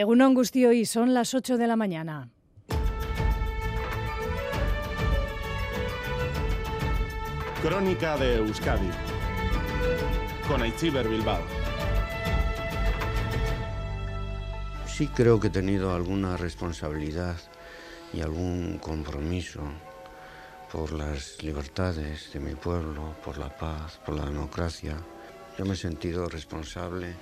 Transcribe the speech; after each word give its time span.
Egunon 0.00 0.36
y 0.72 0.86
son 0.86 1.12
las 1.12 1.34
8 1.34 1.56
de 1.56 1.66
la 1.66 1.74
mañana. 1.74 2.28
Crónica 7.60 8.16
de 8.16 8.36
Euskadi 8.36 8.90
con 10.46 10.62
Aichiber 10.62 11.08
Bilbao. 11.08 11.42
Sí 14.86 15.08
creo 15.08 15.40
que 15.40 15.48
he 15.48 15.50
tenido 15.50 15.92
alguna 15.92 16.36
responsabilidad 16.36 17.36
y 18.12 18.20
algún 18.20 18.78
compromiso 18.78 19.62
por 20.70 20.92
las 20.92 21.42
libertades 21.42 22.32
de 22.32 22.38
mi 22.38 22.54
pueblo, 22.54 23.16
por 23.24 23.36
la 23.36 23.48
paz, 23.48 23.98
por 24.06 24.14
la 24.14 24.26
democracia. 24.26 24.96
Yo 25.58 25.64
me 25.64 25.74
he 25.74 25.76
sentido 25.76 26.28
responsable 26.28 27.16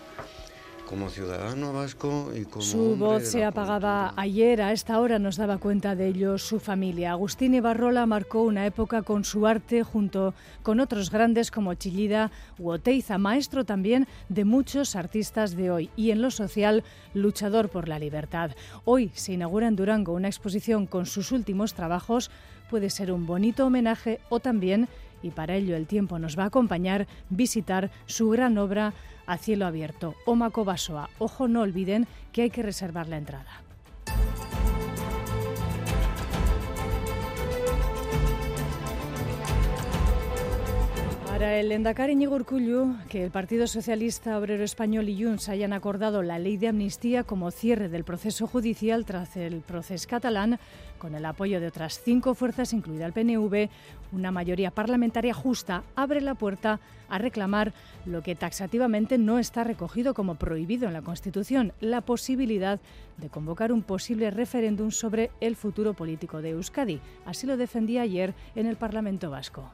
como 0.87 1.11
ciudadano 1.11 1.73
vasco 1.73 2.30
y 2.34 2.45
como 2.45 2.64
Su 2.64 2.96
voz 2.96 3.25
se 3.25 3.45
apagaba 3.45 4.14
ayer, 4.16 4.62
a 4.62 4.73
esta 4.73 5.01
hora 5.01 5.19
nos 5.19 5.37
daba 5.37 5.59
cuenta 5.59 5.95
de 5.97 6.06
ello 6.06 6.38
su 6.38 6.61
familia. 6.61 7.11
Agustín 7.11 7.55
Ibarrola 7.55 8.06
marcó 8.06 8.42
una 8.42 8.65
época 8.66 9.02
con 9.02 9.25
su 9.25 9.47
arte 9.47 9.83
junto 9.83 10.33
con 10.62 10.80
otros 10.80 11.11
grandes 11.11 11.51
como 11.51 11.75
Chillida 11.75 12.30
u 12.59 12.70
Oteiza, 12.70 13.19
maestro 13.19 13.64
también 13.64 14.06
de 14.28 14.45
muchos 14.45 14.95
artistas 14.97 15.56
de 15.56 15.70
hoy 15.70 15.91
y 15.97 16.12
en 16.12 16.23
lo 16.23 16.30
social 16.30 16.84
luchador 17.14 17.69
por 17.69 17.89
la 17.89 17.98
libertad. 17.98 18.53
Hoy 18.84 19.11
se 19.14 19.33
inaugura 19.33 19.66
en 19.66 19.77
Durango 19.77 20.12
una 20.12 20.28
exposición 20.28 20.87
con 20.87 21.06
sus 21.06 21.33
últimos 21.33 21.75
trabajos, 21.75 22.30
puede 22.70 22.91
ser 22.91 23.11
un 23.11 23.27
bonito 23.27 23.66
homenaje 23.66 24.20
o 24.28 24.39
también, 24.39 24.89
y 25.23 25.30
para 25.30 25.56
ello 25.56 25.75
el 25.75 25.87
tiempo 25.87 26.19
nos 26.19 26.39
va 26.39 26.45
a 26.45 26.47
acompañar, 26.47 27.09
visitar 27.28 27.91
su 28.06 28.28
gran 28.30 28.59
obra 28.59 28.95
a 29.27 29.39
cielo 29.39 29.66
abierto. 29.66 30.15
Omaco 30.25 30.65
Basoa. 30.65 31.11
Ojo, 31.19 31.48
no 31.48 31.62
olviden 31.62 32.07
que 32.33 32.43
hay 32.43 32.51
que 32.51 32.62
reservar 32.62 33.09
la 33.09 33.19
entrada. 33.19 33.66
Para 41.37 41.61
el 41.61 41.70
Endacari 41.70 42.15
Íñigo 42.15 42.39
que 43.11 43.23
el 43.23 43.31
Partido 43.31 43.67
Socialista 43.67 44.39
Obrero 44.39 44.65
Español 44.65 45.11
y 45.11 45.23
Junts 45.23 45.51
hayan 45.51 45.75
acordado 45.75 46.23
la 46.23 46.39
ley 46.39 46.56
de 46.56 46.69
amnistía 46.69 47.25
como 47.25 47.51
cierre 47.51 47.91
del 47.91 48.05
proceso 48.05 48.47
judicial 48.47 49.05
tras 49.05 49.37
el 49.37 49.61
proceso 49.61 50.09
catalán, 50.09 50.59
con 50.97 51.15
el 51.15 51.27
apoyo 51.27 51.61
de 51.61 51.67
otras 51.67 52.01
cinco 52.03 52.34
fuerzas, 52.34 52.73
incluida 52.73 53.05
el 53.05 53.12
PNV, 53.12 53.69
una 54.12 54.31
mayoría 54.31 54.70
parlamentaria 54.70 55.34
justa 55.34 55.83
abre 55.95 56.23
la 56.23 56.37
puerta 56.37 56.81
a 57.11 57.19
reclamar 57.19 57.75
lo 58.06 58.23
que 58.23 58.34
taxativamente 58.34 59.19
no 59.19 59.39
está 59.39 59.62
recogido 59.62 60.15
como 60.15 60.37
prohibido 60.37 60.87
en 60.87 60.95
la 60.95 61.03
Constitución, 61.03 61.75
la 61.81 62.00
posibilidad 62.00 62.81
de 63.19 63.28
convocar 63.28 63.73
un 63.73 63.83
posible 63.83 64.31
referéndum 64.31 64.91
sobre 64.91 65.31
el 65.43 65.55
futuro 65.55 65.93
político 65.93 66.41
de 66.41 66.53
Euskadi. 66.53 66.98
Así 67.27 67.47
lo 67.47 67.59
defendía 67.59 68.00
ayer 68.00 68.33
en 68.55 68.65
el 68.65 68.77
Parlamento 68.77 69.28
Vasco 69.28 69.71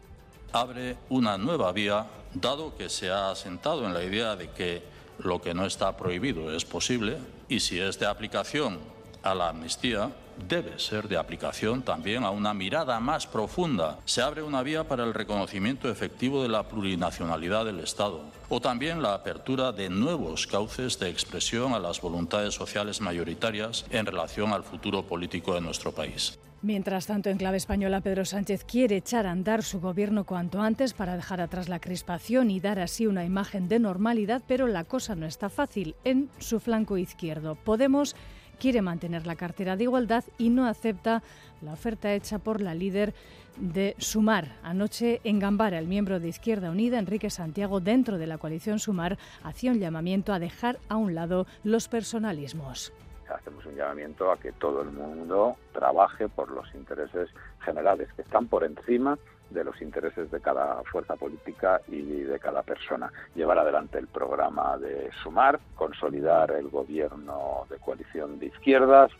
abre 0.53 0.97
una 1.09 1.39
nueva 1.39 1.73
vía, 1.73 2.07
dado 2.35 2.77
que 2.77 2.89
se 2.89 3.11
ha 3.11 3.31
asentado 3.31 3.87
en 3.87 3.95
la 3.95 4.05
idea 4.05 4.37
de 4.37 4.51
que 4.51 4.83
lo 5.19 5.41
que 5.41 5.55
no 5.55 5.67
está 5.67 5.97
prohibido 5.97 6.55
es 6.55 6.65
posible 6.65 7.19
y 7.49 7.61
si 7.61 7.81
es 7.81 7.99
de 7.99 8.07
aplicación 8.07 8.79
a 9.23 9.35
la 9.35 9.49
amnistía, 9.49 10.11
debe 10.49 10.79
ser 10.79 11.09
de 11.09 11.17
aplicación 11.17 11.83
también 11.83 12.25
a 12.25 12.31
una 12.31 12.55
mirada 12.55 12.99
más 13.01 13.27
profunda. 13.27 13.99
Se 14.05 14.23
abre 14.23 14.43
una 14.43 14.63
vía 14.63 14.85
para 14.85 15.05
el 15.05 15.15
reconocimiento 15.15 15.91
efectivo 15.91 16.43
de 16.43 16.49
la 16.49 16.65
plurinacionalidad 16.65 17.65
del 17.65 17.81
Estado 17.81 18.23
o 18.49 18.61
también 18.61 19.01
la 19.01 19.15
apertura 19.15 19.73
de 19.73 19.89
nuevos 19.89 20.47
cauces 20.47 20.99
de 20.99 21.09
expresión 21.09 21.73
a 21.73 21.79
las 21.79 22.01
voluntades 22.01 22.55
sociales 22.55 23.01
mayoritarias 23.01 23.87
en 23.91 24.07
relación 24.07 24.53
al 24.53 24.63
futuro 24.63 25.05
político 25.05 25.55
de 25.55 25.63
nuestro 25.63 25.93
país. 25.93 26.39
Mientras 26.61 27.07
tanto, 27.07 27.29
en 27.29 27.39
clave 27.39 27.57
española, 27.57 28.03
Pedro 28.03 28.25
Sánchez 28.25 28.65
quiere 28.65 28.97
echar 28.97 29.27
a 29.27 29.33
andar 29.33 29.65
su 29.65 29.81
gobierno 29.81 30.25
cuanto 30.25 30.61
antes 30.61 30.93
para 30.93 31.17
dejar 31.17 31.41
atrás 31.41 31.69
la 31.69 31.81
crispación 31.81 32.53
y 32.53 32.61
dar 32.61 32.79
así 32.79 33.09
una 33.09 33.25
imagen 33.25 33.69
de 33.69 33.81
normalidad, 33.81 34.43
pero 34.47 34.69
la 34.69 34.85
cosa 34.85 35.17
no 35.17 35.27
está 35.27 35.49
fácil 35.49 35.97
en 36.05 36.31
su 36.39 36.61
flanco 36.61 36.99
izquierdo. 36.99 37.57
Podemos 37.57 38.15
quiere 38.63 38.81
mantener 38.81 39.27
la 39.27 39.35
cartera 39.35 39.75
de 39.75 39.83
igualdad 39.83 40.23
y 40.39 40.49
no 40.49 40.67
acepta 40.67 41.21
la 41.63 41.73
oferta 41.73 42.15
hecha 42.15 42.39
por 42.39 42.61
la 42.61 42.77
líder 42.77 43.13
de 43.57 43.97
Sumar. 43.99 44.55
Anoche 44.63 45.21
en 45.25 45.41
Gambara, 45.41 45.81
el 45.81 45.89
miembro 45.89 46.21
de 46.21 46.29
Izquierda 46.29 46.71
Unida, 46.71 47.01
Enrique 47.01 47.29
Santiago, 47.29 47.81
dentro 47.81 48.19
de 48.19 48.29
la 48.29 48.39
coalición 48.39 48.79
Sumar, 48.79 49.19
hacía 49.43 49.73
un 49.73 49.81
llamamiento 49.81 50.33
a 50.33 50.39
dejar 50.39 50.79
a 50.89 50.95
un 50.95 51.17
lado 51.17 51.47
los 51.65 51.89
personalismos 51.89 52.93
hacemos 53.33 53.65
un 53.65 53.75
llamamiento 53.75 54.31
a 54.31 54.37
que 54.37 54.53
todo 54.53 54.83
el 54.83 54.91
mundo 54.91 55.57
trabaje 55.73 56.29
por 56.29 56.51
los 56.51 56.67
intereses 56.75 57.31
generales, 57.65 58.13
que 58.15 58.21
están 58.21 58.47
por 58.47 58.63
encima 58.63 59.19
de 59.53 59.65
los 59.65 59.81
intereses 59.83 60.31
de 60.31 60.41
cada 60.41 60.83
fuerza 60.85 61.17
política 61.17 61.81
y 61.89 62.03
de 62.23 62.39
cada 62.39 62.63
persona. 62.63 63.13
Llevar 63.35 63.59
adelante 63.59 63.99
el 63.99 64.09
programa 64.09 64.79
de 64.79 65.11
Sumar, 65.23 65.61
consolidar 65.75 66.51
el 66.53 66.69
gobierno 66.69 67.67
de 67.71 67.77
coalición 67.79 68.39
de 68.39 68.47
izquierdas, 68.47 69.11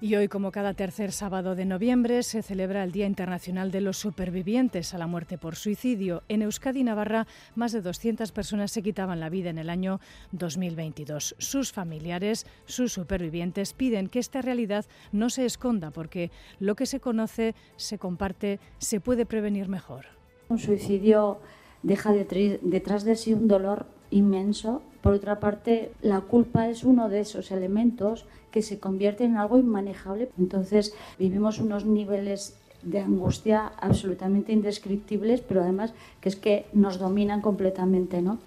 y 0.00 0.14
hoy, 0.14 0.28
como 0.28 0.50
cada 0.50 0.72
tercer 0.72 1.12
sábado 1.12 1.54
de 1.54 1.66
noviembre, 1.66 2.22
se 2.22 2.42
celebra 2.42 2.82
el 2.84 2.92
Día 2.92 3.06
Internacional 3.06 3.70
de 3.70 3.82
los 3.82 3.98
Supervivientes 3.98 4.94
a 4.94 4.98
la 4.98 5.06
muerte 5.06 5.36
por 5.36 5.56
suicidio. 5.56 6.22
En 6.28 6.40
Euskadi 6.40 6.82
Navarra, 6.84 7.26
más 7.54 7.72
de 7.72 7.82
200 7.82 8.32
personas 8.32 8.72
se 8.72 8.82
quitaban 8.82 9.20
la 9.20 9.28
vida 9.28 9.50
en 9.50 9.58
el 9.58 9.68
año 9.68 10.00
2022. 10.32 11.34
Sus 11.38 11.72
familiares, 11.72 12.46
sus 12.64 12.92
supervivientes, 12.94 13.74
piden 13.74 14.08
que 14.08 14.20
esta 14.20 14.40
realidad 14.40 14.86
no 15.12 15.28
se 15.28 15.44
esconda 15.44 15.90
porque 15.90 16.30
lo 16.58 16.76
que 16.76 16.86
se 16.86 17.00
conoce, 17.00 17.54
se 17.76 17.98
comparte, 17.98 18.58
se 18.78 19.00
puede 19.00 19.26
prevenir 19.26 19.68
mejor. 19.68 20.06
Un 20.48 20.58
suicidio 20.58 21.40
deja 21.82 22.12
detrás 22.12 23.04
de 23.04 23.16
sí 23.16 23.34
un 23.34 23.48
dolor 23.48 23.86
inmenso. 24.10 24.82
Por 25.02 25.14
otra 25.14 25.40
parte, 25.40 25.92
la 26.02 26.20
culpa 26.20 26.68
es 26.68 26.84
uno 26.84 27.08
de 27.08 27.20
esos 27.20 27.50
elementos 27.50 28.26
que 28.50 28.62
se 28.62 28.78
convierte 28.78 29.24
en 29.24 29.36
algo 29.36 29.58
inmanejable. 29.58 30.30
Entonces 30.38 30.94
vivimos 31.18 31.58
unos 31.58 31.84
niveles 31.84 32.56
de 32.82 33.00
angustia 33.00 33.72
absolutamente 33.78 34.52
indescriptibles, 34.52 35.40
pero 35.40 35.62
además 35.62 35.92
que 36.20 36.28
es 36.28 36.36
que 36.36 36.66
nos 36.72 36.98
dominan 36.98 37.40
completamente, 37.40 38.22
¿no? 38.22 38.38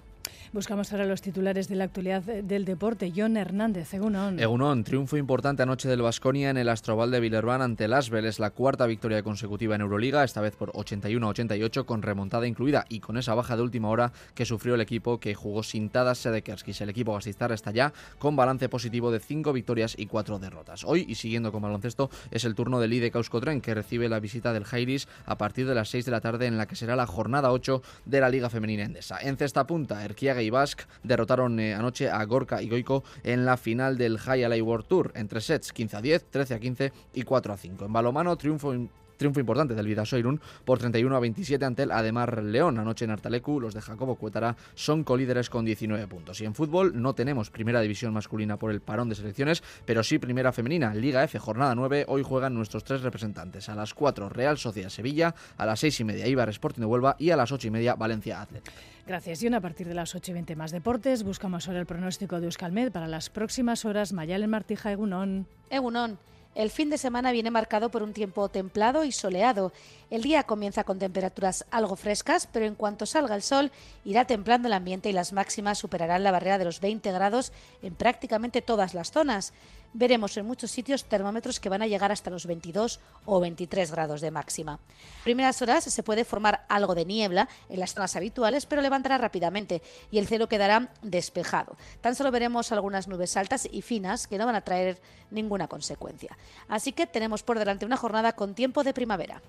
Buscamos 0.54 0.92
ahora 0.92 1.04
los 1.04 1.20
titulares 1.20 1.66
de 1.66 1.74
la 1.74 1.82
actualidad 1.82 2.22
del 2.22 2.64
deporte. 2.64 3.12
John 3.14 3.36
Hernández, 3.36 3.92
Egunon. 3.92 4.38
Egunon, 4.38 4.84
triunfo 4.84 5.16
importante 5.16 5.64
anoche 5.64 5.88
del 5.88 6.00
Vasconia 6.00 6.48
en 6.50 6.56
el 6.56 6.68
Astroval 6.68 7.10
de 7.10 7.18
Villerban 7.18 7.60
ante 7.60 7.86
el 7.86 7.92
Asbel. 7.92 8.24
Es 8.24 8.38
la 8.38 8.50
cuarta 8.50 8.86
victoria 8.86 9.24
consecutiva 9.24 9.74
en 9.74 9.80
Euroliga, 9.80 10.22
esta 10.22 10.40
vez 10.40 10.54
por 10.54 10.70
81-88 10.70 11.84
con 11.84 12.02
remontada 12.02 12.46
incluida 12.46 12.84
y 12.88 13.00
con 13.00 13.16
esa 13.16 13.34
baja 13.34 13.56
de 13.56 13.62
última 13.62 13.88
hora 13.88 14.12
que 14.36 14.46
sufrió 14.46 14.76
el 14.76 14.80
equipo 14.80 15.18
que 15.18 15.34
jugó 15.34 15.64
sin 15.64 15.90
Tadas 15.90 16.18
Sedekerskis. 16.18 16.80
El 16.82 16.90
equipo 16.90 17.14
gasistar 17.14 17.50
está 17.50 17.72
ya 17.72 17.92
con 18.20 18.36
balance 18.36 18.68
positivo 18.68 19.10
de 19.10 19.18
5 19.18 19.52
victorias 19.52 19.96
y 19.98 20.06
4 20.06 20.38
derrotas. 20.38 20.84
Hoy, 20.84 21.04
y 21.08 21.16
siguiendo 21.16 21.50
con 21.50 21.62
baloncesto, 21.62 22.10
es 22.30 22.44
el 22.44 22.54
turno 22.54 22.78
del 22.78 22.92
Ide 22.92 23.10
Tren 23.10 23.60
que 23.60 23.74
recibe 23.74 24.08
la 24.08 24.20
visita 24.20 24.52
del 24.52 24.62
Jairis 24.62 25.08
a 25.26 25.36
partir 25.36 25.66
de 25.66 25.74
las 25.74 25.88
6 25.88 26.04
de 26.04 26.12
la 26.12 26.20
tarde 26.20 26.46
en 26.46 26.58
la 26.58 26.66
que 26.66 26.76
será 26.76 26.94
la 26.94 27.08
jornada 27.08 27.50
8 27.50 27.82
de 28.04 28.20
la 28.20 28.28
Liga 28.28 28.50
Femenina 28.50 28.84
Endesa. 28.84 29.18
En 29.20 29.36
cesta 29.36 29.66
punta, 29.66 30.04
Erquiaga 30.04 30.43
y 30.44 30.50
Basque 30.50 30.84
derrotaron 31.02 31.58
eh, 31.60 31.74
anoche 31.74 32.08
a 32.08 32.24
Gorka 32.24 32.62
y 32.62 32.68
Goico 32.68 33.04
en 33.22 33.44
la 33.44 33.56
final 33.56 33.98
del 33.98 34.18
High 34.18 34.44
Alley 34.44 34.60
World 34.60 34.86
Tour 34.86 35.12
entre 35.14 35.40
sets 35.40 35.72
15 35.72 35.96
a 35.96 36.00
10, 36.00 36.24
13 36.30 36.54
a 36.54 36.58
15 36.60 36.92
y 37.14 37.22
4 37.22 37.52
a 37.52 37.56
5. 37.56 37.84
En 37.86 37.92
balomano, 37.92 38.36
triunfo 38.36 38.74
Triunfo 39.16 39.40
importante 39.40 39.74
del 39.74 39.86
Vidasoirun 39.86 40.40
por 40.64 40.78
31 40.78 41.16
a 41.16 41.20
27 41.20 41.64
ante 41.64 41.84
el 41.84 41.90
Ademar 41.90 42.42
León. 42.42 42.78
Anoche 42.78 43.04
en 43.04 43.10
Artalecu, 43.10 43.60
los 43.60 43.74
de 43.74 43.80
Jacobo 43.80 44.16
Cuétara 44.16 44.56
son 44.74 45.04
colíderes 45.04 45.50
con 45.50 45.64
19 45.64 46.06
puntos. 46.08 46.40
Y 46.40 46.44
en 46.44 46.54
fútbol 46.54 47.00
no 47.00 47.14
tenemos 47.14 47.50
primera 47.50 47.80
división 47.80 48.12
masculina 48.12 48.56
por 48.56 48.70
el 48.70 48.80
parón 48.80 49.08
de 49.08 49.14
selecciones, 49.14 49.62
pero 49.84 50.02
sí 50.02 50.18
primera 50.18 50.52
femenina. 50.52 50.94
Liga 50.94 51.24
F, 51.24 51.38
jornada 51.38 51.74
9. 51.74 52.06
Hoy 52.08 52.22
juegan 52.22 52.54
nuestros 52.54 52.84
tres 52.84 53.02
representantes. 53.02 53.68
A 53.68 53.74
las 53.74 53.94
4, 53.94 54.28
Real 54.28 54.58
Sociedad 54.58 54.88
Sevilla. 54.88 55.34
A 55.56 55.66
las 55.66 55.80
6 55.80 56.00
y 56.00 56.04
media, 56.04 56.26
Ibar 56.26 56.48
Sporting 56.48 56.80
de 56.80 56.86
Huelva. 56.86 57.16
Y 57.18 57.30
a 57.30 57.36
las 57.36 57.52
8 57.52 57.68
y 57.68 57.70
media, 57.70 57.94
Valencia 57.94 58.40
Atlético. 58.40 58.76
Gracias, 59.06 59.42
Y 59.42 59.52
A 59.52 59.60
partir 59.60 59.86
de 59.86 59.94
las 59.94 60.14
8 60.14 60.30
y 60.30 60.34
20 60.34 60.56
más 60.56 60.70
deportes, 60.70 61.24
buscamos 61.24 61.68
ahora 61.68 61.80
el 61.80 61.86
pronóstico 61.86 62.40
de 62.40 62.46
Euskalmed 62.46 62.90
para 62.90 63.06
las 63.06 63.28
próximas 63.28 63.84
horas. 63.84 64.14
Mayalen 64.14 64.48
Martija, 64.48 64.92
Egunon. 64.92 65.46
Egunon. 65.68 66.18
El 66.54 66.70
fin 66.70 66.88
de 66.88 66.98
semana 66.98 67.32
viene 67.32 67.50
marcado 67.50 67.90
por 67.90 68.04
un 68.04 68.12
tiempo 68.12 68.48
templado 68.48 69.02
y 69.02 69.10
soleado. 69.10 69.72
El 70.08 70.22
día 70.22 70.44
comienza 70.44 70.84
con 70.84 71.00
temperaturas 71.00 71.66
algo 71.72 71.96
frescas, 71.96 72.48
pero 72.52 72.64
en 72.64 72.76
cuanto 72.76 73.06
salga 73.06 73.34
el 73.34 73.42
sol 73.42 73.72
irá 74.04 74.24
templando 74.24 74.68
el 74.68 74.74
ambiente 74.74 75.10
y 75.10 75.12
las 75.12 75.32
máximas 75.32 75.78
superarán 75.78 76.22
la 76.22 76.30
barrera 76.30 76.58
de 76.58 76.64
los 76.64 76.80
20 76.80 77.10
grados 77.10 77.52
en 77.82 77.96
prácticamente 77.96 78.62
todas 78.62 78.94
las 78.94 79.10
zonas. 79.10 79.52
Veremos 79.94 80.36
en 80.36 80.44
muchos 80.44 80.70
sitios 80.70 81.04
termómetros 81.04 81.60
que 81.60 81.70
van 81.70 81.80
a 81.80 81.86
llegar 81.86 82.12
hasta 82.12 82.30
los 82.30 82.46
22 82.46 83.00
o 83.24 83.40
23 83.40 83.90
grados 83.90 84.20
de 84.20 84.30
máxima. 84.30 84.78
Primeras 85.22 85.62
horas 85.62 85.84
se 85.84 86.02
puede 86.02 86.24
formar 86.24 86.66
algo 86.68 86.94
de 86.94 87.06
niebla 87.06 87.48
en 87.68 87.80
las 87.80 87.94
zonas 87.94 88.14
habituales, 88.16 88.66
pero 88.66 88.82
levantará 88.82 89.16
rápidamente 89.16 89.80
y 90.10 90.18
el 90.18 90.26
cielo 90.26 90.48
quedará 90.48 90.90
despejado. 91.02 91.76
Tan 92.00 92.14
solo 92.14 92.30
veremos 92.30 92.72
algunas 92.72 93.08
nubes 93.08 93.36
altas 93.36 93.68
y 93.70 93.82
finas 93.82 94.26
que 94.26 94.36
no 94.36 94.46
van 94.46 94.56
a 94.56 94.60
traer 94.60 95.00
ninguna 95.30 95.68
consecuencia. 95.68 96.36
Así 96.68 96.92
que 96.92 97.06
tenemos 97.06 97.42
por 97.42 97.58
delante 97.58 97.86
una 97.86 97.96
jornada 97.96 98.32
con 98.32 98.54
tiempo 98.54 98.84
de 98.84 98.92
primavera. 98.92 99.42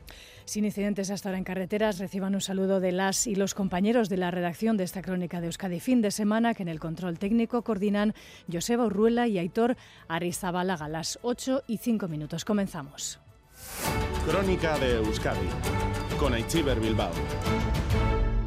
Sin 0.45 0.65
incidentes 0.65 1.09
hasta 1.09 1.29
ahora 1.29 1.39
en 1.39 1.43
carreteras, 1.43 1.97
reciban 1.97 2.35
un 2.35 2.41
saludo 2.41 2.79
de 2.79 2.91
las 2.91 3.25
y 3.25 3.35
los 3.35 3.55
compañeros 3.55 4.09
de 4.09 4.17
la 4.17 4.31
redacción 4.31 4.77
de 4.77 4.83
esta 4.83 5.01
crónica 5.01 5.41
de 5.41 5.47
Euskadi 5.47 5.79
fin 5.79 6.01
de 6.01 6.11
semana 6.11 6.53
que 6.53 6.63
en 6.63 6.69
el 6.69 6.79
control 6.79 7.17
técnico 7.17 7.63
coordinan 7.63 8.13
Joseba 8.51 8.85
Urruela 8.85 9.27
y 9.27 9.39
Aitor 9.39 9.75
Arizabalaga. 10.35 10.89
Las 10.89 11.17
8 11.21 11.63
y 11.67 11.77
5 11.77 12.07
minutos. 12.09 12.43
Comenzamos. 12.43 13.19
Crónica 14.27 14.77
de 14.79 14.97
Euskadi 14.97 15.47
con 16.19 16.33
Aichiber 16.33 16.79
Bilbao. 16.79 17.11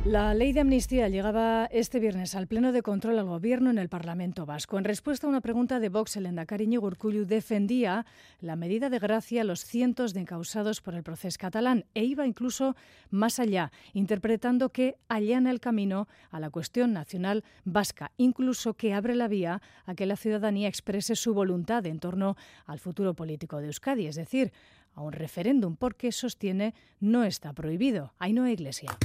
La 0.09 0.33
ley 0.33 0.55
de 0.55 0.61
amnistía 0.61 1.11
llegaba 1.11 1.67
este 1.67 2.01
viernes 2.01 2.35
al 2.35 2.47
pleno 2.47 2.73
de 2.73 2.81
control 2.81 3.19
al 3.19 3.27
gobierno 3.27 3.69
en 3.69 3.77
el 3.77 3.91
Parlamento 3.91 4.47
Vasco. 4.47 4.79
En 4.79 4.85
respuesta 4.85 5.27
a 5.27 5.31
una 5.31 5.43
pregunta 5.43 5.81
de 5.81 5.91
Vox, 5.91 6.17
el 6.17 6.25
Endacari 6.25 6.79
Urcullu 6.79 7.27
defendía 7.27 8.07
la 8.41 8.57
medida 8.57 8.89
de 8.89 9.01
gracia 9.01 9.43
a 9.43 9.45
los 9.45 9.67
cientos 9.67 10.15
de 10.15 10.21
encausados 10.21 10.81
por 10.81 10.95
el 10.95 11.03
proceso 11.03 11.37
catalán 11.39 11.85
e 11.93 12.05
iba 12.05 12.27
incluso 12.27 12.75
más 13.11 13.39
allá, 13.39 13.71
interpretando 13.93 14.71
que 14.71 14.97
allana 15.09 15.51
el 15.51 15.61
camino 15.61 16.09
a 16.31 16.41
la 16.41 16.49
cuestión 16.49 16.95
nacional 16.95 17.45
vasca, 17.67 18.11
incluso 18.17 18.73
que 18.73 18.95
abre 18.95 19.15
la 19.15 19.29
vía 19.29 19.61
a 19.85 19.95
que 19.95 20.07
la 20.07 20.17
ciudadanía 20.17 20.69
exprese 20.69 21.17
su 21.17 21.35
voluntad 21.35 21.85
en 21.85 22.01
torno 22.01 22.35
al 22.65 22.79
futuro 22.79 23.13
político 23.13 23.59
de 23.59 23.67
Euskadi, 23.67 24.07
es 24.07 24.17
decir, 24.17 24.53
a 24.95 25.03
un 25.03 25.13
referéndum, 25.13 25.77
porque 25.77 26.13
sostiene 26.13 26.73
no 26.99 27.25
está 27.25 27.53
prohibido. 27.53 28.15
Ahí 28.19 28.33
no 28.33 28.45
hay 28.45 28.55
iglesia. 28.55 28.97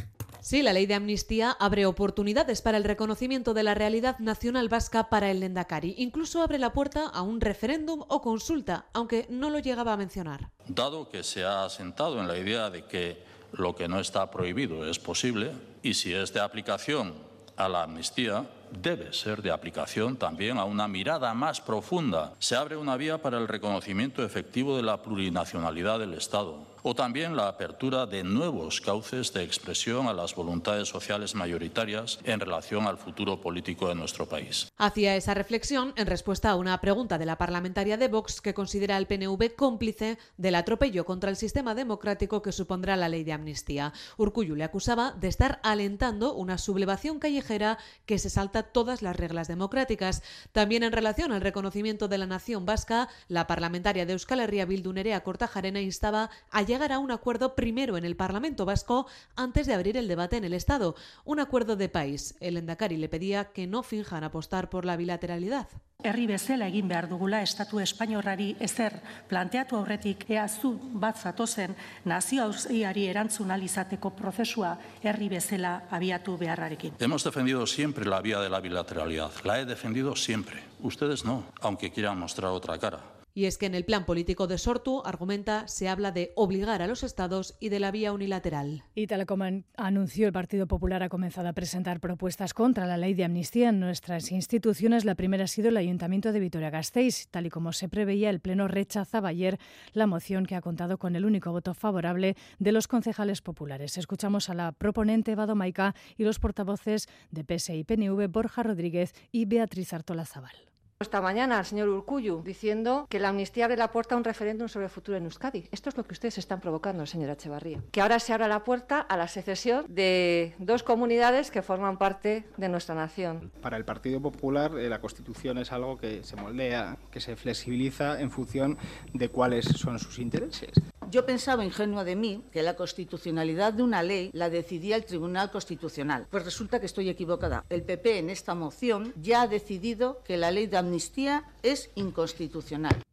Sí, 0.43 0.61
la 0.61 0.73
ley 0.73 0.87
de 0.87 0.95
amnistía 0.95 1.55
abre 1.57 1.85
oportunidades 1.85 2.61
para 2.61 2.75
el 2.75 2.83
reconocimiento 2.83 3.53
de 3.53 3.63
la 3.63 3.75
realidad 3.75 4.19
nacional 4.19 4.67
vasca 4.67 5.09
para 5.09 5.31
el 5.31 5.39
Lendakari. 5.39 5.95
Incluso 5.99 6.41
abre 6.41 6.59
la 6.59 6.73
puerta 6.73 7.07
a 7.07 7.21
un 7.21 7.39
referéndum 7.39 8.03
o 8.09 8.21
consulta, 8.21 8.87
aunque 8.91 9.25
no 9.29 9.49
lo 9.49 9.59
llegaba 9.59 9.93
a 9.93 9.97
mencionar. 9.97 10.49
Dado 10.67 11.07
que 11.07 11.23
se 11.23 11.45
ha 11.45 11.63
asentado 11.63 12.19
en 12.19 12.27
la 12.27 12.37
idea 12.37 12.69
de 12.69 12.83
que 12.83 13.23
lo 13.53 13.73
que 13.73 13.87
no 13.87 14.01
está 14.01 14.29
prohibido 14.29 14.85
es 14.85 14.99
posible, 14.99 15.53
y 15.81 15.93
si 15.93 16.13
es 16.13 16.33
de 16.33 16.41
aplicación 16.41 17.13
a 17.55 17.69
la 17.69 17.83
amnistía, 17.83 18.45
debe 18.69 19.13
ser 19.13 19.41
de 19.43 19.51
aplicación 19.51 20.17
también 20.17 20.57
a 20.57 20.65
una 20.65 20.89
mirada 20.89 21.33
más 21.33 21.61
profunda. 21.61 22.33
Se 22.39 22.57
abre 22.57 22.75
una 22.75 22.97
vía 22.97 23.21
para 23.21 23.37
el 23.37 23.47
reconocimiento 23.47 24.25
efectivo 24.25 24.75
de 24.75 24.83
la 24.83 25.01
plurinacionalidad 25.01 25.99
del 25.99 26.15
Estado 26.15 26.72
o 26.83 26.93
también 26.93 27.35
la 27.35 27.47
apertura 27.47 28.05
de 28.05 28.23
nuevos 28.23 28.81
cauces 28.81 29.33
de 29.33 29.43
expresión 29.43 30.07
a 30.07 30.13
las 30.13 30.35
voluntades 30.35 30.89
sociales 30.89 31.33
mayoritarias 31.33 32.19
en 32.23 32.39
relación 32.39 32.85
al 32.85 32.97
futuro 32.97 33.41
político 33.41 33.87
de 33.87 33.95
nuestro 33.95 34.27
país. 34.27 34.71
Hacía 34.77 35.15
esa 35.15 35.33
reflexión 35.33 35.93
en 35.95 36.07
respuesta 36.07 36.49
a 36.49 36.55
una 36.55 36.79
pregunta 36.81 37.17
de 37.17 37.25
la 37.25 37.37
parlamentaria 37.37 37.97
de 37.97 38.09
Vox 38.09 38.41
que 38.41 38.53
considera 38.53 38.97
al 38.97 39.07
PNV 39.07 39.55
cómplice 39.55 40.17
del 40.37 40.55
atropello 40.55 41.05
contra 41.05 41.29
el 41.29 41.37
sistema 41.37 41.73
democrático 41.73 42.41
que 42.41 42.51
supondrá 42.51 42.97
la 42.97 43.09
ley 43.09 43.23
de 43.23 43.33
amnistía. 43.33 43.93
Urcullu 44.17 44.55
le 44.55 44.65
acusaba 44.65 45.11
de 45.11 45.29
estar 45.29 45.59
alentando 45.63 46.33
una 46.33 46.57
sublevación 46.57 47.19
callejera 47.19 47.77
que 48.05 48.19
se 48.19 48.29
salta 48.29 48.63
todas 48.63 49.01
las 49.01 49.15
reglas 49.15 49.47
democráticas. 49.47 50.21
También 50.51 50.83
en 50.83 50.91
relación 50.91 51.31
al 51.31 51.41
reconocimiento 51.41 52.09
de 52.09 52.17
la 52.17 52.27
nación 52.27 52.65
vasca, 52.65 53.07
la 53.29 53.47
parlamentaria 53.47 54.05
de 54.05 54.13
Euskal 54.13 54.41
Herria 54.41 54.65
Bildu 54.65 54.91
Nerea 54.91 55.23
Cortajarena 55.23 55.79
instaba 55.79 56.29
a 56.51 56.63
llegar 56.73 56.91
a 56.91 56.97
un 56.97 57.11
acuerdo 57.11 57.53
primero 57.53 57.97
en 57.97 58.03
el 58.03 58.15
Parlamento 58.15 58.65
vasco 58.65 59.05
antes 59.35 59.67
de 59.67 59.75
abrir 59.75 59.95
el 59.95 60.07
debate 60.07 60.37
en 60.37 60.43
el 60.43 60.53
Estado. 60.53 60.95
Un 61.23 61.39
acuerdo 61.39 61.75
de 61.75 61.87
país. 61.87 62.35
El 62.39 62.57
Endacari 62.57 62.97
le 62.97 63.09
pedía 63.09 63.51
que 63.51 63.67
no 63.67 63.83
finjan 63.83 64.23
apostar 64.23 64.69
por 64.71 64.83
la 64.83 64.97
bilateralidad. 64.97 65.67
herri 66.03 66.25
bezala 66.27 66.67
egin 66.67 66.89
behar 66.91 67.07
dugula 67.07 67.39
estatu 67.41 67.79
espainiorrari 67.79 68.49
ezer 68.59 68.97
planteatu 69.29 69.77
aurretik 69.77 70.25
ea 70.29 70.49
zu 70.49 70.73
bat 70.99 71.15
zatozen 71.15 71.75
nazio 72.03 72.43
auziari 72.43 73.05
erantzun 73.07 73.51
alizateko 73.55 74.11
prozesua 74.17 74.73
herri 75.01 75.29
bezala 75.29 75.83
abiatu 75.89 76.37
beharrarekin. 76.37 76.99
Hemos 76.99 77.23
defendido 77.23 77.65
siempre 77.65 78.05
la 78.05 78.19
vía 78.21 78.39
de 78.39 78.49
la 78.49 78.59
bilateralidad. 78.59 79.31
La 79.45 79.61
he 79.61 79.65
defendido 79.65 80.15
siempre. 80.15 80.63
Ustedes 80.81 81.23
no, 81.23 81.45
aunque 81.61 81.91
quieran 81.91 82.19
mostrar 82.19 82.51
otra 82.51 82.77
cara. 82.77 83.12
Y 83.35 83.45
es 83.45 83.57
que 83.57 83.65
en 83.65 83.73
el 83.73 83.83
plan 83.83 84.05
político 84.05 84.45
de 84.45 84.59
Sortu, 84.59 85.01
argumenta, 85.05 85.67
se 85.67 85.89
habla 85.89 86.11
de 86.11 86.33
obligar 86.35 86.83
a 86.83 86.87
los 86.87 87.01
estados 87.01 87.55
y 87.59 87.69
de 87.69 87.79
la 87.79 87.89
vía 87.89 88.13
unilateral. 88.13 88.83
Y 88.93 89.07
tal 89.07 89.25
como 89.25 89.45
anunció 89.75 90.27
el 90.27 90.33
Partido 90.33 90.67
Popular, 90.67 91.01
ha 91.01 91.09
comenzado 91.09 91.47
a 91.47 91.53
presentar 91.53 91.99
propuestas 91.99 92.53
contra 92.53 92.85
la 92.85 92.97
ley 92.97 93.15
de 93.15 93.23
amnistía 93.23 93.69
en 93.69 93.79
nuestras 93.79 94.31
instituciones. 94.31 95.03
La 95.03 95.15
primera 95.15 95.45
ha 95.45 95.47
sido 95.47 95.69
el 95.69 95.77
Ayuntamiento 95.77 96.31
de 96.31 96.39
Vitoria-Gasteiz. 96.41 97.27
Tal 97.31 97.47
y 97.47 97.49
como 97.49 97.73
se 97.73 97.89
preveía, 97.89 98.29
el 98.29 98.39
Pleno 98.39 98.67
rechazaba 98.67 99.29
ayer 99.29 99.57
la 99.93 100.05
moción 100.05 100.45
que 100.45 100.55
ha 100.55 100.61
contado 100.61 100.99
con 100.99 101.15
el 101.15 101.25
único 101.25 101.51
voto 101.51 101.73
favorable 101.73 102.35
de 102.59 102.71
los 102.71 102.87
concejales 102.87 103.41
populares. 103.41 103.97
Escuchamos 103.97 104.49
a 104.49 104.53
la 104.53 104.73
proponente 104.73 105.33
Vado 105.33 105.55
Maica 105.55 105.95
y 106.17 106.23
los 106.23 106.37
portavoces 106.37 107.09
de 107.31 107.43
PSI 107.43 107.79
y 107.79 107.83
PNV, 107.83 108.27
Borja 108.27 108.61
Rodríguez 108.61 109.15
y 109.31 109.45
Beatriz 109.45 109.91
Artola 109.93 110.25
Zaval 110.25 110.72
esta 111.03 111.21
mañana 111.21 111.59
al 111.59 111.65
señor 111.65 111.89
Urcuyu 111.89 112.41
diciendo 112.43 113.05
que 113.09 113.19
la 113.19 113.29
amnistía 113.29 113.65
abre 113.65 113.77
la 113.77 113.91
puerta 113.91 114.15
a 114.15 114.17
un 114.17 114.23
referéndum 114.23 114.67
sobre 114.67 114.85
el 114.85 114.89
futuro 114.89 115.17
en 115.17 115.25
Euskadi. 115.25 115.67
Esto 115.71 115.89
es 115.89 115.97
lo 115.97 116.03
que 116.03 116.13
ustedes 116.13 116.37
están 116.37 116.59
provocando, 116.59 117.05
señora 117.05 117.33
Echevarría. 117.33 117.79
Que 117.91 118.01
ahora 118.01 118.19
se 118.19 118.33
abra 118.33 118.47
la 118.47 118.63
puerta 118.63 118.99
a 118.99 119.17
la 119.17 119.27
secesión 119.27 119.85
de 119.87 120.55
dos 120.57 120.81
comunidades 120.81 121.51
que 121.51 121.61
forman 121.61 121.97
parte 121.97 122.45
de 122.57 122.69
nuestra 122.69 122.95
nación. 122.95 123.51
Para 123.61 123.77
el 123.77 123.85
Partido 123.85 124.21
Popular 124.21 124.77
eh, 124.77 124.89
la 124.89 124.99
Constitución 124.99 125.57
es 125.57 125.71
algo 125.71 125.97
que 125.97 126.23
se 126.23 126.35
moldea, 126.35 126.97
que 127.11 127.19
se 127.19 127.35
flexibiliza 127.35 128.19
en 128.19 128.31
función 128.31 128.77
de 129.13 129.29
cuáles 129.29 129.65
son 129.65 129.99
sus 129.99 130.19
intereses. 130.19 130.71
Yo 131.11 131.25
pensaba 131.25 131.65
ingenua 131.65 132.03
de 132.03 132.15
mí 132.15 132.43
que 132.51 132.63
la 132.63 132.75
constitucionalidad 132.75 133.73
de 133.73 133.83
una 133.83 134.03
ley 134.03 134.29
la 134.33 134.49
decidía 134.49 134.95
el 134.95 135.05
Tribunal 135.05 135.51
Constitucional. 135.51 136.27
Pues 136.29 136.45
resulta 136.45 136.79
que 136.79 136.85
estoy 136.85 137.09
equivocada. 137.09 137.65
El 137.69 137.83
PP 137.83 138.19
en 138.19 138.29
esta 138.29 138.55
moción 138.55 139.13
ya 139.21 139.43
ha 139.43 139.47
decidido 139.47 140.21
que 140.23 140.37
la 140.37 140.51
ley 140.51 140.67
de 140.67 140.77
amnistía 140.77 141.43
es 141.61 141.89
inconstitucional. 141.95 143.03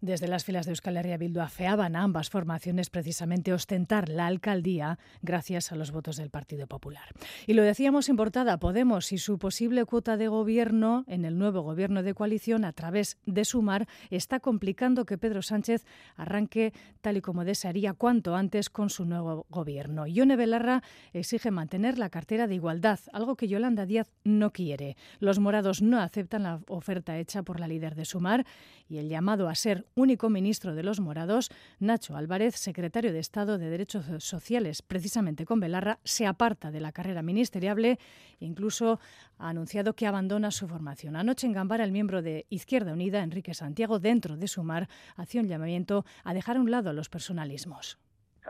Desde 0.00 0.28
las 0.28 0.44
filas 0.44 0.64
de 0.64 0.70
Euskal 0.70 0.96
Herria 0.96 1.16
Bildu 1.16 1.40
afeaban 1.40 1.96
a 1.96 2.04
ambas 2.04 2.30
formaciones 2.30 2.88
precisamente 2.88 3.52
ostentar 3.52 4.08
la 4.08 4.28
alcaldía 4.28 4.96
gracias 5.22 5.72
a 5.72 5.74
los 5.74 5.90
votos 5.90 6.16
del 6.18 6.30
Partido 6.30 6.68
Popular. 6.68 7.02
Y 7.48 7.54
lo 7.54 7.64
decíamos 7.64 8.08
en 8.08 8.14
portada, 8.14 8.58
Podemos 8.58 9.10
y 9.10 9.18
su 9.18 9.38
posible 9.38 9.84
cuota 9.86 10.16
de 10.16 10.28
gobierno 10.28 11.04
en 11.08 11.24
el 11.24 11.36
nuevo 11.36 11.62
gobierno 11.62 12.04
de 12.04 12.14
coalición 12.14 12.64
a 12.64 12.72
través 12.72 13.18
de 13.26 13.44
Sumar 13.44 13.88
está 14.10 14.38
complicando 14.38 15.04
que 15.04 15.18
Pedro 15.18 15.42
Sánchez 15.42 15.84
arranque 16.14 16.72
tal 17.00 17.16
y 17.16 17.20
como 17.20 17.44
desearía 17.44 17.92
cuanto 17.92 18.36
antes 18.36 18.70
con 18.70 18.90
su 18.90 19.04
nuevo 19.04 19.46
gobierno. 19.50 20.06
Ione 20.06 20.36
Belarra 20.36 20.84
exige 21.12 21.50
mantener 21.50 21.98
la 21.98 22.08
cartera 22.08 22.46
de 22.46 22.54
igualdad, 22.54 23.00
algo 23.12 23.34
que 23.34 23.48
Yolanda 23.48 23.84
Díaz 23.84 24.12
no 24.22 24.52
quiere. 24.52 24.96
Los 25.18 25.40
morados 25.40 25.82
no 25.82 25.98
aceptan 25.98 26.44
la 26.44 26.60
oferta 26.68 27.18
hecha 27.18 27.42
por 27.42 27.58
la 27.58 27.66
líder 27.66 27.96
de 27.96 28.04
Sumar 28.04 28.46
y 28.88 28.98
el 28.98 29.08
llamado 29.08 29.48
a 29.48 29.56
ser 29.56 29.88
único 29.98 30.30
ministro 30.30 30.74
de 30.74 30.82
los 30.82 31.00
morados, 31.00 31.50
Nacho 31.80 32.16
Álvarez, 32.16 32.54
secretario 32.56 33.12
de 33.12 33.18
Estado 33.18 33.58
de 33.58 33.68
Derechos 33.68 34.06
Sociales, 34.18 34.80
precisamente 34.80 35.44
con 35.44 35.60
Belarra, 35.60 35.98
se 36.04 36.26
aparta 36.26 36.70
de 36.70 36.80
la 36.80 36.92
carrera 36.92 37.22
ministeriable 37.22 37.98
e 38.40 38.44
incluso 38.44 39.00
ha 39.38 39.48
anunciado 39.48 39.94
que 39.94 40.06
abandona 40.06 40.50
su 40.50 40.68
formación. 40.68 41.16
Anoche 41.16 41.46
en 41.46 41.52
Gambara, 41.52 41.84
el 41.84 41.92
miembro 41.92 42.22
de 42.22 42.46
Izquierda 42.48 42.92
Unida, 42.92 43.22
Enrique 43.22 43.54
Santiago, 43.54 43.98
dentro 43.98 44.36
de 44.36 44.48
Sumar, 44.48 44.88
hacía 45.16 45.40
un 45.40 45.48
llamamiento 45.48 46.04
a 46.24 46.32
dejar 46.32 46.56
a 46.56 46.60
un 46.60 46.70
lado 46.70 46.92
los 46.92 47.08
personalismos 47.08 47.98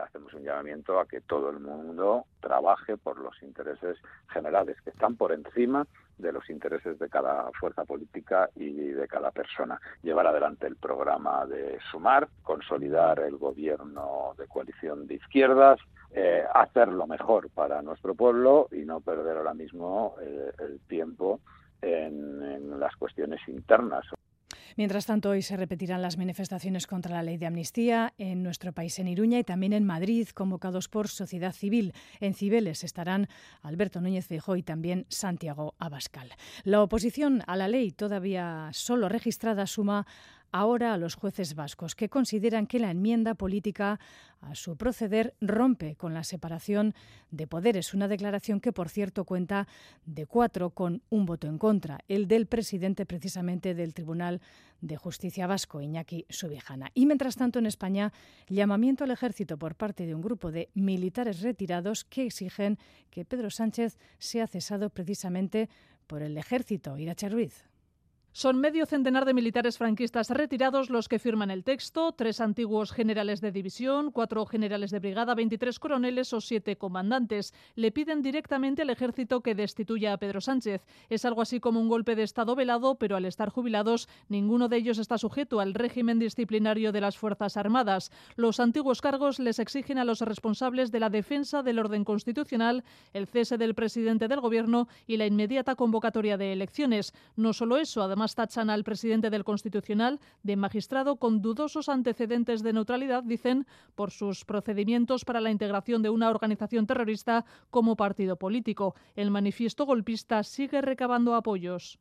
hacemos 0.03 0.33
un 0.33 0.43
llamamiento 0.43 0.97
a 0.97 1.05
que 1.05 1.19
todo 1.19 1.49
el 1.49 1.59
mundo 1.59 2.25
trabaje 2.39 2.95
por 2.95 3.19
los 3.19 3.41
intereses 3.43 3.97
generales, 4.29 4.77
que 4.81 4.91
están 4.91 5.17
por 5.17 5.33
encima 5.33 5.87
de 6.19 6.31
los 6.31 6.49
intereses 6.49 6.99
de 6.99 7.09
cada 7.09 7.49
fuerza 7.59 7.85
política 7.85 8.49
y 8.55 8.71
de 8.71 9.07
cada 9.07 9.31
persona. 9.31 9.79
Llevar 10.03 10.27
adelante 10.27 10.67
el 10.67 10.75
programa 10.75 11.45
de 11.45 11.79
Sumar, 11.91 12.27
consolidar 12.43 13.19
el 13.19 13.37
gobierno 13.37 14.33
de 14.37 14.47
coalición 14.47 15.07
de 15.07 15.15
izquierdas, 15.15 15.79
eh, 16.11 16.43
hacer 16.53 16.89
lo 16.89 17.07
mejor 17.07 17.49
para 17.49 17.81
nuestro 17.81 18.15
pueblo 18.15 18.67
y 18.71 18.85
no 18.85 18.99
perder 18.99 19.37
ahora 19.37 19.53
mismo 19.53 20.15
eh, 20.21 20.51
el 20.59 20.79
tiempo 20.87 21.39
en, 21.81 22.41
en 22.43 22.79
las 22.79 22.95
cuestiones 22.95 23.39
internas. 23.47 24.05
Mientras 24.77 25.05
tanto, 25.05 25.29
hoy 25.29 25.41
se 25.41 25.57
repetirán 25.57 26.01
las 26.01 26.17
manifestaciones 26.17 26.87
contra 26.87 27.15
la 27.15 27.23
ley 27.23 27.37
de 27.37 27.45
amnistía 27.45 28.13
en 28.17 28.43
nuestro 28.43 28.73
país, 28.73 28.99
en 28.99 29.07
Iruña 29.07 29.39
y 29.39 29.43
también 29.43 29.73
en 29.73 29.85
Madrid, 29.85 30.27
convocados 30.29 30.87
por 30.87 31.07
Sociedad 31.07 31.53
Civil. 31.53 31.93
En 32.19 32.33
Cibeles 32.33 32.83
estarán 32.83 33.27
Alberto 33.61 34.01
Núñez 34.01 34.27
Feijóo 34.27 34.55
y 34.55 34.63
también 34.63 35.05
Santiago 35.09 35.75
Abascal. 35.79 36.31
La 36.63 36.81
oposición 36.81 37.43
a 37.47 37.55
la 37.55 37.67
ley, 37.67 37.91
todavía 37.91 38.69
solo 38.73 39.09
registrada, 39.09 39.67
suma 39.67 40.05
ahora 40.51 40.93
a 40.93 40.97
los 40.97 41.15
jueces 41.15 41.55
vascos, 41.55 41.95
que 41.95 42.09
consideran 42.09 42.67
que 42.67 42.79
la 42.79 42.91
enmienda 42.91 43.35
política 43.35 43.99
a 44.41 44.55
su 44.55 44.77
proceder 44.77 45.35
rompe 45.41 45.95
con 45.95 46.13
la 46.13 46.23
separación 46.23 46.93
de 47.31 47.47
poderes. 47.47 47.93
Una 47.93 48.07
declaración 48.07 48.59
que, 48.59 48.71
por 48.71 48.89
cierto, 48.89 49.25
cuenta 49.25 49.67
de 50.05 50.25
cuatro 50.25 50.69
con 50.69 51.01
un 51.09 51.25
voto 51.25 51.47
en 51.47 51.57
contra, 51.57 51.99
el 52.07 52.27
del 52.27 52.47
presidente 52.47 53.05
precisamente 53.05 53.73
del 53.73 53.93
Tribunal 53.93 54.41
de 54.81 54.97
Justicia 54.97 55.45
Vasco, 55.45 55.81
Iñaki 55.81 56.25
Subijana. 56.29 56.91
Y 56.93 57.05
mientras 57.05 57.35
tanto, 57.35 57.59
en 57.59 57.65
España, 57.65 58.13
llamamiento 58.47 59.03
al 59.03 59.11
ejército 59.11 59.57
por 59.57 59.75
parte 59.75 60.05
de 60.05 60.15
un 60.15 60.21
grupo 60.21 60.51
de 60.51 60.69
militares 60.73 61.41
retirados 61.41 62.05
que 62.05 62.25
exigen 62.25 62.77
que 63.09 63.25
Pedro 63.25 63.49
Sánchez 63.49 63.97
sea 64.17 64.47
cesado 64.47 64.89
precisamente 64.89 65.69
por 66.07 66.21
el 66.21 66.37
ejército. 66.37 66.97
Iracha 66.97 67.29
Ruiz. 67.29 67.68
Son 68.31 68.59
medio 68.59 68.85
centenar 68.85 69.25
de 69.25 69.33
militares 69.33 69.79
franquistas 69.79 70.29
retirados 70.29 70.91
los 70.91 71.09
que 71.09 71.17
firman 71.17 71.49
el 71.49 71.63
texto, 71.63 72.11
tres 72.11 72.39
antiguos 72.39 72.91
generales 72.91 73.41
de 73.41 73.51
división, 73.51 74.11
cuatro 74.11 74.45
generales 74.45 74.91
de 74.91 74.99
brigada, 74.99 75.33
23 75.33 75.79
coroneles 75.79 76.31
o 76.33 76.39
siete 76.39 76.77
comandantes. 76.77 77.55
Le 77.75 77.91
piden 77.91 78.21
directamente 78.21 78.83
al 78.83 78.91
ejército 78.91 79.41
que 79.41 79.55
destituya 79.55 80.13
a 80.13 80.17
Pedro 80.17 80.41
Sánchez. 80.41 80.85
Es 81.09 81.25
algo 81.25 81.41
así 81.41 81.59
como 81.59 81.81
un 81.81 81.89
golpe 81.89 82.15
de 82.15 82.21
Estado 82.21 82.55
velado, 82.55 82.95
pero 82.95 83.15
al 83.15 83.25
estar 83.25 83.49
jubilados, 83.49 84.07
ninguno 84.29 84.69
de 84.69 84.77
ellos 84.77 84.99
está 84.99 85.17
sujeto 85.17 85.59
al 85.59 85.73
régimen 85.73 86.19
disciplinario 86.19 86.91
de 86.91 87.01
las 87.01 87.17
Fuerzas 87.17 87.57
Armadas. 87.57 88.11
Los 88.35 88.59
antiguos 88.59 89.01
cargos 89.01 89.39
les 89.39 89.57
exigen 89.57 89.97
a 89.97 90.05
los 90.05 90.21
responsables 90.21 90.91
de 90.91 90.99
la 90.99 91.09
defensa 91.09 91.63
del 91.63 91.79
orden 91.79 92.05
constitucional, 92.05 92.83
el 93.11 93.25
cese 93.25 93.57
del 93.57 93.73
presidente 93.73 94.27
del 94.27 94.39
Gobierno 94.39 94.87
y 95.07 95.17
la 95.17 95.25
inmediata 95.25 95.73
convocatoria 95.73 96.37
de 96.37 96.53
elecciones. 96.53 97.11
No 97.35 97.53
solo 97.53 97.77
eso, 97.77 98.03
además 98.03 98.18
Además, 98.19 98.35
tachan 98.35 98.69
al 98.69 98.83
presidente 98.83 99.29
del 99.29 99.45
Constitucional 99.45 100.19
de 100.43 100.57
magistrado 100.57 101.15
con 101.15 101.41
dudosos 101.41 101.87
antecedentes 101.87 102.61
de 102.63 102.73
neutralidad, 102.73 103.23
dicen, 103.23 103.65
por 103.95 104.11
sus 104.11 104.43
procedimientos 104.43 105.23
para 105.23 105.39
la 105.39 105.51
integración 105.51 106.01
de 106.01 106.09
una 106.09 106.29
organización 106.29 106.85
terrorista 106.85 107.45
como 107.69 107.95
partido 107.95 108.35
político. 108.35 108.93
El 109.15 109.31
manifiesto 109.31 109.85
golpista 109.85 110.43
sigue 110.43 110.81
recabando 110.81 111.33
apoyos. 111.33 111.97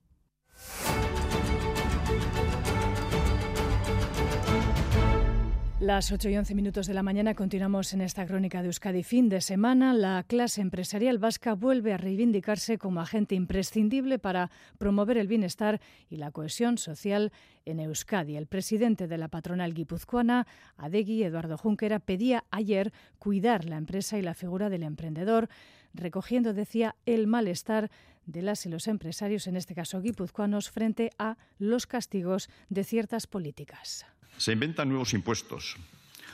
Las 5.81 6.11
8 6.11 6.31
y 6.31 6.37
11 6.37 6.57
minutos 6.57 6.89
de 6.89 6.95
la 6.95 7.05
mañana 7.05 7.35
continuamos 7.35 7.93
en 7.93 8.01
esta 8.01 8.27
crónica 8.27 8.63
de 8.63 8.67
Euskadi. 8.67 9.05
Fin 9.05 9.29
de 9.29 9.41
semana, 9.41 9.93
la 9.93 10.25
clase 10.27 10.61
empresarial 10.61 11.19
vasca 11.19 11.55
vuelve 11.55 11.93
a 11.93 11.97
reivindicarse 11.97 12.79
como 12.79 13.01
agente 13.01 13.37
imprescindible 13.37 14.19
para 14.19 14.51
promover 14.79 15.19
el 15.19 15.29
bienestar 15.29 15.81
y 16.11 16.17
la 16.17 16.33
cohesión 16.33 16.79
social 16.79 17.31
en 17.65 17.79
Euskadi. 17.79 18.37
El 18.37 18.49
presidente 18.49 19.07
de 19.07 19.19
la 19.19 19.29
patronal 19.29 19.73
guipuzcoana, 19.73 20.49
Adegui, 20.77 21.23
Eduardo 21.23 21.57
Junquera, 21.57 22.01
pedía 22.01 22.43
ayer 22.51 22.93
cuidar 23.21 23.65
la 23.65 23.77
empresa 23.77 24.19
y 24.19 24.23
la 24.23 24.35
figura 24.35 24.71
del 24.71 24.83
emprendedor, 24.83 25.49
recogiendo, 25.95 26.55
decía, 26.55 26.97
el 27.07 27.29
malestar 27.29 27.89
de 28.27 28.43
las 28.43 28.67
y 28.67 28.69
los 28.69 28.89
empresarios, 28.89 29.47
en 29.47 29.55
este 29.55 29.77
caso 29.77 30.01
guipuzcoanos, 30.01 30.71
frente 30.71 31.13
a 31.19 31.39
los 31.61 31.87
castigos 31.87 32.51
de 32.69 32.83
ciertas 32.83 33.29
políticas. 33.29 34.07
Se 34.39 34.53
inventan 34.53 34.89
nuevos 34.89 35.13
impuestos 35.13 35.77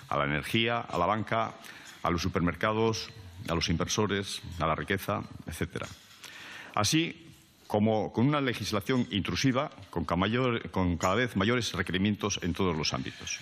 a 0.08 0.16
la 0.16 0.24
energía, 0.24 0.78
a 0.78 0.96
la 0.98 1.06
banca, 1.06 1.54
a 2.02 2.10
los 2.10 2.22
supermercados, 2.22 3.10
a 3.48 3.54
los 3.54 3.68
inversores, 3.68 4.42
a 4.60 4.66
la 4.66 4.74
riqueza, 4.74 5.22
etcétera. 5.46 5.86
Así 6.74 7.34
como 7.66 8.12
con 8.12 8.28
una 8.28 8.40
legislación 8.40 9.06
intrusiva 9.10 9.70
con 9.90 10.04
cada 10.04 11.14
vez 11.14 11.34
mayores 11.34 11.72
requerimientos 11.72 12.38
en 12.42 12.52
todos 12.52 12.76
los 12.76 12.92
ámbitos. 12.94 13.40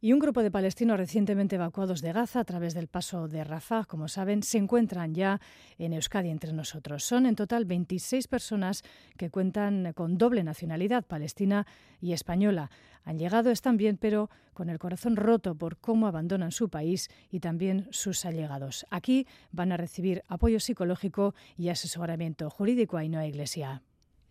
Y 0.00 0.12
un 0.12 0.20
grupo 0.20 0.44
de 0.44 0.52
palestinos 0.52 0.96
recientemente 0.96 1.56
evacuados 1.56 2.02
de 2.02 2.12
Gaza 2.12 2.38
a 2.38 2.44
través 2.44 2.72
del 2.72 2.86
paso 2.86 3.26
de 3.26 3.42
Rafah, 3.42 3.84
como 3.84 4.06
saben, 4.06 4.44
se 4.44 4.56
encuentran 4.56 5.12
ya 5.12 5.40
en 5.76 5.92
Euskadi 5.92 6.30
entre 6.30 6.52
nosotros. 6.52 7.02
Son 7.02 7.26
en 7.26 7.34
total 7.34 7.64
26 7.64 8.28
personas 8.28 8.84
que 9.16 9.28
cuentan 9.28 9.92
con 9.94 10.16
doble 10.16 10.44
nacionalidad, 10.44 11.04
palestina 11.04 11.66
y 12.00 12.12
española. 12.12 12.70
Han 13.02 13.18
llegado, 13.18 13.50
están 13.50 13.76
bien, 13.76 13.96
pero 13.96 14.30
con 14.52 14.70
el 14.70 14.78
corazón 14.78 15.16
roto 15.16 15.56
por 15.56 15.78
cómo 15.78 16.06
abandonan 16.06 16.52
su 16.52 16.68
país 16.68 17.08
y 17.28 17.40
también 17.40 17.88
sus 17.90 18.24
allegados. 18.24 18.86
Aquí 18.90 19.26
van 19.50 19.72
a 19.72 19.76
recibir 19.76 20.22
apoyo 20.28 20.60
psicológico 20.60 21.34
y 21.56 21.70
asesoramiento 21.70 22.50
jurídico 22.50 22.98
a 22.98 23.00
Ainhoa 23.00 23.26
Iglesia. 23.26 23.82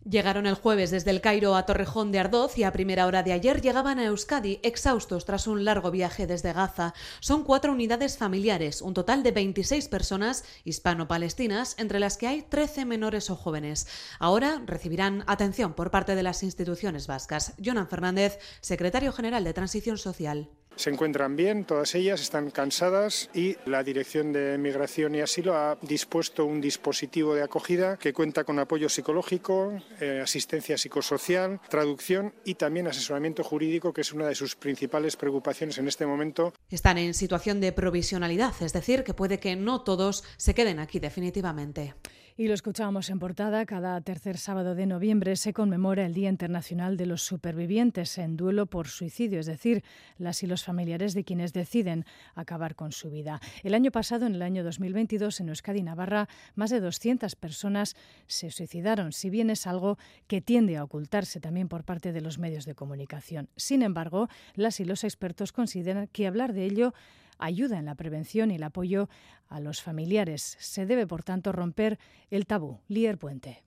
Llegaron 0.04 0.46
el 0.46 0.54
jueves 0.54 0.90
desde 0.92 1.10
el 1.10 1.20
Cairo 1.20 1.56
a 1.56 1.66
Torrejón 1.66 2.12
de 2.12 2.20
Ardoz 2.20 2.56
y 2.56 2.62
a 2.62 2.72
primera 2.72 3.06
hora 3.06 3.22
de 3.22 3.32
ayer 3.32 3.60
llegaban 3.60 3.98
a 3.98 4.04
Euskadi 4.04 4.60
exhaustos 4.62 5.24
tras 5.24 5.46
un 5.48 5.64
largo 5.64 5.90
viaje 5.90 6.26
desde 6.26 6.52
Gaza. 6.52 6.94
Son 7.20 7.42
cuatro 7.42 7.72
unidades 7.72 8.16
familiares, 8.16 8.80
un 8.80 8.94
total 8.94 9.22
de 9.22 9.32
26 9.32 9.88
personas 9.88 10.44
hispano-palestinas, 10.64 11.74
entre 11.78 11.98
las 11.98 12.16
que 12.16 12.28
hay 12.28 12.42
13 12.42 12.84
menores 12.84 13.28
o 13.28 13.36
jóvenes. 13.36 13.88
Ahora 14.20 14.62
recibirán 14.64 15.24
atención 15.26 15.74
por 15.74 15.90
parte 15.90 16.14
de 16.14 16.22
las 16.22 16.42
instituciones 16.42 17.08
vascas. 17.08 17.54
Jonan 17.62 17.88
Fernández, 17.88 18.38
secretario 18.60 19.12
general 19.12 19.42
de 19.42 19.52
Transición 19.52 19.98
Social 19.98 20.48
se 20.78 20.90
encuentran 20.90 21.34
bien, 21.34 21.64
todas 21.64 21.96
ellas 21.96 22.20
están 22.20 22.50
cansadas 22.50 23.30
y 23.34 23.56
la 23.66 23.82
Dirección 23.82 24.32
de 24.32 24.56
Migración 24.58 25.12
y 25.16 25.20
Asilo 25.20 25.56
ha 25.56 25.76
dispuesto 25.82 26.44
un 26.44 26.60
dispositivo 26.60 27.34
de 27.34 27.42
acogida 27.42 27.96
que 27.96 28.12
cuenta 28.12 28.44
con 28.44 28.60
apoyo 28.60 28.88
psicológico, 28.88 29.72
eh, 30.00 30.20
asistencia 30.22 30.78
psicosocial, 30.78 31.60
traducción 31.68 32.32
y 32.44 32.54
también 32.54 32.86
asesoramiento 32.86 33.42
jurídico, 33.42 33.92
que 33.92 34.02
es 34.02 34.12
una 34.12 34.28
de 34.28 34.36
sus 34.36 34.54
principales 34.54 35.16
preocupaciones 35.16 35.78
en 35.78 35.88
este 35.88 36.06
momento. 36.06 36.54
Están 36.70 36.96
en 36.96 37.12
situación 37.12 37.60
de 37.60 37.72
provisionalidad, 37.72 38.54
es 38.60 38.72
decir, 38.72 39.02
que 39.02 39.14
puede 39.14 39.40
que 39.40 39.56
no 39.56 39.82
todos 39.82 40.22
se 40.36 40.54
queden 40.54 40.78
aquí 40.78 41.00
definitivamente. 41.00 41.94
Y 42.40 42.46
lo 42.46 42.54
escuchábamos 42.54 43.10
en 43.10 43.18
portada, 43.18 43.66
cada 43.66 44.00
tercer 44.00 44.38
sábado 44.38 44.76
de 44.76 44.86
noviembre 44.86 45.34
se 45.34 45.52
conmemora 45.52 46.06
el 46.06 46.14
Día 46.14 46.28
Internacional 46.28 46.96
de 46.96 47.04
los 47.04 47.22
Supervivientes 47.22 48.16
en 48.16 48.36
duelo 48.36 48.66
por 48.66 48.86
suicidio, 48.86 49.40
es 49.40 49.46
decir, 49.46 49.82
las 50.18 50.44
y 50.44 50.46
los 50.46 50.62
familiares 50.62 51.14
de 51.14 51.24
quienes 51.24 51.52
deciden 51.52 52.04
acabar 52.36 52.76
con 52.76 52.92
su 52.92 53.10
vida. 53.10 53.40
El 53.64 53.74
año 53.74 53.90
pasado, 53.90 54.24
en 54.24 54.36
el 54.36 54.42
año 54.42 54.62
2022, 54.62 55.40
en 55.40 55.48
Euskadi 55.48 55.82
Navarra, 55.82 56.28
más 56.54 56.70
de 56.70 56.78
200 56.78 57.34
personas 57.34 57.96
se 58.28 58.52
suicidaron, 58.52 59.10
si 59.10 59.30
bien 59.30 59.50
es 59.50 59.66
algo 59.66 59.98
que 60.28 60.40
tiende 60.40 60.76
a 60.76 60.84
ocultarse 60.84 61.40
también 61.40 61.66
por 61.66 61.82
parte 61.82 62.12
de 62.12 62.20
los 62.20 62.38
medios 62.38 62.66
de 62.66 62.76
comunicación. 62.76 63.48
Sin 63.56 63.82
embargo, 63.82 64.28
las 64.54 64.78
y 64.78 64.84
los 64.84 65.02
expertos 65.02 65.50
consideran 65.50 66.06
que 66.06 66.28
hablar 66.28 66.52
de 66.52 66.66
ello 66.66 66.94
ayuda 67.38 67.78
en 67.78 67.86
la 67.86 67.94
prevención 67.94 68.50
y 68.50 68.56
el 68.56 68.62
apoyo 68.62 69.08
a 69.48 69.60
los 69.60 69.82
familiares. 69.82 70.56
Se 70.60 70.86
debe, 70.86 71.06
por 71.06 71.22
tanto, 71.22 71.52
romper 71.52 71.98
el 72.30 72.46
tabú. 72.46 72.80
Lier 72.88 73.18
Puente. 73.18 73.64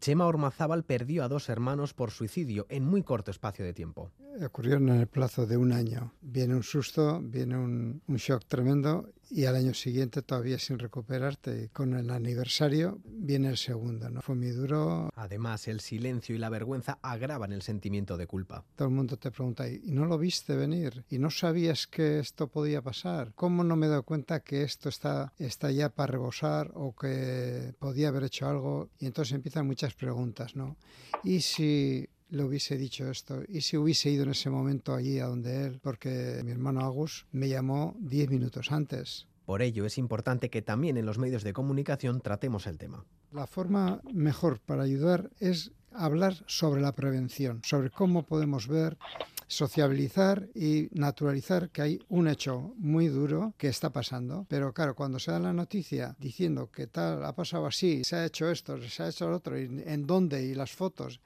Chema 0.00 0.26
Ormazábal 0.26 0.84
perdió 0.84 1.24
a 1.24 1.28
dos 1.28 1.48
hermanos 1.48 1.94
por 1.94 2.10
suicidio 2.10 2.66
en 2.68 2.84
muy 2.84 3.02
corto 3.02 3.30
espacio 3.30 3.64
de 3.64 3.72
tiempo. 3.72 4.10
Ocurrió 4.44 4.76
en 4.76 4.90
el 4.90 5.06
plazo 5.06 5.46
de 5.46 5.56
un 5.56 5.72
año. 5.72 6.12
Viene 6.20 6.54
un 6.54 6.62
susto, 6.62 7.20
viene 7.22 7.56
un, 7.56 8.02
un 8.06 8.16
shock 8.16 8.44
tremendo 8.46 9.08
y 9.30 9.44
al 9.46 9.56
año 9.56 9.74
siguiente 9.74 10.22
todavía 10.22 10.58
sin 10.58 10.78
recuperarte. 10.78 11.70
Con 11.72 11.94
el 11.94 12.10
aniversario 12.10 12.98
viene 13.04 13.48
el 13.48 13.56
segundo, 13.56 14.10
¿no? 14.10 14.22
Fue 14.22 14.34
muy 14.34 14.50
duro. 14.50 15.10
Además, 15.14 15.68
el 15.68 15.80
silencio 15.80 16.34
y 16.34 16.38
la 16.38 16.48
vergüenza 16.48 16.98
agravan 17.02 17.52
el 17.52 17.62
sentimiento 17.62 18.16
de 18.16 18.26
culpa. 18.26 18.64
Todo 18.76 18.88
el 18.88 18.94
mundo 18.94 19.16
te 19.16 19.30
pregunta, 19.30 19.68
¿y 19.68 19.90
no 19.90 20.06
lo 20.06 20.18
viste 20.18 20.56
venir? 20.56 21.04
¿Y 21.10 21.18
no 21.18 21.30
sabías 21.30 21.86
que 21.86 22.18
esto 22.18 22.48
podía 22.48 22.82
pasar? 22.82 23.32
¿Cómo 23.34 23.64
no 23.64 23.76
me 23.76 23.86
he 23.86 23.88
dado 23.90 24.02
cuenta 24.02 24.40
que 24.40 24.62
esto 24.62 24.88
está, 24.88 25.32
está 25.38 25.70
ya 25.70 25.88
para 25.88 26.12
rebosar 26.12 26.70
o 26.74 26.94
que 26.94 27.74
podía 27.78 28.08
haber 28.08 28.24
hecho 28.24 28.48
algo? 28.48 28.90
Y 28.98 29.06
entonces 29.06 29.34
empiezan 29.34 29.66
muchas 29.66 29.94
preguntas, 29.94 30.56
¿no? 30.56 30.76
¿Y 31.22 31.40
si 31.40 32.08
le 32.34 32.44
hubiese 32.44 32.76
dicho 32.76 33.10
esto 33.10 33.42
y 33.48 33.60
si 33.62 33.76
hubiese 33.76 34.10
ido 34.10 34.24
en 34.24 34.30
ese 34.30 34.50
momento 34.50 34.94
allí 34.94 35.18
a 35.18 35.26
donde 35.26 35.64
él, 35.64 35.80
porque 35.82 36.42
mi 36.44 36.50
hermano 36.50 36.80
Agus 36.80 37.26
me 37.32 37.48
llamó 37.48 37.96
diez 37.98 38.28
minutos 38.28 38.72
antes. 38.72 39.26
Por 39.46 39.62
ello 39.62 39.84
es 39.84 39.98
importante 39.98 40.50
que 40.50 40.62
también 40.62 40.96
en 40.96 41.06
los 41.06 41.18
medios 41.18 41.44
de 41.44 41.52
comunicación 41.52 42.20
tratemos 42.20 42.66
el 42.66 42.78
tema. 42.78 43.04
La 43.32 43.46
forma 43.46 44.00
mejor 44.12 44.60
para 44.60 44.82
ayudar 44.82 45.30
es 45.38 45.72
hablar 45.92 46.34
sobre 46.46 46.80
la 46.80 46.92
prevención, 46.92 47.60
sobre 47.62 47.90
cómo 47.90 48.24
podemos 48.24 48.68
ver, 48.68 48.96
sociabilizar 49.46 50.48
y 50.54 50.88
naturalizar 50.92 51.70
que 51.70 51.82
hay 51.82 52.00
un 52.08 52.28
hecho 52.28 52.74
muy 52.76 53.08
duro 53.08 53.54
que 53.58 53.68
está 53.68 53.90
pasando. 53.90 54.46
Pero 54.48 54.72
claro, 54.72 54.94
cuando 54.94 55.18
se 55.18 55.30
da 55.30 55.38
la 55.38 55.52
noticia 55.52 56.16
diciendo 56.18 56.70
que 56.70 56.86
tal 56.86 57.24
ha 57.24 57.34
pasado 57.34 57.66
así, 57.66 58.02
se 58.04 58.16
ha 58.16 58.24
hecho 58.24 58.50
esto, 58.50 58.80
se 58.80 59.02
ha 59.02 59.08
hecho 59.08 59.28
lo 59.28 59.36
otro, 59.36 59.58
y 59.58 59.82
en 59.86 60.06
dónde 60.06 60.44
y 60.44 60.54
las 60.54 60.72
fotos, 60.72 61.20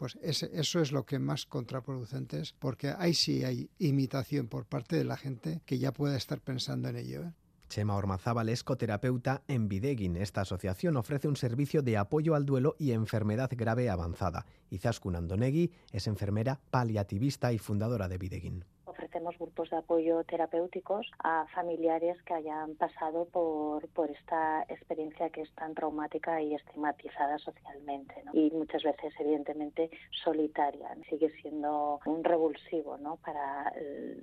pues 0.00 0.16
eso 0.22 0.80
es 0.80 0.92
lo 0.92 1.04
que 1.04 1.18
más 1.18 1.44
contraproducente 1.44 2.40
es, 2.40 2.54
porque 2.54 2.94
ahí 2.96 3.12
sí 3.12 3.44
hay 3.44 3.68
imitación 3.78 4.48
por 4.48 4.64
parte 4.64 4.96
de 4.96 5.04
la 5.04 5.18
gente 5.18 5.60
que 5.66 5.78
ya 5.78 5.92
pueda 5.92 6.16
estar 6.16 6.40
pensando 6.40 6.88
en 6.88 6.96
ello. 6.96 7.22
¿eh? 7.24 7.32
Chema 7.68 7.94
Ormazábal 7.96 8.48
es 8.48 8.64
coterapeuta 8.64 9.42
en 9.46 9.68
Videguin. 9.68 10.16
Esta 10.16 10.40
asociación 10.40 10.96
ofrece 10.96 11.28
un 11.28 11.36
servicio 11.36 11.82
de 11.82 11.98
apoyo 11.98 12.34
al 12.34 12.46
duelo 12.46 12.76
y 12.78 12.92
enfermedad 12.92 13.50
grave 13.52 13.90
avanzada. 13.90 14.46
Izaskun 14.70 15.16
Andonegui 15.16 15.70
es 15.92 16.06
enfermera 16.06 16.58
paliativista 16.70 17.52
y 17.52 17.58
fundadora 17.58 18.08
de 18.08 18.16
Videguin 18.16 18.64
ofrecemos 19.00 19.38
grupos 19.38 19.70
de 19.70 19.78
apoyo 19.78 20.22
terapéuticos 20.24 21.10
a 21.24 21.46
familiares 21.54 22.20
que 22.26 22.34
hayan 22.34 22.74
pasado 22.74 23.26
por, 23.32 23.80
esta 24.10 24.62
experiencia 24.68 25.30
que 25.30 25.42
es 25.42 25.54
tan 25.54 25.74
traumática 25.74 26.42
y 26.42 26.54
estigmatizada 26.54 27.38
socialmente 27.38 28.14
y 28.32 28.50
muchas 28.50 28.82
veces 28.82 29.14
evidentemente 29.18 29.90
solitaria. 30.22 30.88
Sigue 31.08 31.30
siendo 31.40 32.00
un 32.04 32.24
revulsivo 32.24 32.98
¿no? 32.98 33.16
para 33.16 33.72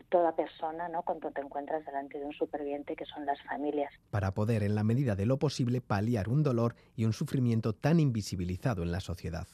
toda 0.09 0.35
persona 0.35 0.89
¿no? 0.89 1.03
cuando 1.03 1.31
te 1.31 1.41
encuentras 1.41 1.85
delante 1.85 2.19
de 2.19 2.25
un 2.25 2.33
superviviente 2.33 2.95
que 2.95 3.05
son 3.05 3.25
las 3.25 3.41
familias. 3.43 3.91
Para 4.11 4.33
poder 4.33 4.61
en 4.61 4.75
la 4.75 4.83
medida 4.83 5.15
de 5.15 5.25
lo 5.25 5.37
posible 5.37 5.81
paliar 5.81 6.29
un 6.29 6.43
dolor 6.43 6.75
y 6.95 7.05
un 7.05 7.13
sufrimiento 7.13 7.73
tan 7.73 7.99
invisibilizado 7.99 8.83
en 8.83 8.91
la 8.91 8.99
sociedad. 8.99 9.47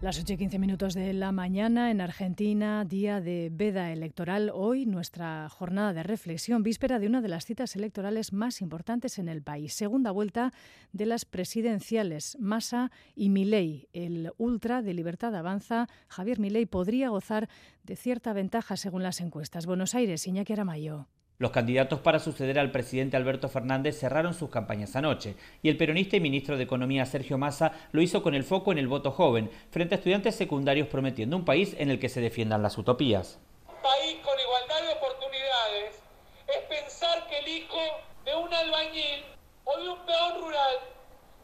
Las 0.00 0.18
8 0.18 0.32
y 0.32 0.36
15 0.38 0.58
minutos 0.58 0.94
de 0.94 1.12
la 1.12 1.30
mañana 1.30 1.90
en 1.90 2.00
Argentina, 2.00 2.86
día 2.86 3.20
de 3.20 3.50
veda 3.52 3.92
electoral. 3.92 4.50
Hoy 4.54 4.86
nuestra 4.86 5.46
jornada 5.50 5.92
de 5.92 6.02
reflexión, 6.02 6.62
víspera 6.62 6.98
de 6.98 7.06
una 7.06 7.20
de 7.20 7.28
las 7.28 7.44
citas 7.44 7.76
electorales 7.76 8.32
más 8.32 8.62
importantes 8.62 9.18
en 9.18 9.28
el 9.28 9.42
país. 9.42 9.74
Segunda 9.74 10.10
vuelta 10.10 10.54
de 10.94 11.04
las 11.04 11.26
presidenciales. 11.26 12.38
Massa 12.40 12.90
y 13.14 13.28
Milei. 13.28 13.88
El 13.92 14.32
ultra 14.38 14.80
de 14.80 14.94
Libertad 14.94 15.36
Avanza, 15.36 15.86
Javier 16.08 16.38
Milei, 16.38 16.64
podría 16.64 17.10
gozar 17.10 17.50
de 17.84 17.94
cierta 17.94 18.32
ventaja 18.32 18.78
según 18.78 19.02
las 19.02 19.20
encuestas. 19.20 19.66
Buenos 19.66 19.94
Aires, 19.94 20.26
Iñaki 20.26 20.54
Aramayo. 20.54 21.08
Los 21.40 21.52
candidatos 21.52 22.00
para 22.00 22.18
suceder 22.18 22.58
al 22.58 22.70
presidente 22.70 23.16
Alberto 23.16 23.48
Fernández 23.48 23.98
cerraron 23.98 24.34
sus 24.34 24.50
campañas 24.50 24.94
anoche 24.94 25.36
y 25.62 25.70
el 25.70 25.78
peronista 25.78 26.16
y 26.16 26.20
ministro 26.20 26.58
de 26.58 26.64
Economía 26.64 27.06
Sergio 27.06 27.38
Massa 27.38 27.72
lo 27.92 28.02
hizo 28.02 28.22
con 28.22 28.34
el 28.34 28.44
foco 28.44 28.72
en 28.72 28.78
el 28.78 28.88
voto 28.88 29.10
joven, 29.10 29.50
frente 29.70 29.94
a 29.94 29.96
estudiantes 29.96 30.36
secundarios 30.36 30.88
prometiendo 30.88 31.38
un 31.38 31.46
país 31.46 31.74
en 31.78 31.88
el 31.90 31.98
que 31.98 32.10
se 32.10 32.20
defiendan 32.20 32.62
las 32.62 32.76
utopías. 32.76 33.38
Un 33.66 33.80
país 33.80 34.18
con 34.22 34.38
igualdad 34.38 34.82
de 34.82 34.92
oportunidades 34.92 36.02
es 36.46 36.60
pensar 36.68 37.26
que 37.26 37.38
el 37.38 37.48
hijo 37.48 37.80
de 38.26 38.36
un 38.36 38.52
albañil 38.52 39.24
o 39.64 39.78
de 39.78 39.88
un 39.88 39.98
peón 40.04 40.42
rural 40.42 40.76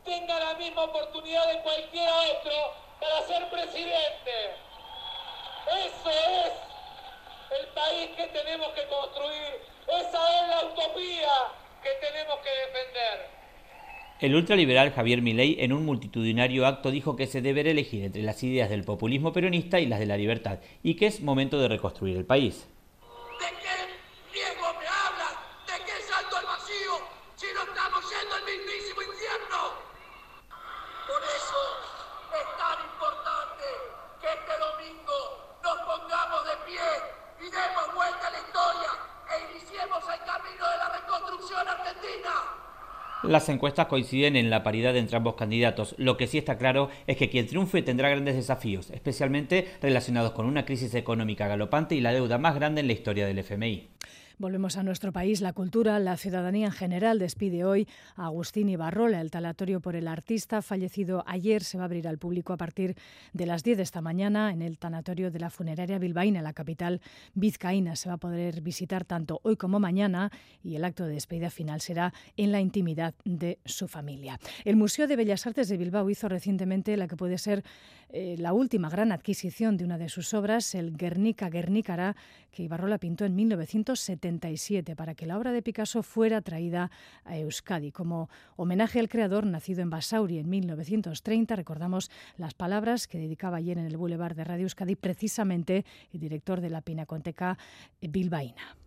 tenga 0.05 0.39
la 0.39 0.55
misma 0.59 0.85
oportunidad 0.85 1.51
de 1.51 1.63
cualquier 1.63 2.11
otro 2.37 2.53
para 3.01 3.27
ser 3.27 3.49
presidente. 3.49 4.61
Eso 5.87 6.11
es 6.11 6.53
el 7.59 7.67
país 7.69 8.11
que 8.15 8.27
tenemos 8.27 8.69
que 8.75 8.87
construir 8.89 9.76
esa 9.89 10.43
es 10.43 10.49
la 10.49 10.65
utopía 10.67 11.33
que 11.83 11.91
tenemos 12.07 12.37
que 12.43 12.51
defender. 12.67 13.37
El 14.19 14.35
ultraliberal 14.35 14.93
Javier 14.93 15.21
Milei 15.21 15.57
en 15.61 15.73
un 15.73 15.85
multitudinario 15.85 16.67
acto 16.67 16.91
dijo 16.91 17.17
que 17.17 17.27
se 17.27 17.43
deberá 17.43 17.71
elegir 17.71 18.03
entre 18.03 18.23
las 18.23 18.43
ideas 18.43 18.71
del 18.71 18.85
populismo 18.85 19.33
peronista 19.33 19.79
y 19.79 19.87
las 19.87 19.99
de 19.99 20.07
la 20.07 20.17
libertad 20.17 20.59
y 20.83 20.95
que 20.95 21.07
es 21.07 21.21
momento 21.21 21.61
de 21.61 21.69
reconstruir 21.69 22.17
el 22.17 22.25
país. 22.25 22.67
Las 43.23 43.49
encuestas 43.49 43.87
coinciden 43.87 44.37
en 44.37 44.51
la 44.51 44.63
paridad 44.63 44.95
entre 44.97 45.17
ambos 45.17 45.37
candidatos. 45.37 45.95
Lo 45.97 46.17
que 46.17 46.27
sí 46.27 46.37
está 46.37 46.59
claro 46.59 46.91
es 47.07 47.17
que 47.17 47.31
quien 47.31 47.47
triunfe 47.47 47.83
tendrá 47.83 48.11
grandes 48.11 48.37
desafíos, 48.37 48.91
especialmente 48.91 49.67
relacionados 49.81 50.33
con 50.33 50.47
una 50.47 50.67
crisis 50.67 50.95
económica 50.95 51.49
galopante 51.49 51.95
y 51.95 52.01
la 52.01 52.13
deuda 52.13 52.39
más 52.39 52.55
grande 52.55 52.83
en 52.83 52.89
la 52.89 52.93
historia 52.93 53.27
del 53.27 53.39
FMI. 53.39 53.96
Volvemos 54.39 54.77
a 54.77 54.83
nuestro 54.83 55.13
país. 55.13 55.41
La 55.41 55.55
cultura, 55.55 55.99
la 55.99 56.19
ciudadanía 56.19 56.67
en 56.67 56.73
general 56.73 57.19
despide 57.19 57.65
hoy 57.65 57.89
a 58.17 58.27
Agustín 58.27 58.69
Ibarrola. 58.69 59.23
El 59.23 59.31
talatorio 59.31 59.81
por 59.81 59.97
el 59.97 60.07
artista 60.07 60.61
fallecido 60.61 61.25
ayer 61.27 61.65
se 61.65 61.79
va 61.79 61.85
a 61.85 61.87
abrir 61.87 62.07
al 62.07 62.19
público 62.19 62.53
a 62.53 62.59
partir 62.59 62.97
de 63.33 63.47
las 63.47 63.63
10 63.63 63.79
de 63.79 63.83
esta 63.83 64.03
mañana 64.03 64.53
en 64.53 64.61
el 64.61 64.79
tanatorio 64.79 65.31
de 65.31 65.41
la 65.41 65.49
funeraria 65.49 65.99
Bilbaína, 65.99 66.43
la 66.43 66.53
capital 66.53 67.01
vizcaína. 67.33 67.97
Se 67.97 68.11
va 68.11 68.17
a 68.17 68.19
poder 68.19 68.61
visitar 68.61 69.07
tanto 69.07 69.41
hoy 69.43 69.57
como 69.57 69.81
mañana 69.81 70.31
y 70.63 70.77
el 70.77 70.85
acto 70.85 71.07
de 71.07 71.15
despedida 71.15 71.49
final 71.49 71.81
será 71.81 72.13
en 72.37 72.53
la 72.53 72.61
intimidad 72.61 73.15
de 73.25 73.59
su 73.65 73.89
familia. 73.89 74.39
El 74.67 74.77
Museo 74.77 75.07
de 75.07 75.17
Bellas 75.17 75.47
Artes 75.47 75.71
de 75.71 75.79
Bilbao 75.79 76.11
hizo 76.11 76.29
recientemente 76.29 76.95
la 76.99 77.09
que 77.09 77.17
puede 77.17 77.39
ser 77.39 77.65
eh, 78.11 78.37
la 78.39 78.53
última 78.53 78.91
gran 78.91 79.13
adquisición 79.13 79.79
de 79.79 79.85
una 79.87 79.97
de 79.97 80.11
sus 80.11 80.35
obras, 80.35 80.75
el 80.75 80.95
Guernica 80.95 81.49
Guernicara, 81.49 82.17
que 82.53 82.63
Ibarrola 82.63 82.99
pintó 82.99 83.25
en 83.25 83.35
1977 84.27 84.97
para 84.97 85.15
que 85.15 85.27
la 85.27 85.39
obra 85.39 85.53
de 85.53 85.63
Picasso 85.63 86.03
fuera 86.03 86.41
traída 86.43 86.91
a 87.25 87.37
Euskadi. 87.39 87.93
Como 87.93 88.29
homenaje 88.57 89.01
al 89.01 89.09
creador, 89.09 89.47
nacido 89.47 89.83
en 89.83 89.91
Basauri 89.91 90.39
en 90.39 90.49
1930, 90.49 91.57
recordamos 91.57 92.11
las 92.37 92.55
palabras 92.55 93.07
que 93.07 93.19
dedicaba 93.19 93.59
ayer 93.59 93.79
en 93.79 93.87
el 93.87 93.97
Boulevard 93.97 94.37
de 94.37 94.45
Radio 94.45 94.65
Euskadi 94.65 94.97
precisamente 94.97 95.85
el 96.13 96.21
director 96.21 96.61
de 96.61 96.71
la 96.71 96.81
Pinacoteca 96.81 97.59
Bilbaína. 98.01 98.86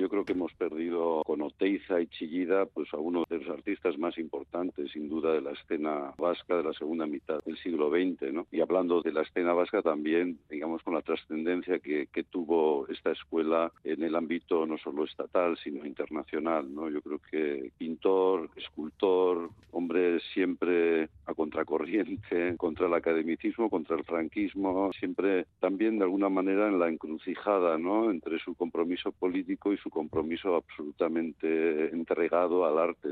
Yo 0.00 0.08
creo 0.08 0.24
que 0.24 0.32
hemos 0.32 0.54
perdido 0.54 1.22
con 1.26 1.42
Oteiza 1.42 2.00
y 2.00 2.06
Chillida 2.06 2.64
pues 2.64 2.88
a 2.94 2.96
uno 2.96 3.24
de 3.28 3.36
los 3.36 3.50
artistas 3.50 3.98
más 3.98 4.16
importantes, 4.16 4.90
sin 4.92 5.10
duda, 5.10 5.34
de 5.34 5.42
la 5.42 5.50
escena 5.50 6.14
vasca 6.16 6.56
de 6.56 6.62
la 6.62 6.72
segunda 6.72 7.04
mitad 7.06 7.44
del 7.44 7.58
siglo 7.58 7.90
XX, 7.90 8.32
¿no? 8.32 8.46
Y 8.50 8.62
hablando 8.62 9.02
de 9.02 9.12
la 9.12 9.20
escena 9.20 9.52
vasca 9.52 9.82
también, 9.82 10.38
digamos, 10.48 10.82
con 10.82 10.94
la 10.94 11.02
trascendencia 11.02 11.80
que, 11.80 12.06
que 12.06 12.24
tuvo 12.24 12.88
esta 12.88 13.10
escuela 13.10 13.70
en 13.84 14.02
el 14.02 14.16
ámbito 14.16 14.64
no 14.64 14.78
solo 14.78 15.04
estatal, 15.04 15.58
sino 15.62 15.84
internacional, 15.84 16.74
¿no? 16.74 16.88
Yo 16.88 17.02
creo 17.02 17.20
que 17.30 17.70
pintor, 17.76 18.48
escultor, 18.56 19.50
hombre 19.70 20.20
siempre 20.32 21.10
a 21.26 21.34
contracorriente, 21.34 22.56
contra 22.56 22.86
el 22.86 22.94
academicismo, 22.94 23.68
contra 23.68 23.96
el 23.96 24.04
franquismo, 24.04 24.90
siempre 24.98 25.44
también 25.58 25.98
de 25.98 26.04
alguna 26.04 26.30
manera 26.30 26.68
en 26.68 26.78
la 26.78 26.88
encrucijada, 26.88 27.76
¿no? 27.76 28.10
Entre 28.10 28.38
su 28.38 28.54
compromiso 28.54 29.12
político 29.12 29.72
y 29.72 29.76
su 29.76 29.89
compromiso 29.90 30.54
absolutamente 30.54 31.90
entregado 31.90 32.64
al 32.64 32.78
arte. 32.78 33.10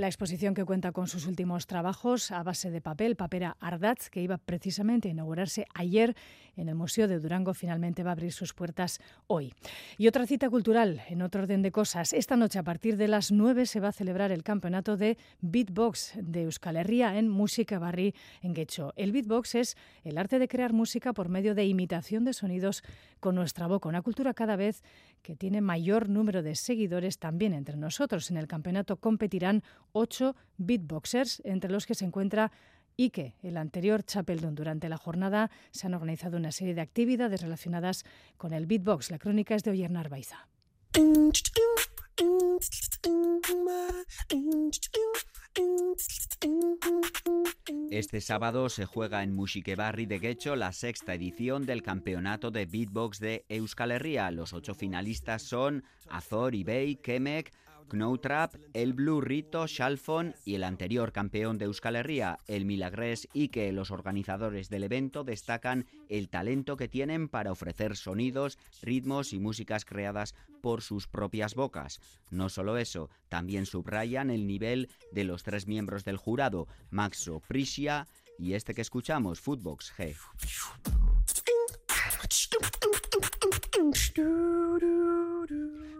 La 0.00 0.06
exposición 0.06 0.54
que 0.54 0.64
cuenta 0.64 0.92
con 0.92 1.08
sus 1.08 1.26
últimos 1.26 1.66
trabajos 1.66 2.30
a 2.30 2.42
base 2.42 2.70
de 2.70 2.80
papel, 2.80 3.16
Papera 3.16 3.58
Ardatz, 3.60 4.08
que 4.08 4.22
iba 4.22 4.38
precisamente 4.38 5.08
a 5.08 5.10
inaugurarse 5.10 5.66
ayer 5.74 6.16
en 6.56 6.70
el 6.70 6.74
Museo 6.74 7.06
de 7.06 7.18
Durango, 7.18 7.52
finalmente 7.52 8.02
va 8.02 8.10
a 8.10 8.12
abrir 8.12 8.32
sus 8.32 8.54
puertas 8.54 9.00
hoy. 9.26 9.52
Y 9.98 10.08
otra 10.08 10.26
cita 10.26 10.48
cultural, 10.48 11.02
en 11.08 11.20
otro 11.20 11.42
orden 11.42 11.60
de 11.60 11.70
cosas. 11.70 12.14
Esta 12.14 12.36
noche, 12.36 12.58
a 12.58 12.62
partir 12.62 12.96
de 12.96 13.08
las 13.08 13.30
9, 13.30 13.66
se 13.66 13.80
va 13.80 13.88
a 13.88 13.92
celebrar 13.92 14.32
el 14.32 14.42
campeonato 14.42 14.96
de 14.96 15.18
beatbox 15.42 16.14
de 16.16 16.44
Euskal 16.44 16.76
Herria 16.76 17.18
en 17.18 17.28
Música 17.28 17.78
Barri 17.78 18.14
en 18.42 18.54
Guecho. 18.54 18.94
El 18.96 19.12
beatbox 19.12 19.54
es 19.54 19.76
el 20.02 20.16
arte 20.16 20.38
de 20.38 20.48
crear 20.48 20.72
música 20.72 21.12
por 21.12 21.28
medio 21.28 21.54
de 21.54 21.66
imitación 21.66 22.24
de 22.24 22.32
sonidos 22.32 22.82
con 23.20 23.34
nuestra 23.34 23.66
boca, 23.66 23.88
una 23.88 24.00
cultura 24.00 24.32
cada 24.32 24.56
vez 24.56 24.82
que 25.22 25.36
tiene 25.36 25.60
mayor 25.60 26.08
número 26.08 26.42
de 26.42 26.54
seguidores 26.54 27.18
también 27.18 27.54
entre 27.54 27.76
nosotros. 27.76 28.30
En 28.30 28.36
el 28.36 28.46
campeonato 28.46 28.96
competirán 28.96 29.62
ocho 29.92 30.36
beatboxers, 30.58 31.42
entre 31.44 31.70
los 31.70 31.86
que 31.86 31.94
se 31.94 32.04
encuentra 32.04 32.52
Ike, 32.96 33.34
el 33.42 33.56
anterior 33.56 34.02
Chapeldon. 34.02 34.54
Durante 34.54 34.88
la 34.88 34.98
jornada 34.98 35.50
se 35.70 35.86
han 35.86 35.94
organizado 35.94 36.36
una 36.36 36.52
serie 36.52 36.74
de 36.74 36.82
actividades 36.82 37.40
relacionadas 37.40 38.04
con 38.36 38.52
el 38.52 38.66
beatbox. 38.66 39.10
La 39.10 39.18
crónica 39.18 39.54
es 39.54 39.62
de 39.62 39.70
Oyer 39.70 39.90
Narvaiza. 39.90 40.48
Este 47.90 48.20
sábado 48.20 48.68
se 48.68 48.86
juega 48.86 49.22
en 49.22 49.34
Musikebarri 49.34 50.06
de 50.06 50.18
Guecho 50.18 50.56
la 50.56 50.72
sexta 50.72 51.14
edición 51.14 51.66
del 51.66 51.82
campeonato 51.82 52.50
de 52.50 52.66
beatbox 52.66 53.20
de 53.20 53.44
Euskal 53.48 53.92
Herria. 53.92 54.30
Los 54.30 54.52
ocho 54.52 54.74
finalistas 54.74 55.42
son 55.42 55.84
Azor, 56.08 56.54
Ibey, 56.54 56.96
Kemek, 56.96 57.52
Knoutrap, 57.90 58.54
el 58.72 58.94
Blue 58.94 59.20
Rito, 59.20 59.66
Shalfon 59.66 60.34
y 60.44 60.54
el 60.54 60.64
anterior 60.64 61.12
campeón 61.12 61.58
de 61.58 61.66
Euskal 61.66 61.96
Herria, 61.96 62.38
el 62.46 62.64
Milagres, 62.64 63.28
y 63.34 63.48
que 63.48 63.70
los 63.72 63.90
organizadores 63.90 64.70
del 64.70 64.84
evento 64.84 65.24
destacan 65.24 65.86
el 66.08 66.28
talento 66.28 66.76
que 66.76 66.88
tienen 66.88 67.28
para 67.28 67.52
ofrecer 67.52 67.96
sonidos, 67.96 68.58
ritmos 68.80 69.32
y 69.32 69.38
músicas 69.38 69.84
creadas 69.84 70.34
por 70.62 70.82
sus 70.82 71.06
propias 71.06 71.54
bocas. 71.54 72.00
No 72.30 72.48
solo 72.48 72.78
eso, 72.78 73.10
también 73.28 73.66
subrayan 73.66 74.30
el 74.30 74.46
nivel 74.46 74.88
de 75.12 75.24
los 75.24 75.42
tres 75.42 75.66
miembros 75.66 76.04
del 76.04 76.16
jurado, 76.16 76.68
Maxo 76.90 77.40
Prisia 77.40 78.06
y 78.38 78.54
este 78.54 78.74
que 78.74 78.80
escuchamos, 78.80 79.40
Footbox 79.40 79.92
G. 79.96 80.16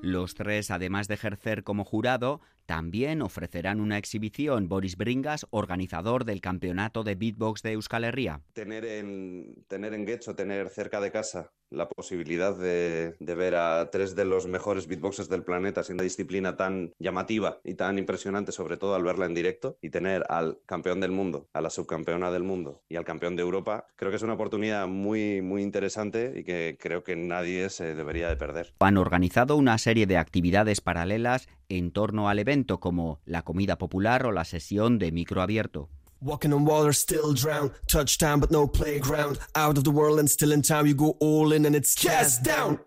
Los 0.02 0.34
tres, 0.34 0.70
además 0.70 1.08
de 1.08 1.14
ejercer 1.14 1.62
como 1.62 1.84
jurado, 1.84 2.40
también 2.70 3.20
ofrecerán 3.20 3.80
una 3.80 3.98
exhibición. 3.98 4.68
Boris 4.68 4.96
Bringas, 4.96 5.44
organizador 5.50 6.24
del 6.24 6.40
campeonato 6.40 7.02
de 7.02 7.16
beatbox 7.16 7.62
de 7.62 7.72
Euskal 7.72 8.04
Herria. 8.04 8.42
Tener 8.52 8.84
en, 8.84 9.64
tener 9.66 9.92
en 9.92 10.06
Guecho, 10.06 10.36
tener 10.36 10.68
cerca 10.68 11.00
de 11.00 11.10
casa 11.10 11.50
la 11.70 11.88
posibilidad 11.88 12.56
de, 12.56 13.14
de, 13.18 13.34
ver 13.34 13.54
a 13.54 13.90
tres 13.90 14.14
de 14.14 14.24
los 14.24 14.46
mejores 14.46 14.86
beatboxers 14.86 15.28
del 15.28 15.44
planeta 15.44 15.82
sin 15.82 15.94
una 15.94 16.02
disciplina 16.02 16.56
tan 16.56 16.92
llamativa 16.98 17.60
y 17.64 17.74
tan 17.74 17.98
impresionante, 17.98 18.52
sobre 18.52 18.76
todo 18.76 18.94
al 18.94 19.04
verla 19.04 19.26
en 19.26 19.34
directo, 19.34 19.76
y 19.80 19.90
tener 19.90 20.24
al 20.28 20.58
campeón 20.66 21.00
del 21.00 21.12
mundo, 21.12 21.48
a 21.52 21.60
la 21.60 21.70
subcampeona 21.70 22.30
del 22.30 22.42
mundo 22.42 22.82
y 22.88 22.96
al 22.96 23.04
campeón 23.04 23.36
de 23.36 23.42
Europa, 23.42 23.86
creo 23.96 24.10
que 24.10 24.16
es 24.16 24.22
una 24.22 24.34
oportunidad 24.34 24.86
muy, 24.88 25.42
muy 25.42 25.62
interesante 25.62 26.34
y 26.36 26.44
que 26.44 26.76
creo 26.78 27.02
que 27.04 27.16
nadie 27.16 27.70
se 27.70 27.94
debería 27.94 28.28
de 28.28 28.36
perder. 28.36 28.74
Han 28.80 28.96
organizado 28.96 29.56
una 29.56 29.78
serie 29.78 30.06
de 30.06 30.18
actividades 30.18 30.80
paralelas 30.80 31.48
en 31.70 31.90
torno 31.92 32.28
al 32.28 32.38
evento 32.38 32.80
como 32.80 33.20
la 33.24 33.42
comida 33.42 33.78
popular 33.78 34.26
o 34.26 34.32
la 34.32 34.44
sesión 34.44 34.98
de 34.98 35.12
micro 35.12 35.40
abierto. 35.40 35.88
Walking 36.22 36.52
on 36.52 36.66
water, 36.66 36.92
still 36.92 37.32
drown. 37.32 37.72
Touchdown, 37.86 38.40
but 38.40 38.50
no 38.50 38.66
playground. 38.66 39.38
Out 39.54 39.78
of 39.78 39.84
the 39.84 39.90
world 39.90 40.18
and 40.18 40.28
still 40.28 40.52
in 40.52 40.60
town. 40.60 40.86
You 40.86 40.94
go 40.94 41.16
all 41.18 41.52
in 41.52 41.64
and 41.64 41.74
it's 41.74 41.94
cast 41.94 42.44
down. 42.44 42.78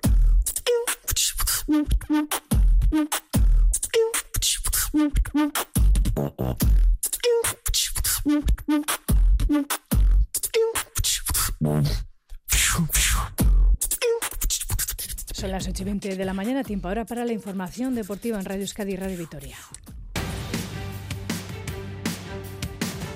Son 15.44 15.52
las 15.52 15.68
8 15.68 15.82
y 15.82 15.86
20 15.86 16.16
de 16.16 16.24
la 16.24 16.34
mañana, 16.34 16.64
tiempo 16.64 16.88
ahora 16.88 17.04
para 17.04 17.26
la 17.26 17.34
información 17.34 17.96
deportiva 17.96 18.40
en 18.40 18.46
Radio 18.46 18.62
Euskadi 18.62 18.94
y 18.94 18.96
Radio 18.96 19.18
Vitoria. 19.18 19.58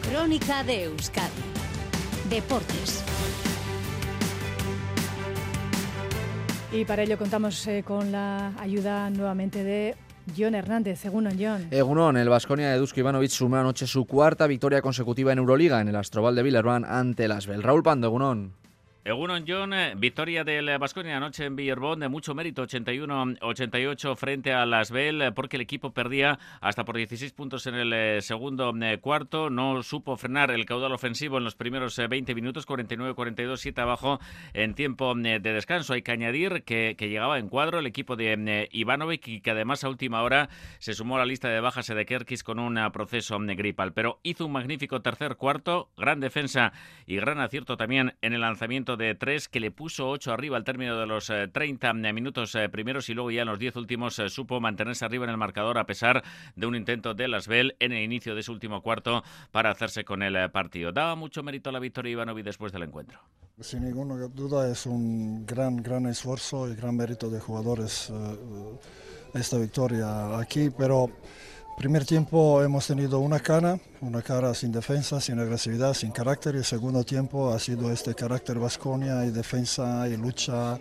Crónica 0.09 0.61
de 0.65 0.83
Euskadi. 0.83 1.31
Deportes. 2.29 3.01
Y 6.73 6.83
para 6.83 7.03
ello 7.03 7.17
contamos 7.17 7.65
eh, 7.65 7.83
con 7.87 8.11
la 8.11 8.51
ayuda 8.59 9.09
nuevamente 9.09 9.63
de 9.63 9.95
John 10.37 10.53
Hernández. 10.53 11.05
Egunon, 11.05 11.37
John. 11.39 11.67
Egunon, 11.71 12.17
el 12.17 12.27
Vasconia 12.27 12.71
de 12.71 12.77
Dusko 12.77 12.99
Ivanovic 12.99 13.31
sumó 13.31 13.55
anoche 13.55 13.87
su 13.87 14.03
cuarta 14.03 14.47
victoria 14.47 14.81
consecutiva 14.81 15.31
en 15.31 15.37
Euroliga 15.37 15.79
en 15.79 15.87
el 15.87 15.95
Astrobal 15.95 16.35
de 16.35 16.43
Villerban 16.43 16.83
ante 16.83 17.23
el 17.23 17.31
Asbel. 17.31 17.63
Raúl 17.63 17.83
Pando, 17.83 18.07
Egunon. 18.07 18.66
Egunon 19.07 19.45
John, 19.47 19.71
victoria 19.95 20.43
del 20.43 20.77
Vasconia 20.79 21.15
anoche 21.15 21.45
en 21.45 21.55
Villerbón 21.55 22.01
de 22.01 22.09
mucho 22.09 22.35
mérito, 22.35 22.67
81-88 22.67 24.17
frente 24.17 24.51
a 24.51 24.65
Las 24.65 24.91
Bell, 24.91 25.31
porque 25.33 25.55
el 25.55 25.61
equipo 25.61 25.93
perdía 25.93 26.37
hasta 26.59 26.83
por 26.83 26.97
16 26.97 27.31
puntos 27.31 27.67
en 27.67 27.75
el 27.75 28.21
segundo 28.21 28.73
cuarto, 28.99 29.49
no 29.49 29.81
supo 29.81 30.17
frenar 30.17 30.51
el 30.51 30.65
caudal 30.65 30.91
ofensivo 30.91 31.37
en 31.37 31.45
los 31.45 31.55
primeros 31.55 31.95
20 31.95 32.35
minutos, 32.35 32.67
49-42, 32.67 33.55
7 33.55 33.79
abajo 33.79 34.19
en 34.53 34.73
tiempo 34.73 35.15
de 35.15 35.39
descanso. 35.39 35.93
Hay 35.93 36.01
que 36.01 36.11
añadir 36.11 36.63
que, 36.63 36.97
que 36.97 37.07
llegaba 37.07 37.39
en 37.39 37.47
cuadro 37.47 37.79
el 37.79 37.85
equipo 37.85 38.17
de 38.17 38.67
Ivanovic 38.73 39.25
y 39.29 39.39
que 39.39 39.51
además 39.51 39.85
a 39.85 39.89
última 39.89 40.21
hora 40.21 40.49
se 40.79 40.93
sumó 40.93 41.15
a 41.15 41.19
la 41.19 41.25
lista 41.25 41.47
de 41.47 41.61
bajas 41.61 41.87
de 41.87 42.05
Kerkis 42.05 42.43
con 42.43 42.59
un 42.59 42.77
proceso 42.91 43.37
gripal, 43.39 43.93
pero 43.93 44.19
hizo 44.23 44.45
un 44.45 44.51
magnífico 44.51 45.01
tercer 45.01 45.37
cuarto, 45.37 45.87
gran 45.95 46.19
defensa 46.19 46.73
y 47.05 47.15
gran 47.15 47.39
acierto 47.39 47.77
también 47.77 48.13
en 48.21 48.33
el 48.33 48.41
lanzamiento 48.41 48.96
de 48.97 49.15
tres 49.15 49.47
que 49.47 49.59
le 49.59 49.71
puso 49.71 50.09
ocho 50.09 50.33
arriba 50.33 50.57
al 50.57 50.63
término 50.63 50.97
de 50.97 51.05
los 51.05 51.29
eh, 51.29 51.47
30 51.47 51.93
minutos 51.93 52.53
eh, 52.55 52.67
primeros 52.69 53.09
y 53.09 53.13
luego 53.13 53.31
ya 53.31 53.43
en 53.43 53.47
los 53.47 53.59
10 53.59 53.75
últimos 53.77 54.19
eh, 54.19 54.29
supo 54.29 54.59
mantenerse 54.59 55.05
arriba 55.05 55.25
en 55.25 55.31
el 55.31 55.37
marcador 55.37 55.77
a 55.77 55.85
pesar 55.85 56.23
de 56.55 56.67
un 56.67 56.75
intento 56.75 57.13
de 57.13 57.27
Lasbel 57.27 57.75
en 57.79 57.93
el 57.93 58.03
inicio 58.03 58.35
de 58.35 58.43
su 58.43 58.51
último 58.51 58.81
cuarto 58.81 59.23
para 59.51 59.71
hacerse 59.71 60.03
con 60.03 60.23
el 60.23 60.51
partido. 60.51 60.91
Daba 60.91 61.15
mucho 61.15 61.43
mérito 61.43 61.69
a 61.69 61.73
la 61.73 61.79
victoria 61.79 62.11
Ivanovic 62.11 62.43
después 62.43 62.73
del 62.73 62.83
encuentro. 62.83 63.19
Sin 63.59 63.85
ninguna 63.85 64.15
duda 64.27 64.69
es 64.69 64.85
un 64.85 65.45
gran, 65.45 65.77
gran 65.77 66.05
esfuerzo 66.05 66.67
y 66.67 66.75
gran 66.75 66.95
mérito 66.95 67.29
de 67.29 67.39
jugadores 67.39 68.11
esta 69.33 69.57
victoria 69.57 70.39
aquí, 70.39 70.69
pero 70.69 71.09
Primer 71.77 72.05
tiempo 72.05 72.63
hemos 72.63 72.87
tenido 72.87 73.19
una 73.19 73.39
cara, 73.39 73.77
una 74.01 74.23
cara 74.23 74.55
sin 74.55 74.71
defensa, 74.71 75.21
sin 75.21 75.39
agresividad, 75.39 75.93
sin 75.93 76.09
carácter 76.09 76.55
y 76.55 76.57
el 76.57 76.63
segundo 76.63 77.03
tiempo 77.03 77.53
ha 77.53 77.59
sido 77.59 77.91
este 77.91 78.15
carácter 78.15 78.57
Vasconia 78.57 79.23
y 79.25 79.29
defensa 79.29 80.09
y 80.09 80.17
lucha 80.17 80.79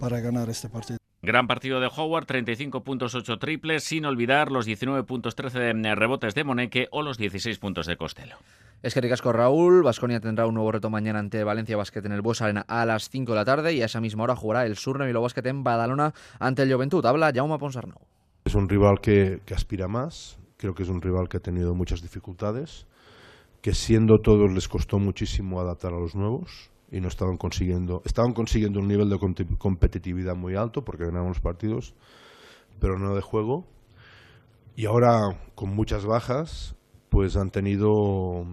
para 0.00 0.18
ganar 0.20 0.48
este 0.48 0.70
partido. 0.70 0.96
Gran 1.20 1.46
partido 1.46 1.78
de 1.78 1.90
Howard, 1.94 2.24
35 2.24 2.82
puntos, 2.82 3.14
8 3.14 3.38
triples, 3.38 3.84
sin 3.84 4.06
olvidar 4.06 4.50
los 4.50 4.64
19 4.64 5.04
puntos, 5.04 5.34
13 5.34 5.74
de 5.74 5.94
rebotes 5.94 6.34
de 6.34 6.42
Moneque 6.42 6.88
o 6.90 7.02
los 7.02 7.18
16 7.18 7.58
puntos 7.58 7.86
de 7.86 7.98
Costello. 7.98 8.36
Es 8.82 8.94
que 8.94 9.02
ricasco 9.02 9.34
Raúl, 9.34 9.82
Vasconia 9.82 10.20
tendrá 10.20 10.46
un 10.46 10.54
nuevo 10.54 10.72
reto 10.72 10.88
mañana 10.88 11.18
ante 11.18 11.44
Valencia 11.44 11.76
Basket 11.76 12.06
en 12.06 12.12
el 12.12 12.22
Bues 12.22 12.40
Arena 12.40 12.64
a 12.66 12.86
las 12.86 13.10
5 13.10 13.32
de 13.32 13.36
la 13.36 13.44
tarde 13.44 13.74
y 13.74 13.82
a 13.82 13.84
esa 13.84 14.00
misma 14.00 14.22
hora 14.22 14.36
jugará 14.36 14.64
el 14.64 14.78
Surne 14.78 15.04
Vilo 15.04 15.20
Basket 15.20 15.46
en 15.46 15.62
Badalona 15.62 16.14
ante 16.38 16.62
el 16.62 16.72
Juventud. 16.72 17.04
Habla 17.04 17.30
Jaume 17.34 17.58
Ponsarnau. 17.58 18.09
Es 18.44 18.54
un 18.54 18.68
rival 18.68 19.00
que, 19.00 19.40
aspira 19.54 19.88
más, 19.88 20.38
creo 20.56 20.74
que 20.74 20.82
es 20.82 20.88
un 20.88 21.02
rival 21.02 21.28
que 21.28 21.36
ha 21.36 21.40
tenido 21.40 21.74
muchas 21.74 22.02
dificultades, 22.02 22.86
que 23.60 23.74
siendo 23.74 24.20
todos 24.20 24.50
les 24.52 24.68
costó 24.68 24.98
muchísimo 24.98 25.60
adaptar 25.60 25.92
a 25.92 26.00
los 26.00 26.14
nuevos 26.14 26.70
y 26.90 27.00
no 27.00 27.08
estaban 27.08 27.36
consiguiendo, 27.36 28.02
estaban 28.04 28.32
consiguiendo 28.32 28.80
un 28.80 28.88
nivel 28.88 29.10
de 29.10 29.18
competitividad 29.58 30.34
muy 30.34 30.56
alto 30.56 30.84
porque 30.84 31.04
ganaban 31.04 31.28
los 31.28 31.40
partidos, 31.40 31.94
pero 32.80 32.98
no 32.98 33.14
de 33.14 33.20
juego. 33.20 33.66
Y 34.74 34.86
ahora, 34.86 35.38
con 35.54 35.74
muchas 35.74 36.06
bajas, 36.06 36.74
pues 37.10 37.36
han 37.36 37.50
tenido 37.50 38.46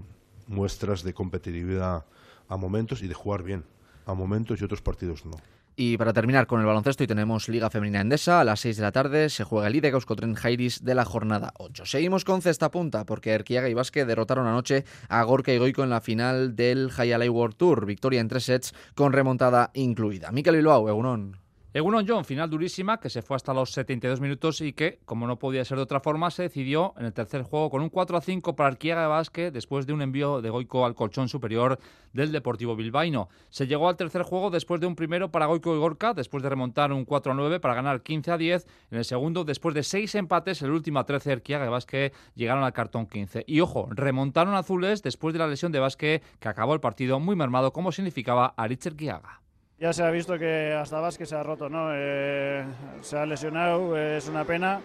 muestras 0.48 1.04
de 1.04 1.14
competitividad 1.14 2.06
a 2.50 2.58
momentos 2.58 3.02
y 3.02 3.08
de 3.08 3.14
jugar 3.14 3.44
bien 3.44 3.64
a 4.06 4.14
momentos 4.14 4.60
y 4.60 4.64
otros 4.64 4.82
partidos 4.82 5.26
no. 5.26 5.38
Y 5.80 5.96
para 5.96 6.12
terminar 6.12 6.48
con 6.48 6.60
el 6.60 6.66
baloncesto, 6.66 7.04
y 7.04 7.08
tenemos 7.08 7.48
Liga 7.50 7.70
Femenina 7.70 8.02
Endesa, 8.02 8.42
a 8.42 8.44
las 8.44 8.62
6 8.62 8.78
de 8.78 8.82
la 8.82 8.92
tarde 8.92 9.30
se 9.30 9.44
juega 9.44 9.68
el 9.68 9.76
IDE 9.76 9.90
Euskotren 9.90 10.34
Jairis 10.34 10.84
de 10.84 10.96
la 10.96 11.06
jornada 11.06 11.54
8. 11.60 11.86
Seguimos 11.86 12.26
con 12.26 12.42
cesta 12.42 12.72
punta, 12.72 13.06
porque 13.06 13.30
Erquiaga 13.30 13.70
y 13.70 13.76
Basque 13.76 14.04
derrotaron 14.04 14.48
anoche 14.48 14.86
a 15.08 15.22
Gorka 15.22 15.54
y 15.54 15.60
Goico 15.60 15.84
en 15.84 15.92
la 15.92 16.02
final 16.02 16.56
del 16.56 16.90
Hayalay 16.98 17.30
World 17.30 17.58
Tour, 17.58 17.86
victoria 17.86 18.22
en 18.22 18.28
tres 18.28 18.46
sets 18.46 18.74
con 18.96 19.14
remontada 19.14 19.70
incluida. 19.76 20.32
Mikel 20.32 20.56
Bilbao, 20.56 20.90
Egunon. 20.90 21.47
Egunon 21.78 22.08
John, 22.08 22.26
final 22.26 22.50
durísima 22.50 23.00
que 23.00 23.08
se 23.08 23.22
fue 23.22 23.36
hasta 23.36 23.54
los 23.54 23.70
72 23.70 24.20
minutos 24.20 24.62
y 24.62 24.74
que, 24.74 24.98
como 25.06 25.28
no 25.28 25.38
podía 25.38 25.64
ser 25.64 25.78
de 25.78 25.84
otra 25.84 26.00
forma, 26.00 26.32
se 26.32 26.42
decidió 26.42 26.96
en 26.98 27.06
el 27.06 27.14
tercer 27.14 27.44
juego 27.44 27.70
con 27.70 27.84
un 27.84 27.90
4 27.90 28.18
a 28.18 28.22
5 28.22 28.56
para 28.56 28.70
Arquiaga 28.70 29.04
de 29.04 29.08
Basque 29.08 29.52
después 29.52 29.86
de 29.86 29.94
un 29.94 30.02
envío 30.02 30.42
de 30.42 30.50
Goico 30.50 30.88
al 30.88 30.96
colchón 30.96 31.30
superior 31.30 31.78
del 32.14 32.32
Deportivo 32.32 32.76
Bilbaíno. 32.76 33.30
Se 33.52 33.68
llegó 33.68 33.90
al 33.90 33.96
tercer 33.96 34.24
juego 34.24 34.50
después 34.50 34.82
de 34.82 34.88
un 34.88 34.96
primero 34.96 35.30
para 35.30 35.46
Goico 35.46 35.76
y 35.76 35.78
Gorka, 35.78 36.16
después 36.16 36.42
de 36.42 36.50
remontar 36.50 36.92
un 36.92 37.06
4 37.06 37.34
a 37.34 37.36
9 37.36 37.60
para 37.60 37.76
ganar 37.76 38.02
15 38.02 38.32
a 38.32 38.38
10. 38.40 38.66
En 38.90 38.98
el 38.98 39.06
segundo, 39.06 39.44
después 39.44 39.76
de 39.76 39.84
seis 39.84 40.16
empates, 40.16 40.64
el 40.64 40.72
último 40.72 40.98
a 40.98 41.06
13, 41.06 41.32
Arquiaga 41.32 41.66
de 41.66 41.70
Basque 41.70 42.12
llegaron 42.34 42.64
al 42.64 42.74
cartón 42.74 43.06
15. 43.06 43.44
Y 43.46 43.60
ojo, 43.60 43.88
remontaron 43.92 44.56
azules 44.56 45.04
después 45.04 45.32
de 45.34 45.38
la 45.38 45.48
lesión 45.48 45.72
de 45.72 45.78
Basque 45.78 46.24
que 46.40 46.50
acabó 46.50 46.74
el 46.74 46.80
partido 46.80 47.20
muy 47.20 47.36
mermado 47.36 47.72
como 47.72 47.92
significaba 47.92 48.56
Aritz 48.58 48.88
Erquiaga. 48.88 49.42
Ya 49.80 49.94
se 49.94 50.04
ha 50.04 50.10
visto 50.10 50.40
que 50.40 50.74
hasta 50.74 51.00
Vázquez 51.00 51.30
se 51.30 51.36
ha 51.36 51.44
roto, 51.44 51.70
¿no? 51.70 51.90
Eh, 51.94 52.66
se 53.02 53.16
ha 53.16 53.28
lesionado, 53.28 53.96
es 53.96 54.28
una 54.28 54.44
pena. 54.44 54.82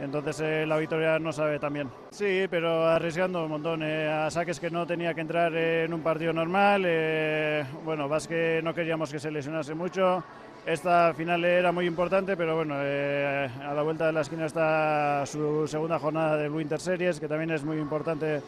Entonces 0.00 0.40
eh, 0.40 0.64
la 0.66 0.78
victoria 0.78 1.18
no 1.18 1.32
sabe 1.32 1.58
tan 1.58 1.74
bien. 1.74 1.90
Sí, 2.10 2.46
pero 2.48 2.86
arriesgando 2.86 3.44
un 3.44 3.50
montón. 3.50 3.82
Eh, 3.82 4.08
a 4.08 4.30
saques 4.30 4.58
que 4.58 4.70
no 4.70 4.86
tenía 4.86 5.12
que 5.12 5.20
entrar 5.20 5.54
en 5.54 5.92
un 5.92 6.00
partido 6.00 6.32
normal. 6.32 6.84
Eh, 6.86 7.62
bueno, 7.84 8.08
Vázquez 8.08 8.64
no 8.64 8.72
queríamos 8.72 9.12
que 9.12 9.18
se 9.18 9.30
lesionase 9.30 9.74
mucho. 9.74 10.24
Esta 10.64 11.12
final 11.12 11.44
era 11.44 11.70
muy 11.72 11.86
importante, 11.86 12.34
pero 12.34 12.56
bueno, 12.56 12.76
eh, 12.78 13.50
a 13.62 13.74
la 13.74 13.82
vuelta 13.82 14.06
de 14.06 14.12
la 14.12 14.22
esquina 14.22 14.46
está 14.46 15.26
su 15.26 15.66
segunda 15.66 15.98
jornada 15.98 16.38
del 16.38 16.52
Winter 16.52 16.80
Series, 16.80 17.20
que 17.20 17.28
también 17.28 17.50
es 17.50 17.64
muy 17.64 17.78
importante 17.78 18.40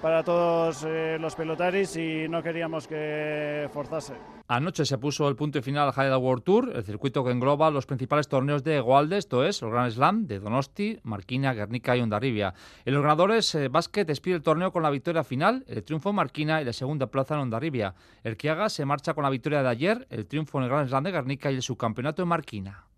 para 0.00 0.22
todos 0.22 0.84
eh, 0.86 1.18
los 1.20 1.34
pelotaris 1.34 1.96
y 1.96 2.26
no 2.28 2.42
queríamos 2.42 2.86
que 2.86 3.68
forzase. 3.72 4.14
Anoche 4.48 4.84
se 4.84 4.98
puso 4.98 5.28
el 5.28 5.36
punto 5.36 5.62
final 5.62 5.88
al 5.88 5.94
Haida 5.94 6.18
World 6.18 6.42
Tour, 6.42 6.72
el 6.74 6.82
circuito 6.82 7.22
que 7.22 7.30
engloba 7.30 7.70
los 7.70 7.86
principales 7.86 8.26
torneos 8.26 8.64
de 8.64 8.80
Goalde, 8.80 9.18
esto 9.18 9.44
es, 9.44 9.62
el 9.62 9.70
Grand 9.70 9.92
Slam 9.92 10.26
de 10.26 10.40
Donosti, 10.40 10.98
Marquina, 11.04 11.52
Guernica 11.52 11.96
y 11.96 12.00
Ondarribia. 12.00 12.54
En 12.84 12.94
los 12.94 13.02
ganadores, 13.02 13.54
eh, 13.54 13.68
Básquet 13.68 14.06
despide 14.06 14.36
el 14.36 14.42
torneo 14.42 14.72
con 14.72 14.82
la 14.82 14.90
victoria 14.90 15.22
final, 15.22 15.64
el 15.68 15.84
triunfo 15.84 16.10
en 16.10 16.16
Marquina 16.16 16.60
y 16.60 16.64
la 16.64 16.72
segunda 16.72 17.06
plaza 17.06 17.34
en 17.34 17.42
Ondarribia. 17.42 17.94
El 18.24 18.36
Kiaga 18.36 18.68
se 18.68 18.84
marcha 18.84 19.14
con 19.14 19.22
la 19.22 19.30
victoria 19.30 19.62
de 19.62 19.68
ayer, 19.68 20.06
el 20.10 20.26
triunfo 20.26 20.58
en 20.58 20.64
el 20.64 20.70
Grand 20.70 20.88
Slam 20.88 21.04
de 21.04 21.12
Guernica 21.12 21.52
y 21.52 21.56
el 21.56 21.62
subcampeonato 21.62 22.22
en 22.22 22.28
Marquina. 22.28 22.89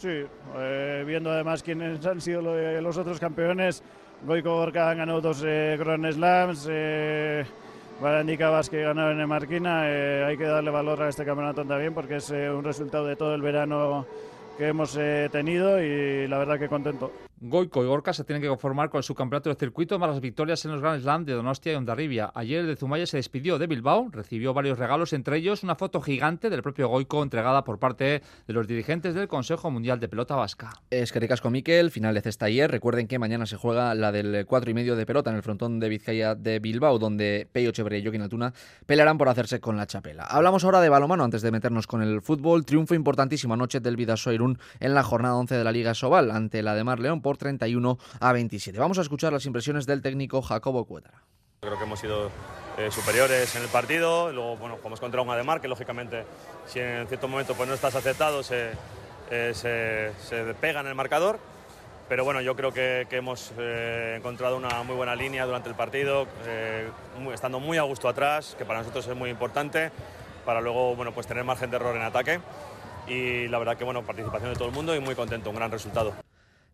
Sí, 0.00 0.24
eh, 0.56 1.04
viendo 1.06 1.30
además 1.30 1.62
quiénes 1.62 2.06
han 2.06 2.22
sido 2.22 2.40
los 2.80 2.96
otros 2.96 3.20
campeones, 3.20 3.82
Goico 4.24 4.54
Gorka 4.54 4.94
ganado 4.94 5.20
dos 5.20 5.44
eh, 5.46 5.76
Grand 5.78 6.10
Slams, 6.10 6.66
eh, 6.70 7.44
Barandica 8.00 8.48
Vázquez 8.48 8.82
ganó 8.82 9.10
en 9.10 9.28
Marquina, 9.28 9.82
eh, 9.90 10.24
hay 10.26 10.38
que 10.38 10.44
darle 10.44 10.70
valor 10.70 11.02
a 11.02 11.10
este 11.10 11.26
campeonato 11.26 11.66
también 11.66 11.92
porque 11.92 12.16
es 12.16 12.30
eh, 12.30 12.48
un 12.50 12.64
resultado 12.64 13.04
de 13.04 13.16
todo 13.16 13.34
el 13.34 13.42
verano 13.42 14.06
que 14.56 14.68
hemos 14.68 14.98
tenido 15.30 15.82
y 15.82 16.26
la 16.28 16.38
verdad 16.38 16.58
que 16.58 16.68
contento. 16.68 17.12
Goico 17.42 17.82
y 17.82 17.86
Gorka 17.86 18.12
se 18.12 18.22
tienen 18.24 18.42
que 18.42 18.48
conformar 18.48 18.90
con 18.90 18.98
el 18.98 19.02
subcampeonato 19.02 19.48
del 19.48 19.56
circuito 19.56 19.98
más 19.98 20.10
las 20.10 20.20
victorias 20.20 20.62
en 20.66 20.72
los 20.72 20.82
Grand 20.82 21.00
Slam 21.00 21.24
de 21.24 21.32
Donostia 21.32 21.72
y 21.72 21.76
Ondarribia. 21.76 22.30
Ayer 22.34 22.60
el 22.60 22.66
de 22.66 22.76
Zumaya 22.76 23.06
se 23.06 23.16
despidió 23.16 23.58
de 23.58 23.66
Bilbao, 23.66 24.10
recibió 24.12 24.52
varios 24.52 24.78
regalos, 24.78 25.14
entre 25.14 25.38
ellos 25.38 25.62
una 25.62 25.74
foto 25.74 26.02
gigante 26.02 26.50
del 26.50 26.62
propio 26.62 26.88
Goico 26.88 27.22
entregada 27.22 27.64
por 27.64 27.78
parte 27.78 28.20
de 28.46 28.52
los 28.52 28.66
dirigentes 28.66 29.14
del 29.14 29.26
Consejo 29.26 29.70
Mundial 29.70 29.98
de 30.00 30.08
Pelota 30.08 30.36
Vasca. 30.36 30.70
Es 30.90 31.12
que 31.12 31.20
ricasco 31.20 31.48
Miquel, 31.48 31.90
final 31.90 32.14
de 32.14 32.20
cesta 32.20 32.44
ayer. 32.44 32.70
Recuerden 32.70 33.08
que 33.08 33.18
mañana 33.18 33.46
se 33.46 33.56
juega 33.56 33.94
la 33.94 34.12
del 34.12 34.44
4 34.44 34.70
y 34.70 34.74
medio 34.74 34.94
de 34.94 35.06
pelota 35.06 35.30
en 35.30 35.36
el 35.36 35.42
frontón 35.42 35.80
de 35.80 35.88
Vizcaya 35.88 36.34
de 36.34 36.58
Bilbao, 36.58 36.98
donde 36.98 37.48
Peyo 37.50 37.70
Echeverría 37.70 38.00
y 38.00 38.02
Joaquín 38.02 38.20
Altuna 38.20 38.52
pelearán 38.84 39.16
por 39.16 39.30
hacerse 39.30 39.60
con 39.60 39.78
la 39.78 39.86
chapela. 39.86 40.24
Hablamos 40.24 40.64
ahora 40.64 40.82
de 40.82 40.90
balomano 40.90 41.24
antes 41.24 41.40
de 41.40 41.50
meternos 41.50 41.86
con 41.86 42.02
el 42.02 42.20
fútbol. 42.20 42.66
Triunfo 42.66 42.94
importantísimo 42.94 43.54
anoche 43.54 43.80
del 43.80 43.96
Vidasoa 43.96 44.34
Irún 44.34 44.58
en 44.78 44.92
la 44.92 45.02
jornada 45.02 45.36
11 45.36 45.54
de 45.54 45.64
la 45.64 45.72
Liga 45.72 45.94
Sobal 45.94 46.30
ante 46.32 46.62
la 46.62 46.74
de 46.74 46.84
Mar 46.84 47.00
León 47.00 47.22
31 47.36 47.98
a 48.20 48.32
27. 48.32 48.78
Vamos 48.78 48.98
a 48.98 49.02
escuchar 49.02 49.32
las 49.32 49.46
impresiones 49.46 49.86
del 49.86 50.02
técnico 50.02 50.42
Jacobo 50.42 50.84
Cuétara. 50.84 51.22
Creo 51.60 51.76
que 51.76 51.84
hemos 51.84 52.00
sido 52.00 52.30
eh, 52.78 52.90
superiores 52.90 53.54
en 53.54 53.62
el 53.62 53.68
partido, 53.68 54.32
luego 54.32 54.56
bueno, 54.56 54.76
jugamos 54.76 54.98
contra 54.98 55.20
un 55.20 55.28
Ademar 55.28 55.60
que 55.60 55.68
lógicamente 55.68 56.24
si 56.66 56.78
en 56.78 57.06
cierto 57.06 57.28
momento 57.28 57.54
pues, 57.54 57.68
no 57.68 57.74
estás 57.74 57.94
aceptado 57.94 58.42
se, 58.42 58.70
eh, 59.30 59.52
se, 59.52 60.12
se, 60.26 60.54
pega 60.54 60.80
en 60.80 60.86
el 60.86 60.94
marcador, 60.94 61.38
pero 62.08 62.24
bueno, 62.24 62.40
yo 62.40 62.56
creo 62.56 62.72
que, 62.72 63.06
que 63.10 63.18
hemos 63.18 63.52
eh, 63.58 64.14
encontrado 64.16 64.56
una 64.56 64.82
muy 64.84 64.96
buena 64.96 65.14
línea 65.14 65.44
durante 65.44 65.68
el 65.68 65.74
partido, 65.74 66.26
muy, 67.18 67.34
estando 67.34 67.60
muy 67.60 67.76
a 67.76 67.82
gusto 67.82 68.08
atrás, 68.08 68.54
que 68.56 68.64
para 68.64 68.78
nosotros 68.78 69.06
es 69.06 69.14
muy 69.14 69.28
importante, 69.28 69.90
para 70.46 70.62
luego 70.62 70.96
bueno, 70.96 71.12
pues 71.12 71.26
tener 71.26 71.44
margen 71.44 71.70
de 71.70 71.76
error 71.76 71.94
en 71.94 72.02
ataque 72.02 72.40
y 73.06 73.48
la 73.48 73.58
verdad 73.58 73.76
que 73.76 73.84
bueno, 73.84 74.02
participación 74.02 74.52
de 74.52 74.56
todo 74.56 74.68
el 74.68 74.74
mundo 74.74 74.96
y 74.96 75.00
muy 75.00 75.14
contento, 75.14 75.50
un 75.50 75.56
gran 75.56 75.70
resultado. 75.70 76.14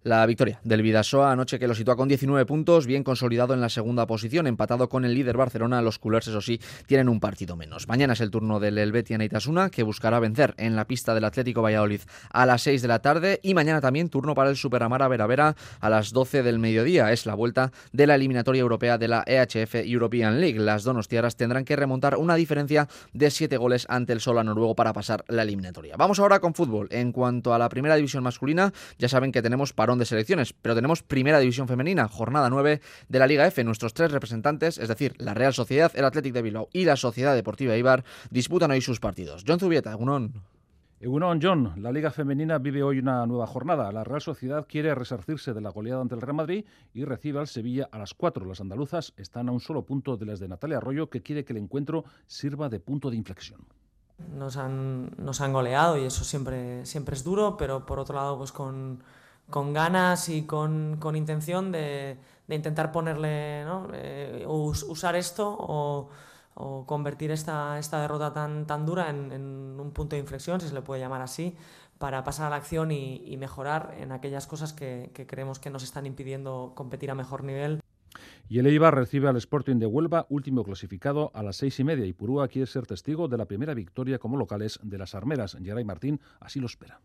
La 0.07 0.25
victoria 0.25 0.61
del 0.62 0.83
Vidasoa 0.83 1.33
anoche 1.33 1.59
que 1.59 1.66
lo 1.66 1.75
sitúa 1.75 1.97
con 1.97 2.07
19 2.07 2.47
puntos, 2.47 2.87
bien 2.87 3.03
consolidado 3.03 3.55
en 3.55 3.61
la 3.61 3.69
segunda 3.69 4.07
posición, 4.07 4.47
empatado 4.47 4.88
con 4.88 5.05
el 5.05 5.12
líder 5.12 5.37
Barcelona. 5.37 5.83
Los 5.83 5.99
culers, 5.99 6.29
eso 6.29 6.40
sí, 6.40 6.61
tienen 6.87 7.09
un 7.09 7.19
partido 7.19 7.57
menos. 7.57 7.88
Mañana 7.88 8.12
es 8.12 8.21
el 8.21 8.31
turno 8.31 8.61
del 8.61 8.79
Helvetia 8.79 9.19
Neitasuna, 9.19 9.69
que 9.69 9.83
buscará 9.83 10.21
vencer 10.21 10.55
en 10.59 10.77
la 10.77 10.85
pista 10.85 11.12
del 11.12 11.25
Atlético 11.25 11.61
Valladolid 11.61 12.03
a 12.31 12.47
las 12.47 12.62
6 12.62 12.83
de 12.83 12.87
la 12.87 13.01
tarde. 13.01 13.40
Y 13.42 13.55
mañana 13.55 13.81
también 13.81 14.09
turno 14.09 14.37
para 14.37 14.49
el 14.49 14.57
Superamara 14.57 15.09
Veravera 15.09 15.57
a 15.81 15.90
las 15.90 16.12
12 16.12 16.45
del 16.45 16.61
mediodía. 16.61 17.11
Es 17.11 17.27
la 17.27 17.35
vuelta 17.35 17.73
de 17.90 18.07
la 18.07 18.14
eliminatoria 18.14 18.61
europea 18.61 18.99
de 18.99 19.09
la 19.09 19.25
EHF 19.27 19.75
European 19.75 20.40
League. 20.40 20.61
Las 20.61 20.85
donostiaras 20.85 21.35
tendrán 21.35 21.64
que 21.64 21.75
remontar 21.75 22.16
una 22.16 22.37
diferencia 22.37 22.87
de 23.12 23.29
7 23.29 23.57
goles 23.57 23.87
ante 23.88 24.12
el 24.12 24.21
Sola 24.21 24.45
Noruego 24.45 24.77
para 24.77 24.92
pasar 24.92 25.25
la 25.27 25.42
eliminatoria. 25.42 25.97
Vamos 25.97 26.21
ahora 26.21 26.38
con 26.38 26.55
fútbol. 26.55 26.87
En 26.92 27.11
cuanto 27.11 27.53
a 27.53 27.59
la 27.59 27.69
primera 27.69 27.97
división 27.97 28.23
masculina, 28.23 28.73
ya 29.01 29.09
saben 29.09 29.33
que 29.33 29.42
tenemos 29.42 29.73
parón 29.73 29.96
de 29.99 30.05
selecciones, 30.05 30.53
pero 30.53 30.75
tenemos 30.75 31.03
Primera 31.03 31.39
División 31.39 31.69
Femenina, 31.69 32.09
jornada 32.09 32.51
9 32.51 32.81
de 33.09 33.19
la 33.19 33.27
Liga 33.27 33.47
F. 33.47 33.63
Nuestros 33.65 33.95
tres 33.95 34.13
representantes, 34.13 34.79
es 34.79 34.89
decir, 34.89 35.15
la 35.19 35.35
Real 35.35 35.55
Sociedad, 35.55 35.93
el 35.95 36.05
Athletic 36.05 36.33
de 36.33 36.43
Bilbao 36.43 36.69
y 36.73 36.85
la 36.85 36.97
Sociedad 36.97 37.35
Deportiva 37.35 37.77
Ibar, 37.77 38.05
disputan 38.31 38.71
hoy 38.71 38.81
sus 38.81 39.01
partidos. 39.01 39.45
John 39.47 39.61
Zubieta, 39.61 39.93
Egunon. 39.93 40.43
Egunon, 40.99 41.41
John. 41.43 41.75
La 41.77 41.93
Liga 41.93 42.11
Femenina 42.11 42.57
vive 42.57 42.83
hoy 42.83 42.99
una 42.99 43.27
nueva 43.27 43.47
jornada. 43.47 43.93
La 43.93 44.03
Real 44.03 44.23
Sociedad 44.23 44.67
quiere 44.67 44.95
resarcirse 44.95 45.53
de 45.53 45.61
la 45.61 45.69
goleada 45.69 46.01
ante 46.01 46.15
el 46.15 46.23
Real 46.23 46.37
Madrid 46.37 46.65
y 46.95 47.05
recibe 47.05 47.39
al 47.39 47.49
Sevilla 47.49 47.89
a 47.93 47.99
las 47.99 48.15
4. 48.15 48.47
Las 48.47 48.63
andaluzas 48.63 49.13
están 49.19 49.51
a 49.51 49.53
un 49.53 49.61
solo 49.61 49.83
punto 49.83 50.17
de 50.17 50.25
las 50.25 50.41
de 50.41 50.49
Natalia 50.49 50.79
Arroyo, 50.79 51.11
que 51.11 51.23
quiere 51.23 51.45
que 51.45 51.53
el 51.53 51.59
encuentro 51.59 52.05
sirva 52.27 52.71
de 52.71 52.81
punto 52.81 53.11
de 53.11 53.17
inflexión. 53.17 53.61
Nos 54.35 54.57
han, 54.57 55.11
nos 55.19 55.43
han 55.43 55.53
goleado 55.53 55.99
y 55.99 56.05
eso 56.05 56.25
siempre, 56.25 56.87
siempre 56.87 57.15
es 57.15 57.23
duro, 57.23 57.59
pero 57.59 57.85
por 57.85 57.99
otro 57.99 58.17
lado, 58.17 58.39
pues 58.39 58.51
con 58.51 59.03
con 59.51 59.73
ganas 59.73 60.29
y 60.29 60.43
con, 60.43 60.97
con 60.99 61.17
intención 61.17 61.73
de, 61.73 62.19
de, 62.47 62.55
intentar 62.55 62.93
ponerle, 62.93 63.65
¿no? 63.65 63.89
eh, 63.93 64.45
usar 64.47 65.17
esto 65.17 65.57
o, 65.59 66.09
o, 66.55 66.87
convertir 66.87 67.31
esta, 67.31 67.79
esta 67.79 68.01
derrota 68.01 68.33
tan, 68.33 68.67
tan 68.67 68.87
dura 68.87 69.11
en, 69.11 69.33
en, 69.33 69.81
un 69.81 69.91
punto 69.93 70.17
de 70.17 70.21
inflexión, 70.21 70.61
si 70.61 70.69
se 70.69 70.75
le 70.75 70.83
puede 70.83 71.01
llamar 71.01 71.23
así, 71.23 71.57
para 71.99 72.25
pasar 72.25 72.49
a 72.49 72.51
la 72.51 72.57
acción 72.57 72.91
y, 72.91 73.23
y 73.25 73.37
mejorar 73.37 73.95
en 73.99 74.13
aquellas 74.13 74.47
cosas 74.47 74.73
que, 74.73 75.11
que, 75.15 75.27
creemos 75.27 75.59
que 75.59 75.71
nos 75.71 75.83
están 75.83 76.07
impidiendo 76.07 76.73
competir 76.75 77.11
a 77.11 77.15
mejor 77.15 77.45
nivel. 77.45 77.81
Y 78.49 78.59
el 78.59 78.67
Eibar 78.67 78.95
recibe 78.95 79.29
al 79.29 79.37
Sporting 79.37 79.77
de 79.77 79.87
Huelva, 79.87 80.27
último 80.29 80.63
clasificado, 80.63 81.31
a 81.35 81.43
las 81.43 81.57
seis 81.57 81.81
y 81.81 81.85
media. 81.85 82.07
Y 82.07 82.13
Purúa 82.13 82.49
quiere 82.49 82.67
ser 82.67 82.87
testigo 82.87 83.29
de 83.29 83.37
la 83.37 83.47
primera 83.47 83.75
victoria 83.75 84.19
como 84.19 84.37
locales 84.37 84.79
de 84.83 84.99
las 84.99 85.15
Armeras. 85.15 85.57
Geray 85.61 85.85
Martín 85.85 86.21
así 86.41 86.61
lo 86.61 86.67
espera. 86.67 87.01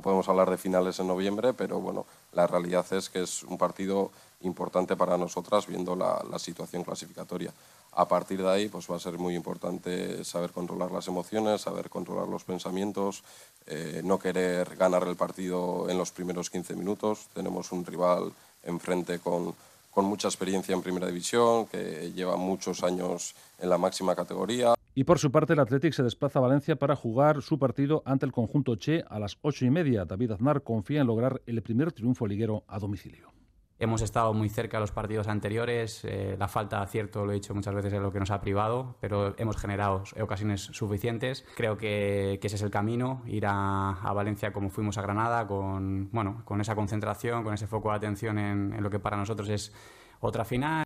Podemos 0.00 0.28
hablar 0.28 0.50
de 0.50 0.56
finales 0.56 0.98
en 0.98 1.06
noviembre, 1.06 1.52
pero 1.52 1.78
bueno, 1.78 2.06
la 2.32 2.46
realidad 2.46 2.86
es 2.92 3.10
que 3.10 3.22
es 3.22 3.42
un 3.42 3.58
partido 3.58 4.10
importante 4.40 4.96
para 4.96 5.18
nosotras 5.18 5.66
viendo 5.66 5.94
la, 5.94 6.22
situación 6.38 6.82
clasificatoria. 6.82 7.52
A 7.92 8.08
partir 8.08 8.42
de 8.42 8.48
ahí, 8.48 8.68
pues 8.68 8.90
va 8.90 8.96
a 8.96 9.00
ser 9.00 9.18
muy 9.18 9.34
importante 9.34 10.24
saber 10.24 10.50
controlar 10.50 10.90
las 10.90 11.08
emociones, 11.08 11.60
saber 11.60 11.90
controlar 11.90 12.26
los 12.26 12.42
pensamientos, 12.42 13.22
eh, 13.66 14.00
no 14.02 14.18
querer 14.18 14.76
ganar 14.76 15.06
el 15.06 15.14
partido 15.14 15.88
en 15.90 15.98
los 15.98 16.10
primeros 16.10 16.48
15 16.48 16.74
minutos. 16.74 17.28
Tenemos 17.34 17.70
un 17.70 17.84
rival 17.84 18.32
enfrente 18.64 19.18
con 19.18 19.54
mucha 19.94 20.28
experiencia 20.28 20.72
en 20.74 20.82
primera 20.82 21.06
división, 21.06 21.66
que 21.66 22.12
lleva 22.12 22.36
muchos 22.36 22.82
años 22.82 23.34
en 23.58 23.68
la 23.68 23.76
máxima 23.76 24.16
categoría. 24.16 24.74
Y 24.94 25.04
por 25.04 25.18
su 25.18 25.30
parte, 25.30 25.54
el 25.54 25.60
Athletic 25.60 25.94
se 25.94 26.02
desplaza 26.02 26.38
a 26.38 26.42
Valencia 26.42 26.76
para 26.76 26.96
jugar 26.96 27.40
su 27.40 27.58
partido 27.58 28.02
ante 28.04 28.26
el 28.26 28.32
conjunto 28.32 28.76
Che 28.76 29.04
a 29.08 29.18
las 29.18 29.38
ocho 29.40 29.64
y 29.64 29.70
media. 29.70 30.04
David 30.04 30.32
Aznar 30.32 30.62
confía 30.62 31.00
en 31.00 31.06
lograr 31.06 31.40
el 31.46 31.62
primer 31.62 31.92
triunfo 31.92 32.26
liguero 32.26 32.64
a 32.68 32.78
domicilio. 32.78 33.32
Hemos 33.78 34.02
estado 34.02 34.34
muy 34.34 34.48
cerca 34.48 34.76
de 34.76 34.82
los 34.82 34.92
partidos 34.92 35.28
anteriores. 35.28 36.04
Eh, 36.04 36.36
la 36.38 36.46
falta 36.46 36.76
de 36.76 36.82
acierto, 36.84 37.24
lo 37.24 37.32
he 37.32 37.36
dicho 37.36 37.54
muchas 37.54 37.74
veces, 37.74 37.94
es 37.94 38.00
lo 38.00 38.12
que 38.12 38.20
nos 38.20 38.30
ha 38.30 38.40
privado, 38.40 38.96
pero 39.00 39.34
hemos 39.38 39.56
generado 39.56 40.04
ocasiones 40.20 40.60
suficientes. 40.60 41.44
Creo 41.56 41.78
que, 41.78 42.38
ese 42.40 42.56
es 42.56 42.62
el 42.62 42.70
camino, 42.70 43.22
ir 43.26 43.44
a, 43.46 44.12
Valencia 44.14 44.52
como 44.52 44.68
fuimos 44.68 44.98
a 44.98 45.02
Granada, 45.02 45.46
con, 45.46 46.10
bueno, 46.12 46.42
con 46.44 46.60
esa 46.60 46.76
concentración, 46.76 47.42
con 47.42 47.54
ese 47.54 47.66
foco 47.66 47.90
de 47.90 47.96
atención 47.96 48.38
en, 48.38 48.74
en 48.74 48.82
lo 48.82 48.90
que 48.90 49.00
para 49.00 49.16
nosotros 49.16 49.48
es 49.48 49.72
otra 50.20 50.44
final. 50.44 50.81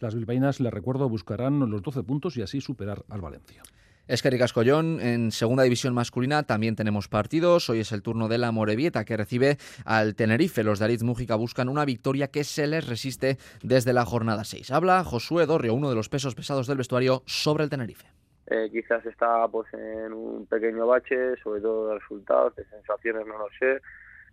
Las 0.00 0.14
bilbaínas, 0.14 0.60
les 0.60 0.72
recuerdo, 0.72 1.08
buscarán 1.10 1.60
los 1.70 1.82
12 1.82 2.02
puntos 2.02 2.36
y 2.38 2.42
así 2.42 2.60
superar 2.62 3.02
al 3.10 3.20
Valencia. 3.20 3.62
Es 4.08 4.22
que 4.22 4.36
Cascollón, 4.38 4.98
en 5.00 5.30
segunda 5.30 5.62
división 5.62 5.94
masculina 5.94 6.42
también 6.42 6.74
tenemos 6.74 7.06
partidos. 7.06 7.70
Hoy 7.70 7.80
es 7.80 7.92
el 7.92 8.02
turno 8.02 8.26
de 8.26 8.38
la 8.38 8.50
Morevieta 8.50 9.04
que 9.04 9.16
recibe 9.16 9.58
al 9.84 10.16
Tenerife. 10.16 10.64
Los 10.64 10.78
de 10.80 10.86
Ariz 10.86 11.04
Mújica 11.04 11.36
buscan 11.36 11.68
una 11.68 11.84
victoria 11.84 12.28
que 12.28 12.42
se 12.42 12.66
les 12.66 12.88
resiste 12.88 13.36
desde 13.62 13.92
la 13.92 14.04
jornada 14.04 14.42
6. 14.42 14.72
Habla 14.72 15.04
Josué 15.04 15.46
Dorrio, 15.46 15.74
uno 15.74 15.90
de 15.90 15.94
los 15.94 16.08
pesos 16.08 16.34
pesados 16.34 16.66
del 16.66 16.78
vestuario, 16.78 17.22
sobre 17.26 17.62
el 17.62 17.70
Tenerife. 17.70 18.06
Eh, 18.46 18.68
quizás 18.72 19.04
está 19.06 19.46
pues 19.46 19.72
en 19.74 20.12
un 20.12 20.46
pequeño 20.46 20.86
bache, 20.86 21.36
sobre 21.44 21.60
todo 21.60 21.88
de 21.88 21.98
resultados, 22.00 22.56
de 22.56 22.64
sensaciones 22.64 23.24
no 23.26 23.38
lo 23.38 23.48
sé, 23.60 23.80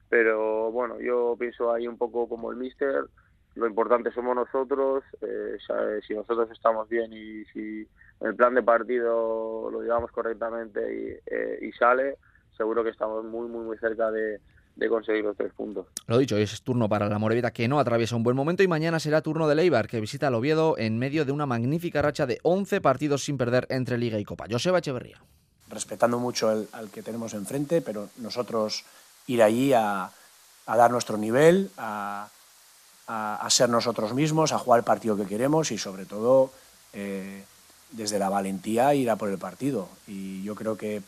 pero 0.09 0.71
bueno, 0.71 0.99
yo 0.99 1.35
pienso 1.37 1.71
ahí 1.71 1.87
un 1.87 1.99
poco 1.99 2.27
como 2.27 2.49
el 2.49 2.57
míster, 2.57 3.03
lo 3.57 3.67
importante 3.67 4.11
somos 4.11 4.35
nosotros, 4.35 5.03
eh, 5.21 5.57
si 6.05 6.13
nosotros 6.13 6.49
estamos 6.51 6.87
bien 6.87 7.11
y 7.11 7.43
si 7.45 7.87
el 8.21 8.35
plan 8.35 8.53
de 8.53 8.63
partido 8.63 9.69
lo 9.71 9.81
llevamos 9.81 10.11
correctamente 10.11 10.81
y, 10.93 11.33
eh, 11.33 11.59
y 11.61 11.71
sale, 11.73 12.17
seguro 12.55 12.83
que 12.83 12.91
estamos 12.91 13.23
muy, 13.25 13.47
muy, 13.47 13.65
muy 13.65 13.77
cerca 13.77 14.11
de, 14.11 14.39
de, 14.75 14.89
conseguir 14.89 15.23
los 15.23 15.35
tres 15.35 15.51
puntos. 15.53 15.87
Lo 16.07 16.17
dicho, 16.17 16.35
hoy 16.35 16.43
es 16.43 16.61
turno 16.61 16.87
para 16.87 17.09
la 17.09 17.19
Morevita 17.19 17.51
que 17.51 17.67
no 17.67 17.79
atraviesa 17.79 18.15
un 18.15 18.23
buen 18.23 18.35
momento 18.35 18.63
y 18.63 18.67
mañana 18.67 18.99
será 18.99 19.21
turno 19.21 19.47
de 19.47 19.55
Leibar 19.55 19.87
que 19.87 19.99
visita 19.99 20.27
al 20.27 20.35
Oviedo 20.35 20.77
en 20.77 20.97
medio 20.99 21.25
de 21.25 21.31
una 21.31 21.45
magnífica 21.45 22.01
racha 22.01 22.25
de 22.25 22.39
11 22.43 22.81
partidos 22.81 23.23
sin 23.23 23.37
perder 23.37 23.67
entre 23.69 23.97
Liga 23.97 24.19
y 24.19 24.25
Copa. 24.25 24.45
Joseba 24.49 24.79
Echeverría. 24.79 25.21
Respetando 25.69 26.19
mucho 26.19 26.51
el, 26.51 26.67
al 26.71 26.89
que 26.89 27.03
tenemos 27.03 27.33
enfrente, 27.33 27.81
pero 27.81 28.07
nosotros 28.17 28.85
ir 29.27 29.43
allí 29.43 29.73
a, 29.73 30.09
a 30.65 30.77
dar 30.77 30.91
nuestro 30.91 31.17
nivel, 31.17 31.69
a 31.77 32.29
a, 33.07 33.47
ser 33.49 33.69
nosotros 33.69 34.13
mismos, 34.13 34.51
a 34.51 34.59
jugar 34.59 34.79
el 34.79 34.83
partido 34.83 35.15
que 35.15 35.25
queremos 35.25 35.71
y 35.71 35.77
sobre 35.77 36.05
todo 36.05 36.51
eh, 36.93 37.43
desde 37.91 38.19
la 38.19 38.29
valentía 38.29 38.93
ir 38.93 39.09
a 39.09 39.15
por 39.15 39.29
el 39.29 39.37
partido. 39.37 39.87
Y 40.07 40.43
yo 40.43 40.55
creo 40.55 40.77
que, 40.77 41.01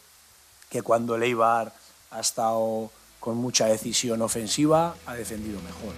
que 0.70 0.82
cuando 0.82 1.16
el 1.16 1.24
Eibar 1.24 1.74
ha 2.12 2.20
estado 2.20 2.92
con 3.20 3.38
mucha 3.38 3.66
decisión 3.66 4.22
ofensiva, 4.22 4.96
ha 5.06 5.14
defendido 5.14 5.60
mejor. 5.62 5.94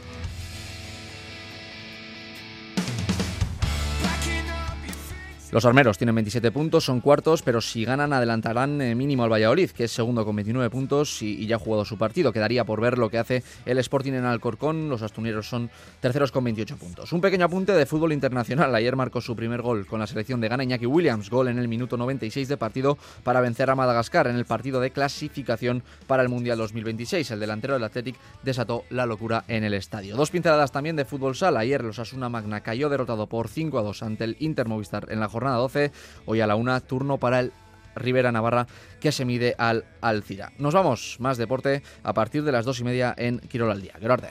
Los 5.51 5.65
armeros 5.65 5.97
tienen 5.97 6.15
27 6.15 6.49
puntos, 6.53 6.85
son 6.85 7.01
cuartos, 7.01 7.41
pero 7.41 7.59
si 7.59 7.83
ganan 7.83 8.13
adelantarán 8.13 8.79
eh, 8.79 8.95
mínimo 8.95 9.25
al 9.25 9.33
Valladolid, 9.33 9.71
que 9.71 9.83
es 9.83 9.91
segundo 9.91 10.23
con 10.23 10.33
29 10.33 10.69
puntos 10.69 11.21
y, 11.21 11.45
ya 11.45 11.57
ha 11.57 11.59
jugado 11.59 11.83
su 11.83 11.97
partido. 11.97 12.31
Quedaría 12.31 12.63
por 12.63 12.79
ver 12.79 12.97
lo 12.97 13.09
que 13.09 13.17
hace 13.17 13.43
el 13.65 13.77
Sporting 13.79 14.13
en 14.13 14.23
Alcorcón. 14.23 14.87
Los 14.87 15.01
astunieros 15.01 15.49
son 15.49 15.69
terceros 15.99 16.31
con 16.31 16.45
28 16.45 16.77
puntos. 16.77 17.11
Un 17.11 17.19
pequeño 17.19 17.43
apunte 17.43 17.73
de 17.73 17.85
fútbol 17.85 18.13
internacional. 18.13 18.73
Ayer 18.73 18.95
marcó 18.95 19.19
su 19.19 19.35
primer 19.35 19.61
gol 19.61 19.85
con 19.85 19.99
la 19.99 20.07
selección 20.07 20.39
de 20.39 20.47
Ghana 20.47 20.63
Iñaki 20.63 20.85
Williams, 20.85 21.29
gol 21.29 21.49
en 21.49 21.59
el 21.59 21.67
minuto 21.67 21.97
96 21.97 22.47
de 22.47 22.55
partido 22.55 22.97
para 23.25 23.41
vencer 23.41 23.69
a 23.69 23.75
Madagascar 23.75 24.27
en 24.27 24.37
el 24.37 24.45
partido 24.45 24.79
de 24.79 24.91
clasificación 24.91 25.83
para 26.07 26.23
el 26.23 26.29
Mundial 26.29 26.59
2026. 26.59 27.29
El 27.29 27.41
delantero 27.41 27.73
del 27.73 27.83
Athletic 27.83 28.15
desató 28.41 28.85
la 28.89 29.05
locura 29.05 29.43
en 29.49 29.65
el 29.65 29.73
estadio. 29.73 30.15
Dos 30.15 30.31
pinceladas 30.31 30.71
también 30.71 30.95
de 30.95 31.03
fútbol 31.03 31.35
sala. 31.35 31.59
Ayer 31.59 31.83
los 31.83 31.99
Asuna 31.99 32.29
Magna 32.29 32.61
cayó 32.61 32.87
derrotado 32.87 33.27
por 33.27 33.49
5 33.49 33.79
a 33.79 33.81
2 33.81 34.03
ante 34.03 34.23
el 34.23 34.37
Inter 34.39 34.69
Movistar 34.69 35.07
en 35.09 35.19
la 35.19 35.27
jornada 35.27 35.40
jornada 35.41 35.57
12. 35.57 35.91
Hoy 36.25 36.39
a 36.39 36.47
la 36.47 36.55
una, 36.55 36.79
turno 36.81 37.17
para 37.17 37.39
el 37.39 37.51
Rivera 37.95 38.31
Navarra 38.31 38.67
que 38.99 39.11
se 39.11 39.25
mide 39.25 39.55
al 39.57 39.85
Alcira. 39.99 40.53
Nos 40.59 40.75
vamos, 40.75 41.17
más 41.19 41.37
deporte, 41.37 41.81
a 42.03 42.13
partir 42.13 42.43
de 42.43 42.51
las 42.51 42.63
dos 42.63 42.79
y 42.79 42.83
media 42.83 43.13
en 43.17 43.39
Quirol 43.39 43.71
al 43.71 43.81
día. 43.81 43.93
Gerardo. 43.99 44.27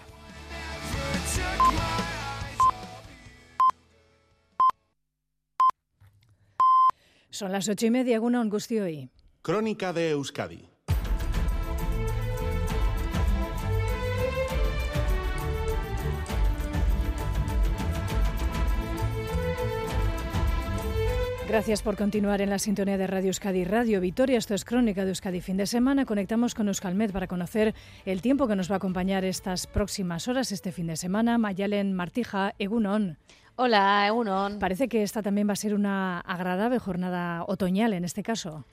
Son 7.31 7.53
las 7.53 7.68
ocho 7.68 7.87
y 7.87 7.90
media, 7.90 8.20
una 8.20 8.40
angustia 8.40 8.85
hoy. 8.85 9.11
Crónica 9.42 9.92
de 9.92 10.11
Euskadi 10.11 10.69
Gracias 21.50 21.82
por 21.82 21.96
continuar 21.96 22.40
en 22.42 22.48
la 22.48 22.60
sintonía 22.60 22.96
de 22.96 23.08
Radio 23.08 23.30
Euskadi 23.30 23.64
Radio 23.64 24.00
Vitoria. 24.00 24.38
Esto 24.38 24.54
es 24.54 24.64
Crónica 24.64 25.02
de 25.02 25.08
Euskadi 25.08 25.40
fin 25.40 25.56
de 25.56 25.66
semana. 25.66 26.06
Conectamos 26.06 26.54
con 26.54 26.68
Euskalmet 26.68 27.10
para 27.10 27.26
conocer 27.26 27.74
el 28.04 28.22
tiempo 28.22 28.46
que 28.46 28.54
nos 28.54 28.70
va 28.70 28.74
a 28.74 28.76
acompañar 28.76 29.24
estas 29.24 29.66
próximas 29.66 30.28
horas, 30.28 30.52
este 30.52 30.70
fin 30.70 30.86
de 30.86 30.96
semana. 30.96 31.38
Mayalen 31.38 31.92
Martija, 31.92 32.54
Egunon. 32.60 33.18
Hola, 33.56 34.06
Egunon. 34.06 34.60
Parece 34.60 34.88
que 34.88 35.02
esta 35.02 35.22
también 35.22 35.48
va 35.48 35.54
a 35.54 35.56
ser 35.56 35.74
una 35.74 36.20
agradable 36.20 36.78
jornada 36.78 37.42
otoñal 37.48 37.94
en 37.94 38.04
este 38.04 38.22
caso. 38.22 38.64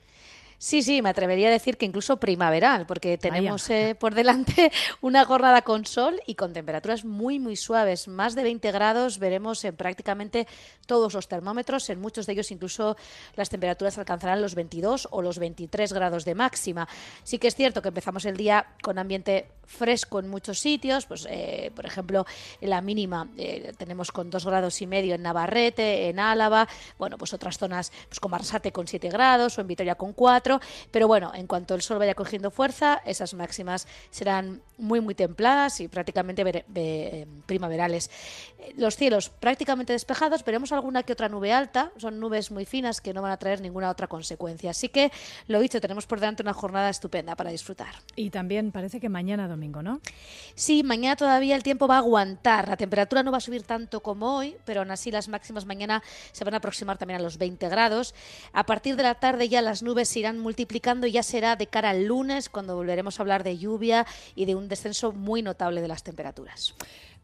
Sí, 0.60 0.82
sí, 0.82 1.02
me 1.02 1.10
atrevería 1.10 1.48
a 1.48 1.52
decir 1.52 1.76
que 1.76 1.86
incluso 1.86 2.16
primaveral, 2.16 2.84
porque 2.84 3.16
tenemos 3.16 3.70
eh, 3.70 3.94
por 4.00 4.16
delante 4.16 4.72
una 5.00 5.24
jornada 5.24 5.62
con 5.62 5.86
sol 5.86 6.20
y 6.26 6.34
con 6.34 6.52
temperaturas 6.52 7.04
muy, 7.04 7.38
muy 7.38 7.54
suaves. 7.54 8.08
Más 8.08 8.34
de 8.34 8.42
20 8.42 8.72
grados 8.72 9.20
veremos 9.20 9.64
en 9.64 9.76
prácticamente 9.76 10.48
todos 10.86 11.14
los 11.14 11.28
termómetros. 11.28 11.88
En 11.90 12.00
muchos 12.00 12.26
de 12.26 12.32
ellos 12.32 12.50
incluso 12.50 12.96
las 13.36 13.50
temperaturas 13.50 13.98
alcanzarán 13.98 14.42
los 14.42 14.56
22 14.56 15.06
o 15.12 15.22
los 15.22 15.38
23 15.38 15.92
grados 15.92 16.24
de 16.24 16.34
máxima. 16.34 16.88
Sí 17.22 17.38
que 17.38 17.46
es 17.46 17.54
cierto 17.54 17.80
que 17.80 17.88
empezamos 17.88 18.24
el 18.24 18.36
día 18.36 18.66
con 18.82 18.98
ambiente 18.98 19.46
fresco 19.64 20.18
en 20.18 20.28
muchos 20.28 20.58
sitios. 20.58 21.06
Pues, 21.06 21.24
eh, 21.30 21.70
por 21.76 21.86
ejemplo, 21.86 22.26
la 22.60 22.80
mínima 22.80 23.28
eh, 23.36 23.74
tenemos 23.78 24.10
con 24.10 24.28
2 24.28 24.44
grados 24.44 24.82
y 24.82 24.88
medio 24.88 25.14
en 25.14 25.22
Navarrete, 25.22 26.08
en 26.08 26.18
Álava. 26.18 26.66
Bueno, 26.98 27.16
pues 27.16 27.32
otras 27.32 27.58
zonas 27.58 27.92
pues, 28.08 28.18
como 28.18 28.34
Arsate 28.34 28.72
con 28.72 28.88
7 28.88 29.08
grados 29.08 29.56
o 29.56 29.60
en 29.60 29.68
Vitoria 29.68 29.94
con 29.94 30.12
4 30.12 30.47
pero 30.90 31.06
bueno, 31.06 31.32
en 31.34 31.46
cuanto 31.46 31.74
el 31.74 31.82
sol 31.82 31.98
vaya 31.98 32.14
cogiendo 32.14 32.50
fuerza, 32.50 33.02
esas 33.04 33.34
máximas 33.34 33.86
serán 34.10 34.62
muy, 34.78 35.00
muy 35.00 35.14
templadas 35.14 35.80
y 35.80 35.88
prácticamente 35.88 36.64
primaverales. 37.46 38.10
Los 38.76 38.96
cielos 38.96 39.28
prácticamente 39.28 39.92
despejados, 39.92 40.44
veremos 40.44 40.72
alguna 40.72 41.02
que 41.02 41.12
otra 41.12 41.28
nube 41.28 41.52
alta, 41.52 41.92
son 41.96 42.20
nubes 42.20 42.50
muy 42.50 42.64
finas 42.64 43.00
que 43.00 43.12
no 43.12 43.22
van 43.22 43.32
a 43.32 43.36
traer 43.36 43.60
ninguna 43.60 43.90
otra 43.90 44.06
consecuencia. 44.06 44.70
Así 44.70 44.88
que, 44.88 45.10
lo 45.46 45.60
dicho, 45.60 45.80
tenemos 45.80 46.06
por 46.06 46.20
delante 46.20 46.42
una 46.42 46.54
jornada 46.54 46.90
estupenda 46.90 47.34
para 47.34 47.50
disfrutar. 47.50 47.94
Y 48.14 48.30
también 48.30 48.70
parece 48.72 49.00
que 49.00 49.08
mañana 49.08 49.48
domingo, 49.48 49.82
¿no? 49.82 50.00
Sí, 50.54 50.82
mañana 50.82 51.16
todavía 51.16 51.56
el 51.56 51.62
tiempo 51.62 51.88
va 51.88 51.96
a 51.96 51.98
aguantar. 51.98 52.68
La 52.68 52.76
temperatura 52.76 53.22
no 53.22 53.32
va 53.32 53.38
a 53.38 53.40
subir 53.40 53.62
tanto 53.62 54.00
como 54.00 54.36
hoy, 54.36 54.56
pero 54.64 54.80
aún 54.80 54.90
así 54.90 55.10
las 55.10 55.28
máximas 55.28 55.66
mañana 55.66 56.02
se 56.32 56.44
van 56.44 56.54
a 56.54 56.58
aproximar 56.58 56.98
también 56.98 57.20
a 57.20 57.22
los 57.22 57.38
20 57.38 57.68
grados. 57.68 58.14
A 58.52 58.64
partir 58.64 58.96
de 58.96 59.02
la 59.02 59.14
tarde 59.14 59.48
ya 59.48 59.62
las 59.62 59.82
nubes 59.82 60.08
se 60.08 60.20
irán 60.20 60.37
multiplicando 60.40 61.06
y 61.06 61.12
ya 61.12 61.22
será 61.22 61.56
de 61.56 61.66
cara 61.66 61.90
al 61.90 62.06
lunes 62.06 62.48
cuando 62.48 62.76
volveremos 62.76 63.18
a 63.18 63.22
hablar 63.22 63.44
de 63.44 63.58
lluvia 63.58 64.06
y 64.34 64.44
de 64.44 64.54
un 64.54 64.68
descenso 64.68 65.12
muy 65.12 65.42
notable 65.42 65.80
de 65.80 65.88
las 65.88 66.02
temperaturas. 66.02 66.74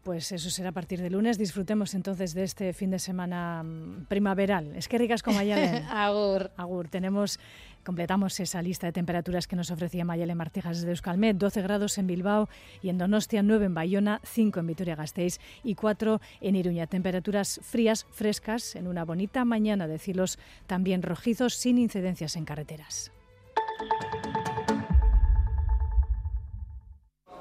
Pues 0.04 0.32
eso 0.32 0.50
será 0.50 0.68
a 0.68 0.72
partir 0.72 1.00
de 1.00 1.08
lunes. 1.08 1.38
Disfrutemos 1.38 1.94
entonces 1.94 2.34
de 2.34 2.44
este 2.44 2.74
fin 2.74 2.90
de 2.90 2.98
semana 2.98 3.62
mm, 3.62 4.04
primaveral. 4.06 4.76
Es 4.76 4.86
que 4.86 4.98
ricas 4.98 5.22
como 5.22 5.38
Mayalen. 5.38 5.82
Agur. 5.90 6.50
Agur. 6.58 6.88
Tenemos, 6.88 7.40
completamos 7.84 8.38
esa 8.40 8.62
lista 8.62 8.86
de 8.86 8.92
temperaturas 8.92 9.46
que 9.46 9.56
nos 9.56 9.70
ofrecía 9.70 10.04
Mayalen 10.04 10.36
Martijas 10.36 10.78
desde 10.78 10.90
Euskalmet. 10.90 11.36
12 11.36 11.62
grados 11.62 11.98
en 11.98 12.06
Bilbao 12.06 12.48
y 12.82 12.88
en 12.88 12.98
Donostia, 12.98 13.42
9 13.42 13.66
en 13.66 13.74
Bayona, 13.74 14.20
5 14.24 14.60
en 14.60 14.66
Vitoria-Gasteiz 14.66 15.38
y 15.62 15.74
4 15.74 16.20
en 16.40 16.56
Iruña. 16.56 16.86
Temperaturas 16.86 17.60
frías, 17.62 18.06
frescas, 18.10 18.74
en 18.74 18.86
una 18.86 19.04
bonita 19.04 19.44
mañana 19.44 19.86
de 19.86 19.98
cielos 19.98 20.38
también 20.66 21.02
rojizos, 21.02 21.54
sin 21.54 21.78
incidencias 21.78 22.36
en 22.36 22.44
carreteras. 22.44 23.12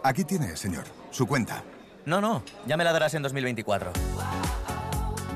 Aquí 0.04 0.26
tiene, 0.26 0.56
señor, 0.58 0.84
su 1.12 1.26
cuenta. 1.26 1.64
No, 2.06 2.20
no, 2.20 2.44
ya 2.68 2.76
me 2.76 2.84
la 2.84 2.92
darás 2.92 3.14
en 3.14 3.24
2024. 3.24 3.94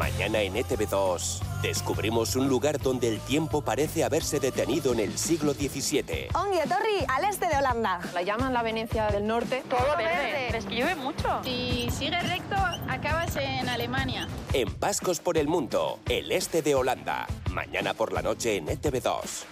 Mañana 0.00 0.40
en 0.40 0.54
ETV2 0.54 1.42
descubrimos 1.60 2.34
un 2.34 2.48
lugar 2.48 2.80
donde 2.80 3.06
el 3.06 3.20
tiempo 3.20 3.60
parece 3.60 4.02
haberse 4.02 4.40
detenido 4.40 4.94
en 4.94 5.00
el 5.00 5.18
siglo 5.18 5.52
XVII. 5.52 6.28
Torri, 6.32 7.04
al 7.06 7.24
este 7.24 7.48
de 7.48 7.58
Holanda. 7.58 8.00
La 8.14 8.22
llaman 8.22 8.54
la 8.54 8.62
Venecia 8.62 9.08
del 9.08 9.26
Norte. 9.26 9.62
Todo 9.68 9.94
verde. 9.98 10.56
Es 10.56 10.64
que 10.64 10.74
llueve 10.74 10.94
mucho. 10.94 11.42
Si 11.44 11.90
sigues 11.90 12.26
recto, 12.26 12.56
acabas 12.88 13.36
en 13.36 13.68
Alemania. 13.68 14.26
En 14.54 14.72
Pascos 14.72 15.20
por 15.20 15.36
el 15.36 15.48
Mundo, 15.48 15.98
el 16.08 16.32
este 16.32 16.62
de 16.62 16.74
Holanda. 16.74 17.26
Mañana 17.50 17.92
por 17.92 18.14
la 18.14 18.22
noche 18.22 18.56
en 18.56 18.68
ETV2. 18.68 19.44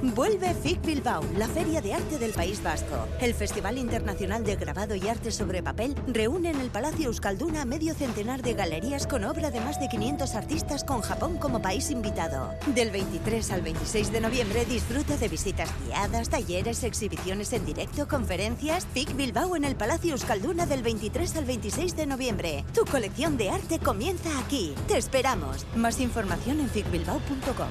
Vuelve 0.00 0.54
FIC 0.54 0.80
Bilbao, 0.82 1.24
la 1.36 1.48
feria 1.48 1.80
de 1.80 1.92
arte 1.92 2.18
del 2.18 2.32
País 2.32 2.62
Vasco. 2.62 3.08
El 3.20 3.34
Festival 3.34 3.78
Internacional 3.78 4.44
de 4.44 4.54
Grabado 4.54 4.94
y 4.94 5.08
Arte 5.08 5.32
sobre 5.32 5.60
Papel 5.60 5.96
reúne 6.06 6.50
en 6.50 6.60
el 6.60 6.70
Palacio 6.70 7.06
Euskalduna 7.06 7.64
medio 7.64 7.94
centenar 7.94 8.42
de 8.42 8.54
galerías 8.54 9.08
con 9.08 9.24
obra 9.24 9.50
de 9.50 9.60
más 9.60 9.80
de 9.80 9.88
500 9.88 10.36
artistas 10.36 10.84
con 10.84 11.00
Japón 11.00 11.36
como 11.38 11.60
país 11.60 11.90
invitado. 11.90 12.54
Del 12.76 12.92
23 12.92 13.50
al 13.50 13.62
26 13.62 14.12
de 14.12 14.20
noviembre 14.20 14.64
disfruta 14.66 15.16
de 15.16 15.26
visitas 15.26 15.68
guiadas, 15.84 16.28
talleres, 16.28 16.84
exhibiciones 16.84 17.52
en 17.52 17.66
directo, 17.66 18.06
conferencias. 18.06 18.86
FIC 18.94 19.16
Bilbao 19.16 19.56
en 19.56 19.64
el 19.64 19.74
Palacio 19.74 20.12
Euskalduna 20.12 20.66
del 20.66 20.82
23 20.84 21.36
al 21.36 21.44
26 21.44 21.96
de 21.96 22.06
noviembre. 22.06 22.64
Tu 22.72 22.84
colección 22.84 23.36
de 23.36 23.50
arte 23.50 23.80
comienza 23.80 24.30
aquí. 24.38 24.74
Te 24.86 24.96
esperamos. 24.96 25.66
Más 25.74 25.98
información 25.98 26.60
en 26.60 26.68
ficbilbao.com. 26.68 27.68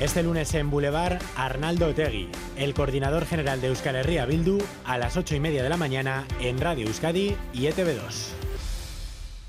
Este 0.00 0.22
lunes 0.22 0.54
en 0.54 0.70
Boulevard, 0.70 1.20
Arnaldo 1.36 1.88
Otegui, 1.88 2.26
el 2.56 2.72
coordinador 2.72 3.26
general 3.26 3.60
de 3.60 3.66
Euskal 3.66 3.96
Herria 3.96 4.24
Bildu, 4.24 4.56
a 4.86 4.96
las 4.96 5.18
8 5.18 5.36
y 5.36 5.40
media 5.40 5.62
de 5.62 5.68
la 5.68 5.76
mañana 5.76 6.26
en 6.40 6.58
Radio 6.58 6.86
Euskadi 6.86 7.36
y 7.52 7.66
ETV2. 7.66 8.32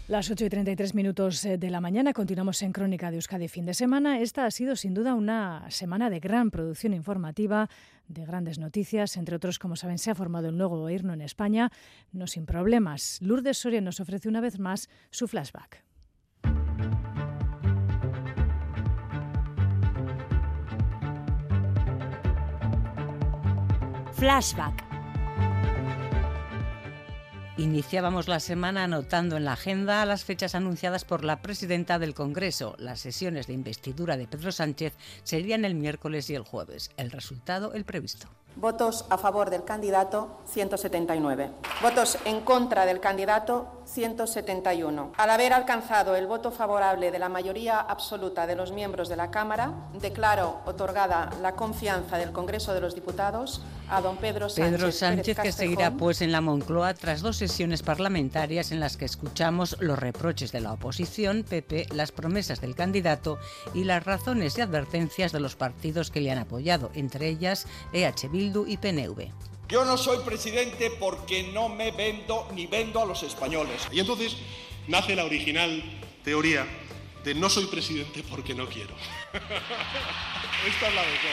Las 0.10 0.30
8 0.30 0.44
y 0.44 0.50
33 0.50 0.94
minutos 0.94 1.46
eh, 1.46 1.58
de 1.58 1.70
la 1.70 1.80
mañana 1.80 2.12
continuamos 2.12 2.62
en 2.64 2.74
Crónica 2.74 3.12
de 3.12 3.16
Euskadi 3.16 3.48
fin 3.48 3.66
de 3.66 3.74
semana. 3.74 4.20
Esta 4.20 4.46
ha 4.46 4.52
sido 4.52 4.76
sin 4.76 4.94
duda 4.94 5.16
una 5.16 5.72
semana 5.72 6.10
de 6.10 6.20
gran 6.20 6.52
producción 6.52 6.94
informativa, 6.94 7.70
de 8.10 8.26
grandes 8.26 8.60
noticias. 8.60 9.16
Entre 9.16 9.38
otros, 9.38 9.58
como 9.58 9.78
saben, 9.78 10.00
se 10.00 10.12
ha 10.12 10.16
formado 10.16 10.50
el 10.50 10.58
nuevo 10.58 10.80
gobierno 10.80 11.14
en 11.14 11.22
España, 11.22 11.72
no 12.12 12.28
sin 12.28 12.46
problemas. 12.46 13.20
Lourdes 13.22 13.58
Soria 13.58 13.80
nos 13.80 14.02
ofrece 14.02 14.28
una 14.28 14.42
vez 14.42 14.60
más 14.60 14.90
su 15.12 15.30
flashback. 15.30 15.91
Flashback. 24.22 24.84
Iniciábamos 27.58 28.28
la 28.28 28.40
semana 28.40 28.84
anotando 28.84 29.36
en 29.36 29.46
la 29.46 29.54
agenda 29.54 30.06
las 30.06 30.26
fechas 30.26 30.54
anunciadas 30.54 31.06
por 31.06 31.24
la 31.24 31.42
presidenta 31.42 31.98
del 31.98 32.14
Congreso. 32.14 32.76
Las 32.78 33.00
sesiones 33.00 33.48
de 33.48 33.54
investidura 33.54 34.18
de 34.18 34.28
Pedro 34.28 34.52
Sánchez 34.52 34.94
serían 35.24 35.66
el 35.66 35.74
miércoles 35.74 36.30
y 36.30 36.36
el 36.36 36.44
jueves. 36.44 36.92
El 36.98 37.10
resultado, 37.10 37.74
el 37.74 37.84
previsto. 37.84 38.28
Votos 38.56 39.06
a 39.10 39.18
favor 39.18 39.50
del 39.50 39.64
candidato, 39.64 40.42
179. 40.46 41.52
Votos 41.82 42.18
en 42.26 42.42
contra 42.42 42.86
del 42.86 43.00
candidato, 43.00 43.82
171. 43.86 45.14
Al 45.18 45.30
haber 45.30 45.54
alcanzado 45.54 46.16
el 46.16 46.28
voto 46.28 46.52
favorable 46.52 47.12
de 47.12 47.20
la 47.20 47.30
mayoría 47.30 47.80
absoluta 47.80 48.46
de 48.48 48.56
los 48.56 48.72
miembros 48.72 49.10
de 49.10 49.16
la 49.16 49.32
Cámara, 49.32 49.74
declaro 50.02 50.62
otorgada 50.66 51.30
la 51.42 51.54
confianza 51.54 52.18
del 52.18 52.32
Congreso 52.32 52.74
de 52.74 52.82
los 52.82 52.94
Diputados 52.94 53.62
a 53.90 54.02
don 54.02 54.18
Pedro 54.18 54.50
Sánchez. 54.50 54.72
Pedro 54.72 54.92
Sánchez 54.92 55.40
que 55.40 55.52
seguirá 55.52 55.92
pues 55.92 56.22
en 56.22 56.32
la 56.32 56.42
Moncloa 56.42 56.94
tras 56.94 57.22
dos 57.22 57.38
sesiones 57.38 57.84
parlamentarias 57.84 58.72
en 58.72 58.80
las 58.80 58.96
que 58.96 59.06
escuchamos 59.06 59.78
los 59.80 60.00
reproches 60.00 60.52
de 60.52 60.62
la 60.62 60.74
oposición, 60.74 61.44
PP, 61.44 61.88
las 61.94 62.12
promesas 62.12 62.62
del 62.62 62.76
candidato 62.76 63.38
y 63.74 63.84
las 63.84 64.04
razones 64.04 64.58
y 64.58 64.62
advertencias 64.62 65.32
de 65.32 65.42
los 65.42 65.56
partidos 65.56 66.10
que 66.10 66.22
le 66.22 66.32
han 66.32 66.38
apoyado, 66.38 66.92
entre 66.94 67.28
ellas 67.28 67.68
EH 67.92 68.30
Bildu 68.42 68.66
y 68.68 68.78
PNV. 68.78 69.28
Yo 69.70 69.86
no 69.86 69.98
soy 69.98 70.18
presidente 70.26 70.90
porque 71.00 71.44
no 71.54 71.70
me 71.70 71.92
vendo 71.92 72.48
ni 72.56 72.66
vendo 72.66 73.00
a 73.00 73.06
los 73.06 73.22
españoles. 73.22 73.88
Y 73.92 74.00
entonces 74.00 74.36
nace 74.88 75.16
la 75.16 75.26
original 75.26 75.84
teoría 76.24 76.66
de 77.24 77.36
no 77.36 77.50
soy 77.50 77.68
presidente 77.68 78.24
porque 78.28 78.56
no 78.56 78.68
quiero. 78.68 78.96
Esta 79.34 80.88
es 80.88 80.96
la 80.96 81.02
mejor. 81.02 81.32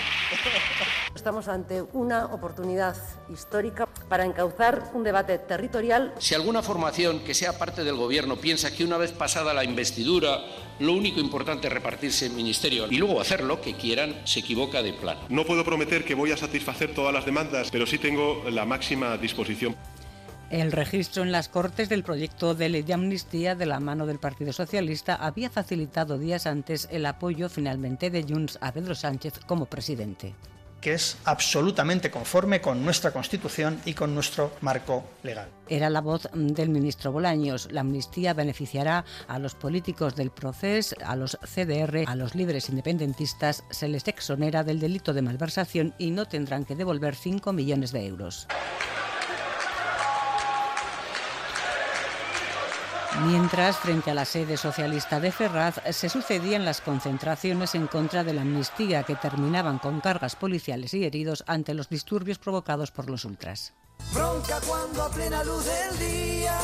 Estamos 1.15 1.49
ante 1.49 1.83
una 1.83 2.27
oportunidad 2.27 2.97
histórica 3.29 3.87
para 4.09 4.25
encauzar 4.25 4.91
un 4.95 5.03
debate 5.03 5.39
territorial. 5.39 6.15
Si 6.19 6.35
alguna 6.35 6.63
formación 6.63 7.21
que 7.21 7.35
sea 7.35 7.59
parte 7.59 7.85
del 7.85 7.97
gobierno 7.97 8.37
piensa 8.37 8.75
que 8.75 8.85
una 8.85 8.97
vez 8.97 9.13
pasada 9.13 9.53
la 9.53 9.65
investidura 9.65 10.39
lo 10.79 10.93
único 10.93 11.19
importante 11.19 11.67
es 11.67 11.73
repartirse 11.73 12.27
el 12.27 12.33
ministerio 12.33 12.87
y 12.89 12.99
luego 12.99 13.21
hacer 13.21 13.43
lo 13.43 13.61
que 13.61 13.75
quieran, 13.75 14.15
se 14.25 14.41
equivoca 14.41 14.81
de 14.81 14.93
plano. 14.93 15.21
No 15.29 15.45
puedo 15.45 15.65
prometer 15.65 16.05
que 16.05 16.15
voy 16.15 16.31
a 16.31 16.37
satisfacer 16.37 16.95
todas 16.95 17.13
las 17.13 17.25
demandas, 17.25 17.71
pero 17.73 17.85
sí 17.85 17.99
tengo 17.99 18.45
la 18.49 18.65
máxima 18.65 19.17
disposición. 19.17 19.75
El 20.51 20.73
registro 20.73 21.23
en 21.23 21.31
las 21.31 21.51
Cortes 21.51 21.91
del 21.91 22.03
proyecto 22.03 22.55
de 22.55 22.71
ley 22.71 22.83
de 22.83 22.95
amnistía 22.95 23.55
de 23.55 23.67
la 23.67 23.81
mano 23.81 24.07
del 24.07 24.19
Partido 24.19 24.55
Socialista 24.55 25.15
había 25.15 25.51
facilitado 25.51 26.17
días 26.17 26.47
antes 26.47 26.89
el 26.91 27.05
apoyo 27.05 27.51
finalmente 27.51 28.09
de 28.09 28.23
Junts 28.23 28.59
a 28.63 28.73
Pedro 28.73 28.95
Sánchez 28.95 29.41
como 29.47 29.67
presidente. 29.67 30.35
que 30.81 30.95
es 30.95 31.19
absolutamente 31.25 32.09
conforme 32.09 32.61
con 32.61 32.85
nuestra 32.85 33.11
Constitución 33.11 33.81
y 33.85 33.95
con 33.95 34.15
nuestro 34.15 34.53
marco 34.61 35.05
legal. 35.25 35.49
Era 35.69 35.91
la 35.91 36.01
voz 36.01 36.29
del 36.33 36.69
ministro 36.69 37.11
Bolaños. 37.11 37.67
La 37.73 37.81
amnistía 37.81 38.33
beneficiará 38.33 39.05
a 39.27 39.41
los 39.41 39.57
políticos 39.57 40.15
del 40.15 40.31
proceso, 40.31 40.95
a 41.05 41.17
los 41.17 41.37
CDR, 41.43 42.05
a 42.07 42.15
los 42.15 42.37
libres 42.37 42.69
independentistas, 42.69 43.65
se 43.71 43.89
les 43.89 44.07
exonera 44.07 44.63
del 44.63 44.79
delito 44.79 45.13
de 45.13 45.23
malversación 45.23 45.95
y 45.99 46.13
no 46.13 46.27
tendrán 46.27 46.65
que 46.65 46.77
devolver 46.77 47.17
5 47.17 47.53
millones 47.53 47.91
de 47.91 48.07
euros. 48.07 48.47
Mientras, 53.25 53.77
frente 53.77 54.11
a 54.11 54.15
la 54.15 54.25
sede 54.25 54.57
socialista 54.57 55.19
de 55.19 55.33
Ferraz, 55.33 55.81
se 55.91 56.09
sucedían 56.09 56.65
las 56.65 56.81
concentraciones 56.81 57.75
en 57.75 57.87
contra 57.87 58.23
de 58.23 58.33
la 58.33 58.43
amnistía 58.43 59.03
que 59.03 59.17
terminaban 59.17 59.79
con 59.79 60.01
cargas 60.01 60.37
policiales 60.37 60.95
y 60.95 61.05
heridos 61.05 61.43
ante 61.47 61.75
los 61.75 61.89
disturbios 61.89 62.39
provocados 62.39 62.91
por 62.91 63.11
los 63.11 63.25
ultras. 63.25 63.75
Bronca 64.15 64.61
cuando 64.67 65.03
a 65.03 65.11
plena 65.11 65.43
luz 65.43 65.65
del 65.65 65.99
día. 65.99 66.59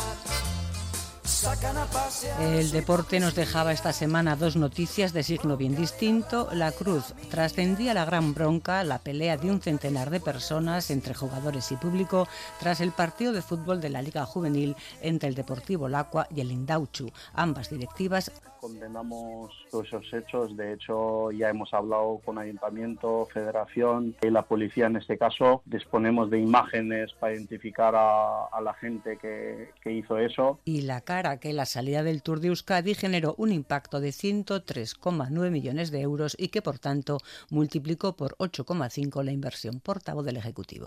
El 2.41 2.71
deporte 2.71 3.19
nos 3.19 3.35
dejaba 3.35 3.73
esta 3.73 3.93
semana 3.93 4.37
dos 4.37 4.57
noticias 4.57 5.13
de 5.13 5.23
signo 5.23 5.57
bien 5.57 5.75
distinto. 5.75 6.49
La 6.53 6.71
Cruz 6.71 7.15
trascendía 7.31 7.93
la 7.93 8.05
gran 8.05 8.35
bronca, 8.35 8.85
la 8.85 8.99
pelea 8.99 9.37
de 9.37 9.51
un 9.51 9.61
centenar 9.61 10.11
de 10.11 10.21
personas 10.21 10.91
entre 10.91 11.15
jugadores 11.15 11.73
y 11.73 11.77
público 11.77 12.29
tras 12.61 12.81
el 12.81 12.93
partido 12.93 13.33
de 13.33 13.43
fútbol 13.43 13.81
de 13.81 13.91
la 13.91 14.03
Liga 14.03 14.27
Juvenil 14.27 14.77
entre 15.01 15.29
el 15.29 15.35
Deportivo 15.35 15.89
Lacua 15.89 16.29
y 16.35 16.41
el 16.41 16.53
Indauchu. 16.53 17.11
Ambas 17.33 17.71
directivas 17.71 18.31
condenamos 18.65 19.53
todos 19.71 19.89
esos 19.89 20.11
hechos. 20.15 20.57
De 20.57 20.73
hecho, 20.73 21.31
ya 21.33 21.51
hemos 21.51 21.75
hablado 21.75 22.23
con 22.25 22.39
Ayuntamiento, 22.39 23.29
Federación 23.31 24.17
y 24.23 24.31
la 24.31 24.41
policía 24.41 24.87
en 24.87 24.97
este 24.97 25.19
caso. 25.19 25.61
Disponemos 25.67 26.31
de 26.31 26.39
imágenes 26.39 27.13
para 27.21 27.35
identificar 27.35 27.95
a, 27.95 28.47
a 28.47 28.61
la 28.63 28.73
gente 28.73 29.19
que, 29.21 29.69
que 29.83 29.93
hizo 29.93 30.17
eso. 30.17 30.61
y 30.65 30.81
la 30.81 31.03
cara 31.03 31.39
que 31.41 31.53
la 31.53 31.67
salida 31.67 32.03
del 32.03 32.23
Tour 32.23 32.41
de 32.41 32.49
Euskadi 32.49 32.95
generó 32.95 33.35
un 33.37 33.53
impacto 33.53 34.01
de 34.01 34.09
103,9 34.09 35.51
millones 35.51 35.91
de 35.91 36.01
euros 36.01 36.35
y 36.39 36.49
que 36.49 36.63
por 36.63 36.79
tanto 36.79 37.19
multiplicó 37.51 38.17
por 38.17 38.35
8,5 38.39 39.23
la 39.23 39.33
inversión 39.33 39.81
portavoz 39.81 40.25
del 40.25 40.39
Ejecutivo. 40.39 40.87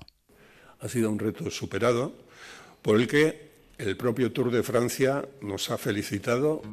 ha 0.80 0.88
sido 0.90 1.12
un 1.12 1.20
reto 1.20 1.52
superado 1.52 2.14
por 2.82 3.00
el 3.00 3.08
que 3.08 3.52
el 3.78 3.96
propio 3.98 4.32
Tour 4.32 4.50
de 4.50 4.64
Francia 4.64 5.28
nos 5.42 5.70
ha 5.70 5.78
felicitado. 5.78 6.64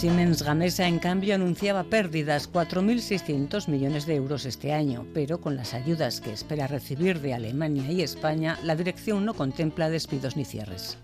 Siemens 0.00 0.42
Gamesa, 0.42 0.88
en 0.88 0.98
cambio, 0.98 1.34
anunciaba 1.34 1.84
pérdidas 1.84 2.50
4.600 2.50 3.68
millones 3.68 4.06
de 4.06 4.14
euros 4.14 4.46
este 4.46 4.72
año, 4.72 5.06
pero 5.12 5.42
con 5.42 5.56
las 5.56 5.74
ayudas 5.74 6.22
que 6.22 6.32
espera 6.32 6.66
recibir 6.66 7.20
de 7.20 7.34
Alemania 7.34 7.92
y 7.92 8.00
España, 8.00 8.58
la 8.62 8.76
dirección 8.76 9.26
no 9.26 9.34
contempla 9.34 9.90
despidos 9.90 10.36
ni 10.38 10.46
cierres. 10.46 10.96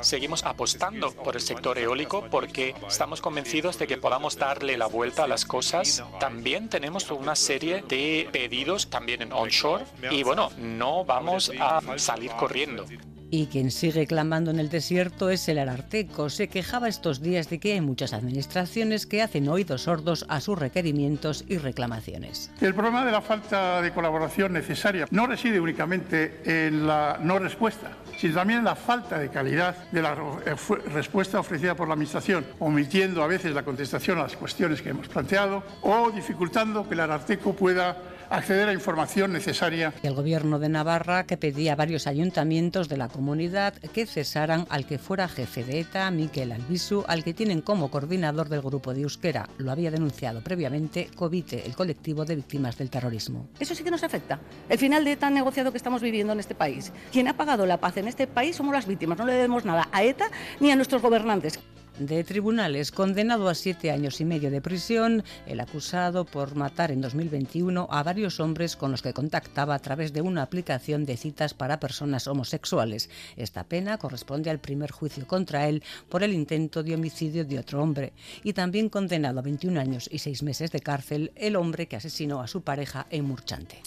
Seguimos 0.00 0.44
apostando 0.44 1.10
por 1.10 1.34
el 1.34 1.40
sector 1.40 1.76
eólico 1.76 2.24
porque 2.30 2.76
estamos 2.86 3.20
convencidos 3.20 3.80
de 3.80 3.88
que 3.88 3.96
podamos 3.96 4.36
darle 4.36 4.76
la 4.76 4.86
vuelta 4.86 5.24
a 5.24 5.26
las 5.26 5.44
cosas. 5.44 6.04
También 6.20 6.68
tenemos 6.68 7.10
una 7.10 7.34
serie 7.34 7.82
de 7.82 8.28
pedidos 8.30 8.90
también 8.90 9.22
en 9.22 9.32
onshore 9.32 9.84
y 10.08 10.22
bueno, 10.22 10.50
no 10.56 11.04
vamos 11.04 11.50
a 11.58 11.80
salir 11.98 12.30
corriendo. 12.38 12.86
Y 13.34 13.46
quien 13.46 13.70
sigue 13.70 14.06
clamando 14.06 14.50
en 14.50 14.58
el 14.58 14.68
desierto 14.68 15.30
es 15.30 15.48
el 15.48 15.58
Ararteco. 15.58 16.28
Se 16.28 16.48
quejaba 16.48 16.86
estos 16.86 17.22
días 17.22 17.48
de 17.48 17.58
que 17.58 17.72
hay 17.72 17.80
muchas 17.80 18.12
administraciones 18.12 19.06
que 19.06 19.22
hacen 19.22 19.48
oídos 19.48 19.84
sordos 19.84 20.26
a 20.28 20.42
sus 20.42 20.58
requerimientos 20.58 21.42
y 21.48 21.56
reclamaciones. 21.56 22.50
El 22.60 22.74
problema 22.74 23.06
de 23.06 23.10
la 23.10 23.22
falta 23.22 23.80
de 23.80 23.90
colaboración 23.90 24.52
necesaria 24.52 25.06
no 25.10 25.26
reside 25.26 25.58
únicamente 25.58 26.42
en 26.44 26.86
la 26.86 27.20
no 27.22 27.38
respuesta, 27.38 27.92
sino 28.18 28.34
también 28.34 28.58
en 28.58 28.66
la 28.66 28.76
falta 28.76 29.18
de 29.18 29.30
calidad 29.30 29.90
de 29.90 30.02
la 30.02 30.12
eh, 30.44 30.54
respuesta 30.92 31.40
ofrecida 31.40 31.74
por 31.74 31.88
la 31.88 31.94
Administración, 31.94 32.44
omitiendo 32.58 33.22
a 33.22 33.28
veces 33.28 33.54
la 33.54 33.62
contestación 33.62 34.18
a 34.18 34.24
las 34.24 34.36
cuestiones 34.36 34.82
que 34.82 34.90
hemos 34.90 35.08
planteado 35.08 35.62
o 35.80 36.10
dificultando 36.10 36.86
que 36.86 36.92
el 36.92 37.00
Ararteco 37.00 37.54
pueda 37.54 37.96
acceder 38.32 38.68
a 38.68 38.72
información 38.72 39.32
necesaria 39.32 39.92
el 40.02 40.14
gobierno 40.14 40.58
de 40.58 40.68
Navarra 40.68 41.24
que 41.24 41.36
pedía 41.36 41.74
a 41.74 41.76
varios 41.76 42.06
ayuntamientos 42.06 42.88
de 42.88 42.96
la 42.96 43.08
comunidad 43.08 43.74
que 43.74 44.06
cesaran 44.06 44.66
al 44.70 44.86
que 44.86 44.98
fuera 44.98 45.28
jefe 45.28 45.64
de 45.64 45.80
ETA, 45.80 46.10
Miquel 46.10 46.52
Albisu, 46.52 47.04
al 47.06 47.24
que 47.24 47.34
tienen 47.34 47.60
como 47.60 47.90
coordinador 47.90 48.48
del 48.48 48.62
grupo 48.62 48.94
de 48.94 49.02
Euskera. 49.02 49.48
Lo 49.58 49.70
había 49.70 49.90
denunciado 49.90 50.42
previamente 50.42 51.10
Covite, 51.14 51.66
el 51.66 51.76
colectivo 51.76 52.24
de 52.24 52.36
víctimas 52.36 52.78
del 52.78 52.90
terrorismo. 52.90 53.48
Eso 53.60 53.74
sí 53.74 53.84
que 53.84 53.90
nos 53.90 54.02
afecta. 54.02 54.40
El 54.68 54.78
final 54.78 55.04
de 55.04 55.16
tan 55.16 55.34
negociado 55.34 55.70
que 55.70 55.76
estamos 55.76 56.00
viviendo 56.00 56.32
en 56.32 56.40
este 56.40 56.54
país. 56.54 56.92
Quien 57.12 57.28
ha 57.28 57.36
pagado 57.36 57.66
la 57.66 57.80
paz 57.80 57.98
en 57.98 58.08
este 58.08 58.26
país 58.26 58.56
somos 58.56 58.72
las 58.72 58.86
víctimas. 58.86 59.18
No 59.18 59.26
le 59.26 59.34
debemos 59.34 59.64
nada 59.64 59.88
a 59.92 60.02
ETA 60.02 60.30
ni 60.58 60.70
a 60.70 60.76
nuestros 60.76 61.02
gobernantes. 61.02 61.58
De 61.98 62.24
tribunales, 62.24 62.90
condenado 62.90 63.48
a 63.48 63.54
siete 63.54 63.90
años 63.90 64.20
y 64.20 64.24
medio 64.24 64.50
de 64.50 64.60
prisión, 64.60 65.24
el 65.46 65.60
acusado 65.60 66.24
por 66.24 66.54
matar 66.54 66.90
en 66.90 67.00
2021 67.00 67.88
a 67.90 68.02
varios 68.02 68.40
hombres 68.40 68.76
con 68.76 68.90
los 68.90 69.02
que 69.02 69.12
contactaba 69.12 69.74
a 69.74 69.78
través 69.78 70.12
de 70.12 70.22
una 70.22 70.42
aplicación 70.42 71.04
de 71.04 71.16
citas 71.16 71.54
para 71.54 71.80
personas 71.80 72.26
homosexuales. 72.26 73.10
Esta 73.36 73.64
pena 73.64 73.98
corresponde 73.98 74.50
al 74.50 74.58
primer 74.58 74.90
juicio 74.90 75.26
contra 75.26 75.68
él 75.68 75.82
por 76.08 76.22
el 76.22 76.32
intento 76.32 76.82
de 76.82 76.94
homicidio 76.94 77.44
de 77.44 77.58
otro 77.58 77.82
hombre. 77.82 78.12
Y 78.42 78.52
también 78.52 78.88
condenado 78.88 79.38
a 79.40 79.42
21 79.42 79.80
años 79.80 80.08
y 80.12 80.18
seis 80.18 80.42
meses 80.42 80.70
de 80.70 80.80
cárcel 80.80 81.32
el 81.36 81.56
hombre 81.56 81.86
que 81.86 81.96
asesinó 81.96 82.40
a 82.40 82.48
su 82.48 82.62
pareja 82.62 83.06
en 83.10 83.24
Murchante. 83.24 83.82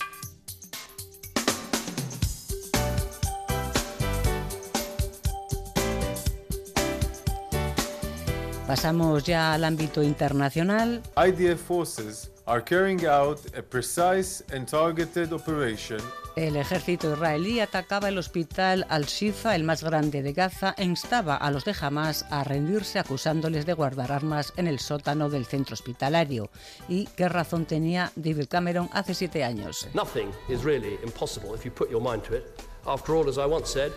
Pasamos 8.68 9.24
ya 9.24 9.53
al 9.53 9.63
ámbito 9.63 10.01
internacional. 10.01 11.03
IDF 11.16 11.59
forces 11.59 12.32
are 12.47 12.63
carrying 12.63 13.05
out 13.05 13.39
a 13.55 13.61
precise 13.61 14.43
and 14.51 14.68
targeted 14.68 15.32
operation 15.32 15.99
El 16.36 16.57
ejército 16.57 17.13
israelí 17.13 17.61
atacaba 17.61 18.09
el 18.09 18.18
hospital 18.18 18.86
Al-Shifa, 18.89 19.55
el 19.55 19.63
más 19.63 19.84
grande 19.84 20.22
de 20.22 20.34
Gaza, 20.34 20.76
e 20.78 20.84
instaba 20.84 21.38
a 21.38 21.49
los 21.49 21.63
de 21.63 21.74
Hamas 21.80 22.26
a 22.30 22.43
rendirse 22.43 22.99
acusándoles 22.99 23.66
de 23.66 23.74
guardar 23.74 24.11
armas 24.11 24.51
en 24.57 24.68
el 24.68 24.80
sótano 24.80 25.30
del 25.30 25.45
centro 25.45 25.76
hospitalario. 25.76 26.49
¿Y 26.89 27.05
qué 27.16 27.30
razón 27.30 27.66
tenía 27.66 28.11
David 28.18 28.47
Cameron 28.49 28.89
hace 28.91 29.13
siete 29.13 29.45
años? 29.45 29.88
Nothing 29.93 30.30
is 30.49 30.63
really 30.66 30.99
impossible 31.03 31.55
if 31.55 31.63
you 31.63 31.72
put 31.72 31.89
your 31.89 32.01
mind 32.01 32.24
to 32.24 32.36
it. 32.36 32.43
After 32.86 33.16
all, 33.16 33.30
as 33.30 33.38
I 33.38 33.45
once 33.45 33.70
said, 33.72 33.93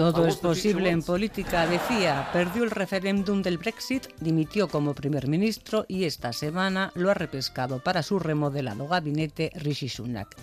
Todo 0.00 0.26
es 0.26 0.36
posible 0.36 0.88
en 0.88 1.02
política, 1.02 1.66
decía. 1.66 2.30
Perdió 2.32 2.64
el 2.64 2.70
referéndum 2.70 3.42
del 3.42 3.58
Brexit, 3.58 4.06
dimitió 4.18 4.66
como 4.66 4.94
primer 4.94 5.28
ministro 5.28 5.84
y 5.88 6.04
esta 6.04 6.32
semana 6.32 6.90
lo 6.94 7.10
ha 7.10 7.14
repescado 7.14 7.80
para 7.80 8.02
su 8.02 8.18
remodelado 8.18 8.88
gabinete 8.88 9.52
Rishi 9.56 9.90
Sunak. 9.90 10.34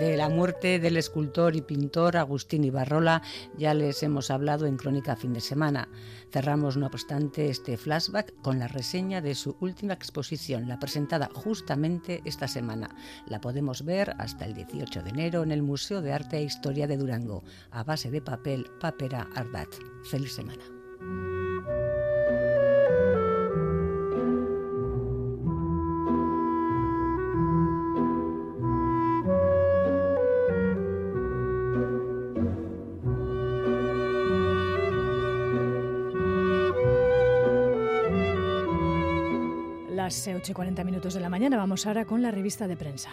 De 0.00 0.16
la 0.16 0.30
muerte 0.30 0.78
del 0.78 0.96
escultor 0.96 1.54
y 1.56 1.60
pintor 1.60 2.16
Agustín 2.16 2.64
Ibarrola 2.64 3.20
ya 3.58 3.74
les 3.74 4.02
hemos 4.02 4.30
hablado 4.30 4.64
en 4.64 4.78
Crónica 4.78 5.14
Fin 5.14 5.34
de 5.34 5.42
Semana. 5.42 5.90
Cerramos, 6.32 6.78
no 6.78 6.86
obstante, 6.86 7.50
este 7.50 7.76
flashback 7.76 8.32
con 8.40 8.58
la 8.58 8.66
reseña 8.66 9.20
de 9.20 9.34
su 9.34 9.58
última 9.60 9.92
exposición, 9.92 10.68
la 10.68 10.78
presentada 10.78 11.28
justamente 11.34 12.22
esta 12.24 12.48
semana. 12.48 12.96
La 13.26 13.42
podemos 13.42 13.84
ver 13.84 14.14
hasta 14.16 14.46
el 14.46 14.54
18 14.54 15.02
de 15.02 15.10
enero 15.10 15.42
en 15.42 15.52
el 15.52 15.62
Museo 15.62 16.00
de 16.00 16.14
Arte 16.14 16.38
e 16.38 16.44
Historia 16.44 16.86
de 16.86 16.96
Durango, 16.96 17.44
a 17.70 17.84
base 17.84 18.10
de 18.10 18.22
papel 18.22 18.70
Papera 18.80 19.28
Ardat. 19.34 19.68
Feliz 20.10 20.34
semana. 20.34 20.64
Las 40.10 40.26
8 40.26 40.50
y 40.50 40.54
40 40.54 40.82
minutos 40.82 41.14
de 41.14 41.20
la 41.20 41.28
mañana 41.28 41.56
vamos 41.56 41.86
ahora 41.86 42.04
con 42.04 42.20
la 42.20 42.32
revista 42.32 42.66
de 42.66 42.76
prensa. 42.76 43.10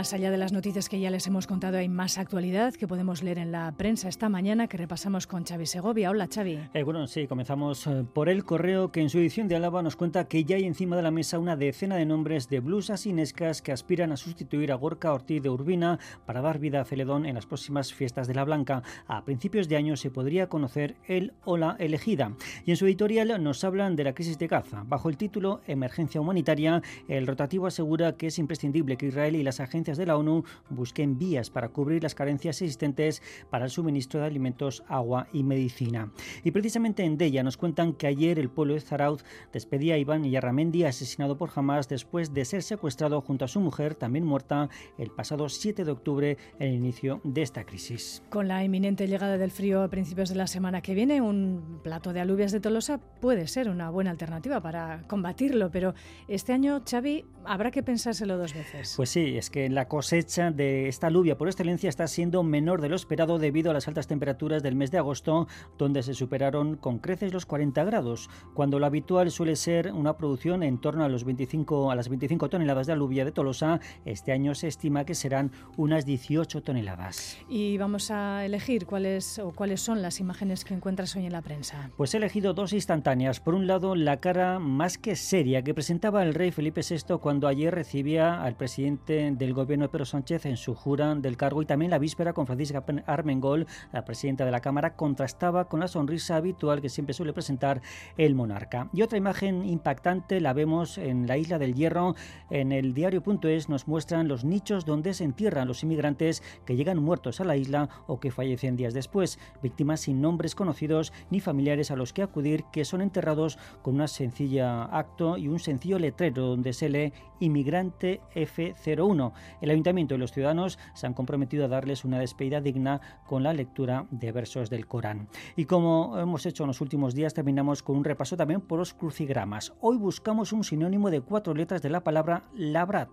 Más 0.00 0.14
allá 0.14 0.30
de 0.30 0.38
las 0.38 0.54
noticias 0.54 0.88
que 0.88 0.98
ya 0.98 1.10
les 1.10 1.26
hemos 1.26 1.46
contado, 1.46 1.76
hay 1.76 1.90
más 1.90 2.16
actualidad 2.16 2.72
que 2.72 2.88
podemos 2.88 3.22
leer 3.22 3.36
en 3.36 3.52
la 3.52 3.70
prensa 3.76 4.08
esta 4.08 4.30
mañana 4.30 4.66
que 4.66 4.78
repasamos 4.78 5.26
con 5.26 5.44
Xavi 5.44 5.66
Segovia. 5.66 6.08
Hola, 6.08 6.26
Xavi. 6.26 6.58
Eh, 6.72 6.82
bueno, 6.84 7.06
sí, 7.06 7.26
comenzamos 7.26 7.86
eh, 7.86 8.06
por 8.10 8.30
el 8.30 8.46
correo 8.46 8.92
que 8.92 9.02
en 9.02 9.10
su 9.10 9.18
edición 9.18 9.46
de 9.46 9.56
Álava 9.56 9.82
nos 9.82 9.96
cuenta 9.96 10.26
que 10.26 10.42
ya 10.44 10.56
hay 10.56 10.64
encima 10.64 10.96
de 10.96 11.02
la 11.02 11.10
mesa 11.10 11.38
una 11.38 11.54
decena 11.54 11.96
de 11.96 12.06
nombres 12.06 12.48
de 12.48 12.60
blusas 12.60 13.04
inescas 13.04 13.60
que 13.60 13.72
aspiran 13.72 14.10
a 14.10 14.16
sustituir 14.16 14.72
a 14.72 14.76
Gorka 14.76 15.12
Ortiz 15.12 15.42
de 15.42 15.50
Urbina 15.50 15.98
para 16.24 16.40
dar 16.40 16.60
vida 16.60 16.80
a 16.80 16.86
Celedón 16.86 17.26
en 17.26 17.34
las 17.34 17.44
próximas 17.44 17.92
fiestas 17.92 18.26
de 18.26 18.32
la 18.32 18.44
Blanca. 18.44 18.82
A 19.06 19.26
principios 19.26 19.68
de 19.68 19.76
año 19.76 19.98
se 19.98 20.10
podría 20.10 20.48
conocer 20.48 20.96
el 21.08 21.34
o 21.44 21.58
la 21.58 21.76
elegida. 21.78 22.32
Y 22.64 22.70
en 22.70 22.78
su 22.78 22.86
editorial 22.86 23.42
nos 23.42 23.64
hablan 23.64 23.96
de 23.96 24.04
la 24.04 24.14
crisis 24.14 24.38
de 24.38 24.46
Gaza. 24.46 24.82
Bajo 24.86 25.10
el 25.10 25.18
título 25.18 25.60
Emergencia 25.66 26.22
Humanitaria, 26.22 26.80
el 27.06 27.26
rotativo 27.26 27.66
asegura 27.66 28.16
que 28.16 28.28
es 28.28 28.38
imprescindible 28.38 28.96
que 28.96 29.08
Israel 29.08 29.36
y 29.36 29.42
las 29.42 29.60
agencias 29.60 29.89
de 29.96 30.06
la 30.06 30.16
ONU 30.16 30.44
busquen 30.68 31.18
vías 31.18 31.50
para 31.50 31.68
cubrir 31.68 32.02
las 32.02 32.14
carencias 32.14 32.60
existentes 32.62 33.22
para 33.50 33.64
el 33.64 33.70
suministro 33.70 34.20
de 34.20 34.26
alimentos, 34.26 34.82
agua 34.88 35.28
y 35.32 35.42
medicina. 35.42 36.12
Y 36.44 36.50
precisamente 36.50 37.04
en 37.04 37.16
Della 37.16 37.42
nos 37.42 37.56
cuentan 37.56 37.92
que 37.92 38.06
ayer 38.06 38.38
el 38.38 38.50
pueblo 38.50 38.74
de 38.74 38.80
Zarauz 38.80 39.24
despedía 39.52 39.94
a 39.94 39.98
Iván 39.98 40.24
Yarramendi, 40.24 40.84
asesinado 40.84 41.36
por 41.36 41.50
Hamas 41.54 41.88
después 41.88 42.32
de 42.32 42.44
ser 42.44 42.62
secuestrado 42.62 43.20
junto 43.20 43.44
a 43.44 43.48
su 43.48 43.60
mujer, 43.60 43.94
también 43.94 44.24
muerta, 44.24 44.68
el 44.98 45.10
pasado 45.10 45.48
7 45.48 45.84
de 45.84 45.90
octubre, 45.90 46.38
en 46.58 46.68
el 46.68 46.74
inicio 46.74 47.20
de 47.24 47.42
esta 47.42 47.64
crisis. 47.64 48.22
Con 48.30 48.48
la 48.48 48.64
inminente 48.64 49.06
llegada 49.06 49.38
del 49.38 49.50
frío 49.50 49.82
a 49.82 49.88
principios 49.88 50.28
de 50.28 50.36
la 50.36 50.46
semana 50.46 50.82
que 50.82 50.94
viene, 50.94 51.20
un 51.20 51.80
plato 51.82 52.12
de 52.12 52.20
alubias 52.20 52.52
de 52.52 52.60
Tolosa 52.60 52.98
puede 52.98 53.46
ser 53.46 53.68
una 53.68 53.90
buena 53.90 54.10
alternativa 54.10 54.60
para 54.60 55.02
combatirlo, 55.08 55.70
pero 55.70 55.94
este 56.28 56.52
año, 56.52 56.82
Xavi, 56.88 57.24
habrá 57.44 57.70
que 57.70 57.82
pensárselo 57.82 58.36
dos 58.36 58.54
veces. 58.54 58.94
Pues 58.96 59.10
sí, 59.10 59.36
es 59.36 59.50
que 59.50 59.68
la 59.68 59.79
cosecha 59.88 60.50
de 60.50 60.88
esta 60.88 61.06
alubia 61.08 61.38
por 61.38 61.48
excelencia 61.48 61.88
está 61.88 62.06
siendo 62.06 62.42
menor 62.42 62.80
de 62.80 62.88
lo 62.88 62.96
esperado 62.96 63.38
debido 63.38 63.70
a 63.70 63.74
las 63.74 63.88
altas 63.88 64.06
temperaturas 64.06 64.62
del 64.62 64.74
mes 64.74 64.90
de 64.90 64.98
agosto, 64.98 65.48
donde 65.78 66.02
se 66.02 66.14
superaron 66.14 66.76
con 66.76 66.98
creces 66.98 67.32
los 67.32 67.46
40 67.46 67.82
grados, 67.84 68.28
cuando 68.54 68.78
lo 68.78 68.86
habitual 68.86 69.30
suele 69.30 69.56
ser 69.56 69.92
una 69.92 70.16
producción 70.16 70.62
en 70.62 70.78
torno 70.78 71.04
a, 71.04 71.08
los 71.08 71.24
25, 71.24 71.90
a 71.90 71.94
las 71.94 72.08
25 72.08 72.48
toneladas 72.48 72.86
de 72.86 72.92
alubia 72.92 73.24
de 73.24 73.32
Tolosa, 73.32 73.80
este 74.04 74.32
año 74.32 74.54
se 74.54 74.68
estima 74.68 75.04
que 75.04 75.14
serán 75.14 75.52
unas 75.76 76.04
18 76.04 76.62
toneladas. 76.62 77.38
Y 77.48 77.78
vamos 77.78 78.10
a 78.10 78.44
elegir 78.44 78.86
cuáles 78.86 79.38
o 79.38 79.52
cuáles 79.52 79.80
son 79.80 80.02
las 80.02 80.20
imágenes 80.20 80.64
que 80.64 80.74
encuentras 80.74 81.16
hoy 81.16 81.26
en 81.26 81.32
la 81.32 81.42
prensa. 81.42 81.90
Pues 81.96 82.14
he 82.14 82.16
elegido 82.16 82.54
dos 82.54 82.72
instantáneas. 82.72 83.40
Por 83.40 83.54
un 83.54 83.66
lado, 83.66 83.94
la 83.94 84.18
cara 84.18 84.58
más 84.58 84.98
que 84.98 85.16
seria 85.16 85.62
que 85.62 85.74
presentaba 85.74 86.22
el 86.22 86.34
rey 86.34 86.50
Felipe 86.50 86.82
VI 86.82 87.18
cuando 87.20 87.48
ayer 87.48 87.74
recibía 87.74 88.42
al 88.42 88.56
presidente 88.56 89.30
del 89.30 89.54
gobierno 89.54 89.59
Pedro 89.66 90.04
Sánchez 90.04 90.46
en 90.46 90.56
su 90.56 90.74
jura 90.74 91.14
del 91.14 91.36
cargo 91.36 91.62
y 91.62 91.66
también 91.66 91.90
la 91.90 91.98
víspera 91.98 92.32
con 92.32 92.46
Francisca 92.46 92.84
Armengol, 93.06 93.66
la 93.92 94.04
presidenta 94.04 94.44
de 94.44 94.50
la 94.50 94.60
Cámara, 94.60 94.96
contrastaba 94.96 95.66
con 95.66 95.80
la 95.80 95.88
sonrisa 95.88 96.36
habitual 96.36 96.80
que 96.80 96.88
siempre 96.88 97.14
suele 97.14 97.32
presentar 97.32 97.82
el 98.16 98.34
monarca. 98.34 98.88
Y 98.92 99.02
otra 99.02 99.18
imagen 99.18 99.64
impactante 99.64 100.40
la 100.40 100.52
vemos 100.52 100.98
en 100.98 101.26
la 101.26 101.36
isla 101.36 101.58
del 101.58 101.74
Hierro. 101.74 102.14
En 102.50 102.72
el 102.72 102.94
diario.es 102.94 103.68
nos 103.68 103.88
muestran 103.88 104.28
los 104.28 104.44
nichos 104.44 104.84
donde 104.84 105.14
se 105.14 105.24
entierran 105.24 105.68
los 105.68 105.82
inmigrantes 105.82 106.42
que 106.64 106.76
llegan 106.76 107.02
muertos 107.02 107.40
a 107.40 107.44
la 107.44 107.56
isla 107.56 107.88
o 108.06 108.20
que 108.20 108.30
fallecen 108.30 108.76
días 108.76 108.94
después, 108.94 109.38
víctimas 109.62 110.00
sin 110.00 110.20
nombres 110.20 110.54
conocidos 110.54 111.12
ni 111.30 111.40
familiares 111.40 111.90
a 111.90 111.96
los 111.96 112.12
que 112.12 112.22
acudir 112.22 112.64
que 112.72 112.84
son 112.84 113.00
enterrados 113.00 113.58
con 113.82 113.94
una 113.94 114.08
sencilla 114.08 114.84
acto 114.84 115.36
y 115.36 115.48
un 115.48 115.58
sencillo 115.58 115.98
letrero 115.98 116.46
donde 116.46 116.72
se 116.72 116.88
lee 116.88 117.12
inmigrante 117.40 118.20
F01. 118.34 119.32
El 119.60 119.70
ayuntamiento 119.70 120.14
y 120.14 120.18
los 120.18 120.32
ciudadanos 120.32 120.78
se 120.94 121.06
han 121.06 121.14
comprometido 121.14 121.64
a 121.64 121.68
darles 121.68 122.04
una 122.04 122.18
despedida 122.18 122.60
digna 122.60 123.00
con 123.26 123.42
la 123.42 123.52
lectura 123.52 124.06
de 124.10 124.32
versos 124.32 124.70
del 124.70 124.86
Corán. 124.86 125.28
Y 125.56 125.64
como 125.64 126.18
hemos 126.18 126.46
hecho 126.46 126.64
en 126.64 126.68
los 126.68 126.80
últimos 126.80 127.14
días, 127.14 127.34
terminamos 127.34 127.82
con 127.82 127.96
un 127.96 128.04
repaso 128.04 128.36
también 128.36 128.60
por 128.60 128.78
los 128.78 128.94
crucigramas. 128.94 129.72
Hoy 129.80 129.96
buscamos 129.96 130.52
un 130.52 130.64
sinónimo 130.64 131.10
de 131.10 131.20
cuatro 131.20 131.54
letras 131.54 131.82
de 131.82 131.90
la 131.90 132.04
palabra 132.04 132.44
labrat. 132.54 133.08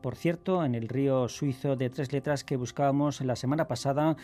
Por 0.00 0.16
cierto, 0.16 0.64
en 0.64 0.74
el 0.74 0.88
río 0.88 1.28
suizo 1.28 1.76
de 1.76 1.90
tres 1.90 2.12
letras 2.12 2.44
que 2.44 2.56
buscábamos 2.56 3.20
la 3.20 3.36
semana 3.36 3.68
pasada, 3.68 4.16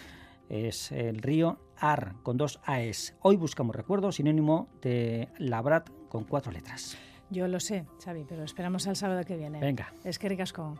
es 0.49 0.93
el 0.93 1.19
río 1.19 1.59
Ar, 1.77 2.15
con 2.23 2.37
dos 2.37 2.61
AES. 2.65 3.17
Hoy 3.23 3.37
buscamos, 3.37 3.75
recuerdo, 3.75 4.13
sinónimo 4.13 4.69
de 4.83 5.29
labrat 5.39 5.91
con 6.09 6.25
cuatro 6.25 6.53
letras. 6.53 6.97
Yo 7.31 7.49
lo 7.49 7.59
sé, 7.59 7.87
Xavi, 8.05 8.25
pero 8.29 8.45
esperamos 8.45 8.87
al 8.87 8.97
sábado 8.97 9.25
que 9.25 9.37
viene. 9.37 9.61
Venga. 9.61 9.93
Es 10.05 10.19
que 10.19 10.29
ricasco. 10.29 10.75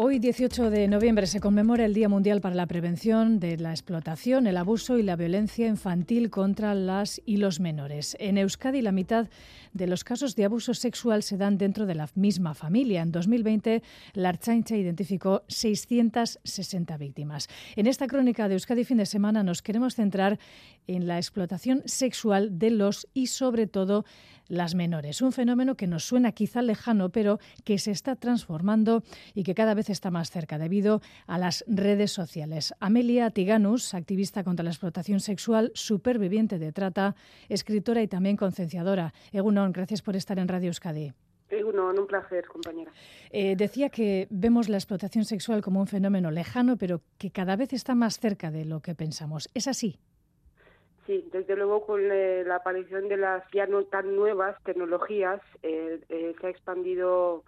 Hoy, 0.00 0.20
18 0.20 0.70
de 0.70 0.86
noviembre, 0.86 1.26
se 1.26 1.40
conmemora 1.40 1.84
el 1.84 1.92
Día 1.92 2.08
Mundial 2.08 2.40
para 2.40 2.54
la 2.54 2.66
Prevención 2.66 3.40
de 3.40 3.56
la 3.56 3.72
Explotación, 3.72 4.46
el 4.46 4.56
Abuso 4.56 4.96
y 4.96 5.02
la 5.02 5.16
Violencia 5.16 5.66
Infantil 5.66 6.30
contra 6.30 6.72
las 6.76 7.20
y 7.26 7.38
los 7.38 7.58
menores. 7.58 8.16
En 8.20 8.38
Euskadi, 8.38 8.80
la 8.80 8.92
mitad 8.92 9.26
de 9.72 9.88
los 9.88 10.04
casos 10.04 10.36
de 10.36 10.44
abuso 10.44 10.72
sexual 10.72 11.24
se 11.24 11.36
dan 11.36 11.58
dentro 11.58 11.84
de 11.84 11.96
la 11.96 12.08
misma 12.14 12.54
familia. 12.54 13.02
En 13.02 13.10
2020, 13.10 13.82
la 14.12 14.28
Archancha 14.28 14.76
identificó 14.76 15.42
660 15.48 16.96
víctimas. 16.96 17.48
En 17.74 17.88
esta 17.88 18.06
crónica 18.06 18.46
de 18.46 18.54
Euskadi 18.54 18.84
fin 18.84 18.98
de 18.98 19.06
semana 19.06 19.42
nos 19.42 19.62
queremos 19.62 19.96
centrar 19.96 20.38
en 20.86 21.08
la 21.08 21.16
explotación 21.16 21.82
sexual 21.86 22.56
de 22.60 22.70
los 22.70 23.08
y, 23.14 23.26
sobre 23.26 23.66
todo, 23.66 24.04
las 24.48 24.74
menores. 24.74 25.22
Un 25.22 25.32
fenómeno 25.32 25.76
que 25.76 25.86
nos 25.86 26.04
suena 26.04 26.32
quizá 26.32 26.62
lejano, 26.62 27.10
pero 27.10 27.38
que 27.64 27.78
se 27.78 27.90
está 27.90 28.16
transformando 28.16 29.02
y 29.34 29.42
que 29.42 29.54
cada 29.54 29.74
vez 29.74 29.87
está 29.92 30.10
más 30.10 30.30
cerca 30.30 30.58
debido 30.58 31.00
a 31.26 31.38
las 31.38 31.64
redes 31.66 32.12
sociales. 32.12 32.74
Amelia 32.80 33.30
Tiganus, 33.30 33.94
activista 33.94 34.44
contra 34.44 34.64
la 34.64 34.70
explotación 34.70 35.20
sexual, 35.20 35.70
superviviente 35.74 36.58
de 36.58 36.72
trata, 36.72 37.14
escritora 37.48 38.02
y 38.02 38.08
también 38.08 38.36
concienciadora. 38.36 39.12
Egunon, 39.32 39.72
gracias 39.72 40.02
por 40.02 40.16
estar 40.16 40.38
en 40.38 40.48
Radio 40.48 40.68
Euskadi. 40.68 41.12
Egunon, 41.50 41.98
un 41.98 42.06
placer, 42.06 42.46
compañera. 42.46 42.92
Eh, 43.30 43.56
decía 43.56 43.88
que 43.88 44.26
vemos 44.30 44.68
la 44.68 44.76
explotación 44.76 45.24
sexual 45.24 45.62
como 45.62 45.80
un 45.80 45.86
fenómeno 45.86 46.30
lejano, 46.30 46.76
pero 46.76 47.00
que 47.16 47.30
cada 47.30 47.56
vez 47.56 47.72
está 47.72 47.94
más 47.94 48.18
cerca 48.18 48.50
de 48.50 48.64
lo 48.64 48.80
que 48.80 48.94
pensamos. 48.94 49.48
¿Es 49.54 49.66
así? 49.66 49.98
Sí, 51.08 51.26
desde 51.32 51.56
luego 51.56 51.86
con 51.86 52.02
eh, 52.12 52.44
la 52.44 52.56
aparición 52.56 53.08
de 53.08 53.16
las 53.16 53.42
ya 53.50 53.66
no 53.66 53.82
tan 53.84 54.14
nuevas 54.14 54.62
tecnologías 54.62 55.40
eh, 55.62 56.00
eh, 56.10 56.34
se 56.38 56.46
ha 56.46 56.50
expandido 56.50 57.44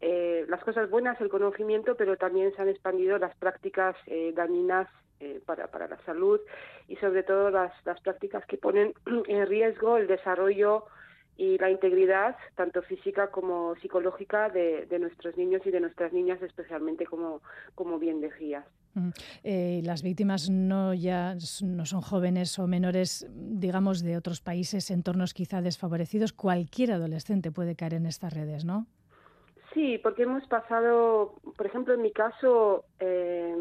las 0.00 0.62
cosas 0.62 0.88
buenas, 0.90 1.20
el 1.20 1.28
conocimiento, 1.28 1.96
pero 1.96 2.16
también 2.16 2.54
se 2.54 2.62
han 2.62 2.68
expandido 2.68 3.18
las 3.18 3.36
prácticas 3.36 3.96
dañinas 4.34 4.88
para, 5.44 5.66
para 5.66 5.88
la 5.88 5.98
salud 6.04 6.40
y 6.86 6.96
sobre 6.96 7.24
todo 7.24 7.50
las, 7.50 7.72
las 7.84 8.00
prácticas 8.00 8.46
que 8.46 8.56
ponen 8.58 8.94
en 9.26 9.46
riesgo 9.46 9.96
el 9.96 10.06
desarrollo 10.06 10.84
y 11.38 11.56
la 11.58 11.70
integridad, 11.70 12.36
tanto 12.56 12.82
física 12.82 13.30
como 13.30 13.76
psicológica, 13.76 14.48
de, 14.50 14.98
nuestros 14.98 15.36
niños 15.36 15.62
y 15.64 15.70
de 15.70 15.78
nuestras 15.78 16.12
niñas, 16.12 16.42
especialmente 16.42 17.06
como, 17.06 17.42
como 17.76 18.00
bien 18.00 18.20
decías. 18.20 18.66
Eh, 19.44 19.80
las 19.84 20.02
víctimas 20.02 20.50
no 20.50 20.92
ya 20.94 21.36
no 21.62 21.86
son 21.86 22.00
jóvenes 22.00 22.58
o 22.58 22.66
menores, 22.66 23.24
digamos, 23.30 24.02
de 24.02 24.16
otros 24.16 24.40
países, 24.40 24.90
entornos 24.90 25.32
quizá 25.32 25.62
desfavorecidos. 25.62 26.32
Cualquier 26.32 26.90
adolescente 26.90 27.52
puede 27.52 27.76
caer 27.76 27.94
en 27.94 28.06
estas 28.06 28.32
redes, 28.32 28.64
¿no? 28.64 28.88
Sí, 29.74 29.98
porque 29.98 30.22
hemos 30.22 30.46
pasado, 30.46 31.34
por 31.56 31.66
ejemplo, 31.66 31.94
en 31.94 32.02
mi 32.02 32.10
caso, 32.10 32.84
eh, 33.00 33.54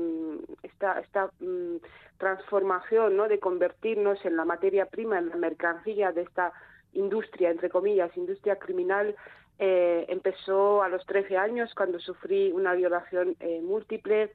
esta, 0.63 0.99
esta 0.99 1.31
mm, 1.39 1.77
transformación 2.17 3.17
¿no? 3.17 3.27
de 3.27 3.39
convertirnos 3.39 4.23
en 4.25 4.37
la 4.37 4.45
materia 4.45 4.85
prima, 4.85 5.17
en 5.17 5.29
la 5.29 5.35
mercancía 5.35 6.11
de 6.11 6.21
esta 6.21 6.53
industria, 6.93 7.51
entre 7.51 7.69
comillas, 7.69 8.15
industria 8.15 8.57
criminal, 8.57 9.15
eh, 9.59 10.05
empezó 10.09 10.83
a 10.83 10.89
los 10.89 11.05
13 11.05 11.37
años 11.37 11.73
cuando 11.75 11.99
sufrí 11.99 12.51
una 12.51 12.73
violación 12.73 13.35
eh, 13.39 13.59
múltiple 13.61 14.31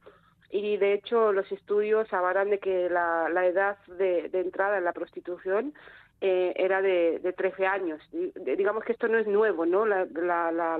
y 0.49 0.77
de 0.77 0.93
hecho 0.93 1.31
los 1.31 1.49
estudios 1.51 2.11
avalan 2.13 2.49
de 2.49 2.59
que 2.59 2.89
la, 2.89 3.27
edad 3.45 3.77
de, 3.87 4.29
entrada 4.33 4.77
en 4.77 4.83
la 4.83 4.93
prostitución 4.93 5.73
eh, 6.25 6.53
era 6.55 6.81
de, 6.81 7.19
de 7.19 7.33
13 7.33 7.67
años. 7.67 8.01
digamos 8.55 8.85
que 8.85 8.93
esto 8.93 9.09
no 9.09 9.17
es 9.17 9.27
nuevo, 9.27 9.65
¿no? 9.65 9.85
La, 9.85 10.05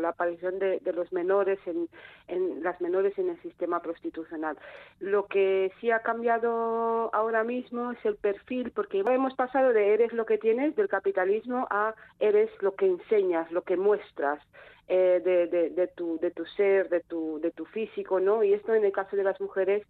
aparición 0.08 0.58
de, 0.58 0.80
los 0.96 1.12
menores 1.12 1.60
en, 1.66 2.64
las 2.64 2.80
menores 2.80 3.20
en 3.20 3.28
el 3.28 3.42
sistema 3.42 3.82
prostitucional. 3.82 4.58
Lo 5.02 5.26
que 5.26 5.74
sí 5.82 5.92
ha 5.92 6.00
cambiado 6.00 7.14
ahora 7.14 7.44
mismo 7.44 7.92
es 7.92 8.06
el 8.06 8.16
perfil, 8.16 8.72
porque 8.72 9.00
hemos 9.00 9.36
pasado 9.36 9.74
de 9.74 9.94
eres 9.94 10.14
lo 10.14 10.26
que 10.26 10.38
tienes 10.38 10.78
del 10.78 10.88
capitalismo 10.88 11.68
a 11.70 11.94
eres 12.22 12.50
lo 12.62 12.76
que 12.76 12.86
enseñas, 12.86 13.52
lo 13.52 13.64
que 13.64 13.76
muestras. 13.76 14.40
Eh, 14.88 15.22
de, 15.24 15.88
tu, 15.88 16.46
ser, 16.58 16.88
de 16.88 17.02
tu, 17.02 17.40
de 17.42 17.52
tu 17.52 17.66
físico, 17.66 18.20
¿no? 18.20 18.44
Y 18.44 18.54
esto 18.54 18.76
en 18.76 18.84
el 18.86 18.92
caso 18.92 19.16
de 19.16 19.24
las 19.24 19.40
mujeres 19.42 19.86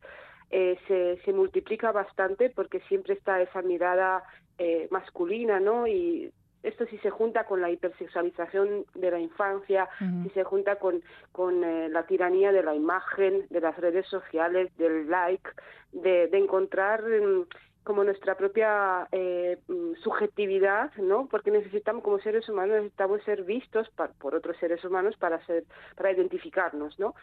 eh, 0.51 0.77
se, 0.87 1.17
se 1.25 1.33
multiplica 1.33 1.91
bastante 1.91 2.51
porque 2.51 2.79
siempre 2.81 3.15
está 3.15 3.41
esa 3.41 3.63
mirada 3.63 4.23
eh, 4.57 4.87
masculina, 4.91 5.59
¿no? 5.59 5.87
Y 5.87 6.31
esto 6.63 6.85
si 6.85 6.97
se 6.99 7.09
junta 7.09 7.45
con 7.45 7.61
la 7.61 7.69
hipersexualización 7.69 8.85
de 8.95 9.11
la 9.11 9.19
infancia, 9.19 9.89
si 10.23 10.29
se 10.29 10.43
junta 10.43 10.77
con, 10.77 11.03
con 11.31 11.63
eh, 11.63 11.89
la 11.89 12.05
tiranía 12.05 12.51
de 12.53 12.63
la 12.63 12.73
imagen, 12.73 13.45
de 13.49 13.59
las 13.59 13.75
redes 13.77 14.07
sociales, 14.07 14.75
del 14.77 15.09
like, 15.09 15.49
de, 15.91 16.27
de 16.27 16.37
encontrar 16.37 17.03
mm, 17.03 17.45
como 17.83 18.03
nuestra 18.05 18.35
propia 18.35 19.07
eh, 19.11 19.57
mm, 19.67 19.95
subjetividad, 20.01 20.93
¿no? 20.95 21.27
Porque 21.27 21.51
necesitamos 21.51 22.01
como 22.01 22.19
seres 22.19 22.47
humanos 22.47 22.77
necesitamos 22.77 23.21
ser 23.23 23.43
vistos 23.43 23.89
por 24.19 24.33
otros 24.33 24.55
seres 24.57 24.83
humanos 24.85 25.15
para 25.17 25.45
ser 25.45 25.65
para 25.95 26.11
identificarnos, 26.11 26.97
¿no? 26.97 27.13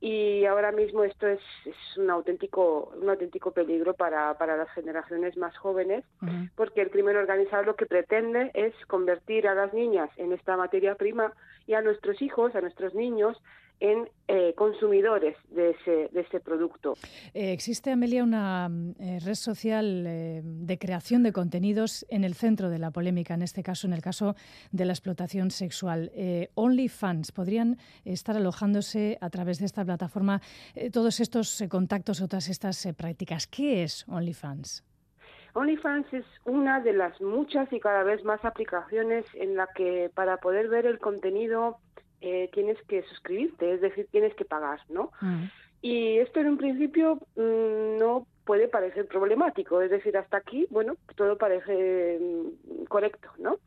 Y 0.00 0.44
ahora 0.44 0.72
mismo 0.72 1.04
esto 1.04 1.26
es, 1.26 1.40
es 1.64 1.76
un 1.96 2.10
auténtico 2.10 2.92
un 3.00 3.08
auténtico 3.08 3.52
peligro 3.52 3.94
para, 3.94 4.36
para 4.38 4.56
las 4.56 4.70
generaciones 4.70 5.36
más 5.36 5.56
jóvenes 5.56 6.04
porque 6.56 6.82
el 6.82 6.90
crimen 6.90 7.16
organizado 7.16 7.62
lo 7.62 7.76
que 7.76 7.86
pretende 7.86 8.50
es 8.54 8.74
convertir 8.86 9.48
a 9.48 9.54
las 9.54 9.72
niñas 9.72 10.10
en 10.16 10.32
esta 10.32 10.56
materia 10.56 10.94
prima 10.94 11.32
y 11.66 11.74
a 11.74 11.80
nuestros 11.80 12.20
hijos, 12.20 12.54
a 12.54 12.60
nuestros 12.60 12.94
niños 12.94 13.40
en 13.80 14.08
eh, 14.28 14.54
consumidores 14.56 15.36
de 15.50 15.70
ese, 15.70 16.08
de 16.12 16.20
ese 16.20 16.40
producto. 16.40 16.94
Eh, 17.34 17.52
existe, 17.52 17.90
Amelia, 17.90 18.24
una 18.24 18.70
eh, 18.98 19.18
red 19.22 19.34
social 19.34 20.04
de 20.04 20.78
creación 20.78 21.22
de 21.22 21.32
contenidos 21.32 22.06
en 22.08 22.24
el 22.24 22.34
centro 22.34 22.70
de 22.70 22.78
la 22.78 22.90
polémica, 22.90 23.34
en 23.34 23.42
este 23.42 23.62
caso, 23.62 23.86
en 23.86 23.92
el 23.92 24.00
caso 24.00 24.34
de 24.72 24.84
la 24.84 24.92
explotación 24.92 25.50
sexual. 25.50 26.10
OnlyFans, 26.54 27.32
¿podrían 27.32 27.76
estar 28.04 28.36
alojándose 28.36 29.18
a 29.20 29.30
través 29.30 29.58
de 29.58 29.66
esta 29.66 29.84
plataforma 29.84 30.40
todos 30.92 31.20
estos 31.20 31.62
contactos 31.68 32.20
o 32.20 32.28
todas 32.28 32.48
estas 32.48 32.88
prácticas? 32.96 33.46
¿Qué 33.46 33.82
es 33.82 34.06
OnlyFans? 34.08 34.84
OnlyFans 35.54 36.12
es 36.12 36.24
una 36.44 36.80
de 36.80 36.92
las 36.92 37.20
muchas 37.20 37.72
y 37.72 37.78
cada 37.78 38.02
vez 38.02 38.24
más 38.24 38.44
aplicaciones 38.44 39.24
en 39.34 39.56
la 39.56 39.68
que 39.68 40.10
para 40.12 40.38
poder 40.38 40.68
ver 40.68 40.84
el 40.84 40.98
contenido 40.98 41.78
eh, 42.26 42.48
tienes 42.54 42.78
que 42.88 43.02
suscribirte, 43.02 43.74
es 43.74 43.82
decir, 43.82 44.08
tienes 44.10 44.34
que 44.34 44.46
pagar, 44.46 44.80
¿no? 44.88 45.12
Mm. 45.20 45.44
Y 45.82 46.16
esto 46.16 46.40
en 46.40 46.46
un 46.46 46.56
principio 46.56 47.16
mm, 47.36 47.98
no 47.98 48.26
puede 48.46 48.66
parecer 48.66 49.06
problemático, 49.06 49.82
es 49.82 49.90
decir, 49.90 50.16
hasta 50.16 50.38
aquí, 50.38 50.66
bueno, 50.70 50.96
todo 51.16 51.36
parece 51.36 52.18
mm, 52.18 52.84
correcto, 52.86 53.28
¿no? 53.36 53.58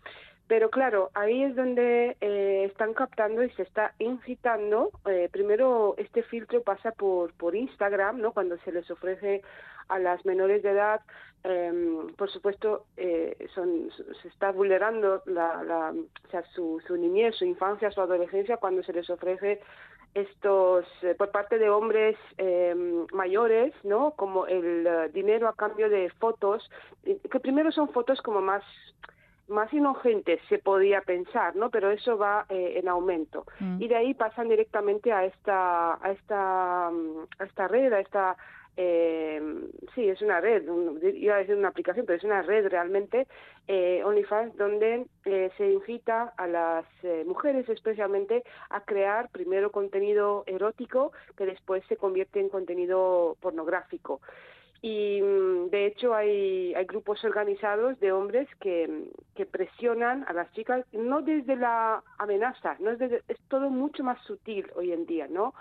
Pero 0.47 0.71
claro, 0.71 1.11
ahí 1.13 1.43
es 1.43 1.55
donde 1.55 2.17
eh, 2.19 2.63
están 2.65 2.95
captando 2.95 3.43
y 3.43 3.49
se 3.51 3.61
está 3.61 3.93
incitando. 3.99 4.89
Eh, 5.05 5.29
primero, 5.31 5.93
este 5.97 6.23
filtro 6.23 6.63
pasa 6.63 6.91
por, 6.93 7.33
por 7.33 7.55
Instagram, 7.55 8.21
¿no? 8.21 8.31
Cuando 8.31 8.57
se 8.59 8.71
les 8.71 8.89
ofrece 8.89 9.43
a 9.89 9.99
las 9.99 10.25
menores 10.25 10.63
de 10.63 10.71
edad, 10.71 11.01
eh, 11.43 11.71
por 12.17 12.29
supuesto, 12.29 12.85
eh, 12.97 13.47
son, 13.53 13.89
se 14.21 14.27
está 14.27 14.51
vulnerando 14.51 15.21
la, 15.25 15.63
la, 15.63 15.91
o 15.91 16.29
sea, 16.29 16.43
su, 16.53 16.81
su 16.85 16.97
niñez, 16.97 17.35
su 17.35 17.45
infancia, 17.45 17.91
su 17.91 18.01
adolescencia 18.01 18.57
cuando 18.57 18.83
se 18.83 18.93
les 18.93 19.09
ofrece 19.09 19.61
estos 20.13 20.85
eh, 21.03 21.15
por 21.15 21.31
parte 21.31 21.57
de 21.59 21.69
hombres 21.69 22.17
eh, 22.37 22.75
mayores, 23.13 23.73
¿no? 23.83 24.11
Como 24.11 24.47
el 24.47 24.87
uh, 24.87 25.11
dinero 25.13 25.47
a 25.47 25.55
cambio 25.55 25.89
de 25.89 26.09
fotos, 26.19 26.69
que 27.03 27.39
primero 27.39 27.71
son 27.71 27.89
fotos 27.89 28.21
como 28.21 28.41
más 28.41 28.63
más 29.47 29.71
inocentes 29.71 30.41
se 30.49 30.57
podía 30.57 31.01
pensar, 31.01 31.55
¿no? 31.55 31.69
Pero 31.69 31.89
eso 31.91 32.17
va 32.17 32.45
eh, 32.49 32.73
en 32.77 32.89
aumento 32.89 33.45
mm. 33.59 33.81
y 33.81 33.87
de 33.87 33.95
ahí 33.95 34.13
pasan 34.13 34.49
directamente 34.49 35.13
a 35.13 35.23
esta 35.23 35.93
a 36.03 36.11
esta 36.11 36.87
a 36.87 37.43
esta 37.45 37.67
red, 37.67 37.93
a 37.93 37.99
esta 37.99 38.35
eh, 38.77 39.41
sí, 39.95 40.07
es 40.07 40.21
una 40.21 40.39
red, 40.39 40.63
iba 41.15 41.35
a 41.35 41.39
decir 41.39 41.55
una 41.55 41.69
aplicación, 41.69 42.05
pero 42.05 42.17
es 42.17 42.23
una 42.23 42.43
red 42.43 42.67
realmente, 42.67 43.27
eh, 43.67 44.03
OnlyFans, 44.05 44.55
donde 44.55 45.07
eh, 45.25 45.49
se 45.57 45.71
incita 45.71 46.33
a 46.37 46.47
las 46.47 46.85
eh, 47.01 47.23
mujeres 47.25 47.67
especialmente 47.69 48.43
a 48.69 48.81
crear 48.81 49.29
primero 49.29 49.71
contenido 49.71 50.43
erótico 50.45 51.11
que 51.35 51.47
después 51.47 51.83
se 51.89 51.97
convierte 51.97 52.39
en 52.39 52.49
contenido 52.49 53.35
pornográfico. 53.41 54.21
Y 54.83 55.21
mm, 55.23 55.69
de 55.71 55.87
hecho 55.87 56.13
hay, 56.13 56.75
hay 56.75 56.85
grupos 56.85 57.23
organizados 57.23 57.99
de 57.99 58.11
hombres 58.11 58.47
que, 58.59 59.09
que 59.35 59.47
presionan 59.47 60.23
a 60.27 60.33
las 60.33 60.51
chicas, 60.53 60.85
no 60.91 61.23
desde 61.23 61.55
la 61.55 62.03
amenaza, 62.19 62.75
no 62.79 62.91
es, 62.91 62.99
desde, 62.99 63.23
es 63.27 63.39
todo 63.47 63.71
mucho 63.71 64.03
más 64.03 64.23
sutil 64.25 64.67
hoy 64.75 64.91
en 64.91 65.07
día, 65.07 65.27
¿no? 65.27 65.55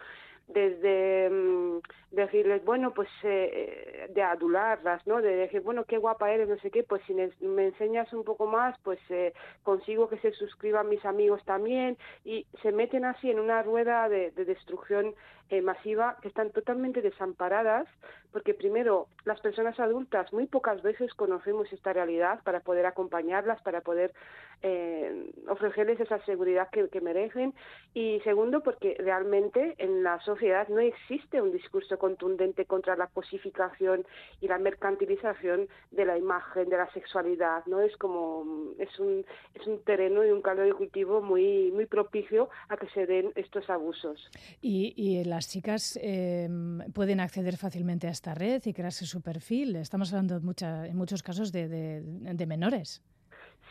Desde 0.49 1.28
mm, 1.30 1.80
decirles, 2.12 2.64
bueno, 2.64 2.92
pues 2.94 3.09
eh, 3.22 4.09
de 4.14 4.22
adularlas, 4.22 5.07
¿no? 5.07 5.20
De 5.20 5.34
decir, 5.34 5.61
bueno, 5.61 5.84
qué 5.84 5.99
guapa 5.99 6.30
eres, 6.30 6.49
no 6.49 6.57
sé 6.59 6.70
qué, 6.70 6.82
pues 6.82 7.03
si 7.07 7.14
me, 7.14 7.64
enseñas 7.64 8.12
un 8.12 8.24
poco 8.24 8.47
más, 8.47 8.78
pues 8.82 8.99
eh, 9.11 9.32
consigo 9.62 10.09
que 10.09 10.18
se 10.18 10.32
suscriban 10.32 10.88
mis 10.88 11.05
amigos 11.05 11.44
también 11.44 11.99
y 12.24 12.47
se 12.62 12.72
meten 12.72 13.05
así 13.05 13.30
en 13.30 13.40
una 13.40 13.62
rueda 13.62 14.09
de, 14.09 14.30
de 14.30 14.44
destrucción 14.44 15.14
eh, 15.49 15.62
masiva 15.62 16.16
que 16.22 16.28
están 16.28 16.51
totalmente 16.51 17.01
desamparadas 17.03 17.86
porque 18.33 18.55
primero 18.55 19.09
las 19.24 19.41
personas 19.41 19.79
adultas 19.81 20.33
muy 20.33 20.47
pocas 20.47 20.83
veces 20.83 21.12
conocemos 21.14 21.72
esta 21.72 21.93
realidad 21.93 22.41
para 22.45 22.61
poder 22.61 22.87
acompañarlas, 22.87 23.61
para 23.62 23.81
poder 23.81 24.12
eh, 24.62 25.33
ofrecerles 25.49 26.01
esa 26.01 26.24
seguridad 26.24 26.68
que, 26.70 27.01
merecen 27.01 27.53
y 27.93 28.20
segundo 28.24 28.62
porque 28.62 28.97
realmente 28.99 29.74
en 29.79 30.03
la 30.03 30.18
sociedad 30.20 30.66
no 30.68 30.81
existe 30.81 31.43
un 31.43 31.53
discurso 31.53 31.99
contundente 31.99 32.64
contra 32.64 32.97
la 32.97 33.07
cosificación 33.09 34.07
y 34.41 34.49
la 34.49 34.59
mercantilización 34.59 35.68
de 35.91 36.05
la 36.07 36.16
imagen, 36.16 36.70
de 36.70 36.79
la 36.79 36.91
sexualidad, 36.93 37.66
no 37.66 37.81
es 37.81 37.95
como 37.99 38.45
es 38.79 38.99
un 38.99 39.27
es 39.55 39.66
un 39.66 39.83
terreno 39.83 40.24
y 40.24 40.31
un 40.31 40.41
caldo 40.41 40.62
de 40.62 40.72
cultivo 40.72 41.20
muy 41.20 41.70
muy 41.72 41.85
propicio 41.87 42.49
a 42.68 42.77
que 42.77 42.89
se 42.89 43.07
den 43.07 43.33
estos 43.35 43.68
abusos. 43.68 44.31
Y, 44.62 44.95
y 44.97 45.22
las 45.24 45.51
chicas 45.51 45.99
eh, 46.03 46.49
pueden 46.95 47.20
acceder 47.20 47.57
fácilmente 47.59 48.09
a 48.09 48.11
esta 48.17 48.35
red 48.35 48.61
y 48.64 48.73
crearse 48.73 49.05
su 49.07 49.21
perfil. 49.21 49.77
Estamos 49.77 50.12
hablando 50.12 50.41
mucha, 50.41 50.87
en 50.87 50.97
muchos 50.97 51.23
casos 51.23 51.53
de, 51.53 51.69
de, 51.69 52.03
de 52.41 52.47
menores. 52.47 53.03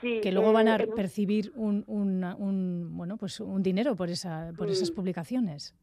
Sí, 0.01 0.19
que 0.21 0.31
luego 0.31 0.51
van 0.53 0.67
a 0.67 0.75
eh, 0.75 0.87
percibir 0.87 1.51
un, 1.55 1.83
un, 1.87 2.23
un, 2.37 2.89
bueno 2.97 3.17
pues 3.17 3.39
un 3.39 3.61
dinero 3.63 3.95
por 3.95 4.09
esa 4.09 4.51
por 4.57 4.69
esas 4.69 4.91
Mm. 4.91 4.95
publicaciones. 4.95 5.73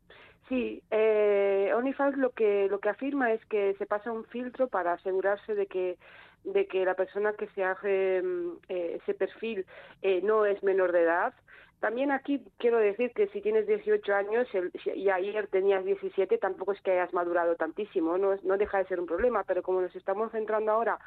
Sí, 0.49 0.83
eh, 0.91 1.73
OnlyFans 1.75 2.17
lo 2.19 2.31
que 2.31 2.69
lo 2.71 2.79
que 2.79 2.91
afirma 2.91 3.33
es 3.33 3.45
que 3.47 3.75
se 3.79 3.87
pasa 3.87 4.13
un 4.13 4.25
filtro 4.27 4.69
para 4.69 4.93
asegurarse 4.95 5.55
de 5.55 5.67
que 5.67 5.97
de 6.45 6.67
que 6.67 6.85
la 6.85 6.95
persona 6.95 7.33
que 7.35 7.47
se 7.49 7.65
hace 7.65 8.23
mm, 8.23 8.51
eh, 8.69 8.99
ese 9.03 9.15
perfil 9.15 9.67
eh, 10.03 10.21
no 10.23 10.45
es 10.47 10.63
menor 10.63 10.93
de 10.93 11.03
edad. 11.03 11.35
También 11.81 12.13
aquí 12.13 12.41
quiero 12.59 12.79
decir 12.79 13.11
que 13.13 13.27
si 13.29 13.41
tienes 13.41 13.67
18 13.67 14.15
años 14.15 14.47
y 14.95 15.11
ayer 15.11 15.49
tenías 15.49 15.85
17, 15.85 16.39
tampoco 16.39 16.73
es 16.73 16.81
que 16.81 16.93
hayas 16.93 17.13
madurado 17.13 17.57
tantísimo, 17.57 18.19
no, 18.19 18.37
no 18.45 18.57
deja 18.57 18.79
de 18.79 18.85
ser 18.85 19.01
un 19.01 19.07
problema, 19.07 19.43
pero 19.43 19.65
como 19.65 19.81
nos 19.81 19.95
estamos 19.97 20.31
centrando 20.31 20.71
ahora 20.71 21.01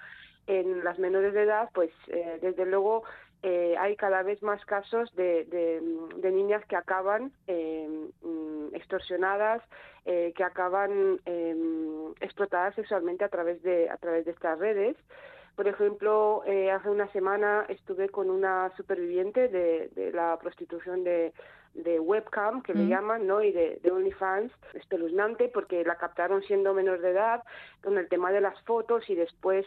en 0.48 0.84
las 0.84 1.00
menores 1.00 1.34
de 1.34 1.44
edad, 1.44 1.70
pues 1.74 1.92
eh, 2.08 2.40
desde 2.42 2.66
luego 2.66 3.04
eh, 3.44 3.76
hay 3.80 3.96
cada 3.96 4.24
vez 4.24 4.42
más 4.42 4.64
casos 4.66 5.14
de, 5.16 5.46
de, 5.46 6.32
niñas 6.32 6.66
que 6.66 6.76
acaban 6.76 7.32
eh, 7.48 7.88
mm, 8.22 8.76
extorsionadas, 8.76 9.62
eh, 10.06 10.34
que 10.36 10.44
acaban 10.44 11.20
em, 11.26 12.12
explotadas 12.22 12.76
sexualmente 12.76 13.24
a 13.24 13.30
través 13.30 13.62
de 13.64 13.90
a 13.90 13.98
través 13.98 14.26
de 14.26 14.32
estas 14.32 14.60
redes. 14.60 14.96
Por 15.56 15.70
ejemplo, 15.70 16.44
hace 16.74 16.90
una 16.90 17.08
semana 17.14 17.66
estuve 17.70 18.10
con 18.10 18.30
una 18.30 18.74
superviviente 18.76 19.48
de 19.48 20.12
la 20.14 20.38
prostitución 20.38 21.06
de, 21.06 21.32
de 21.76 22.00
webcam, 22.00 22.62
que 22.62 22.74
le 22.74 22.86
mm. 22.86 22.90
llaman, 22.90 23.28
¿no? 23.28 23.44
Y 23.44 23.52
de, 23.52 23.80
de 23.84 23.92
OnlyFans, 23.92 24.52
espeluznante 24.74 25.50
porque 25.50 25.84
la 25.84 25.98
captaron 25.98 26.42
siendo 26.44 26.74
menor 26.74 27.02
de 27.02 27.12
edad, 27.12 27.44
con 27.84 27.98
el 27.98 28.08
tema 28.08 28.32
de 28.32 28.42
las 28.42 28.60
fotos 28.64 29.10
y 29.10 29.16
después 29.16 29.66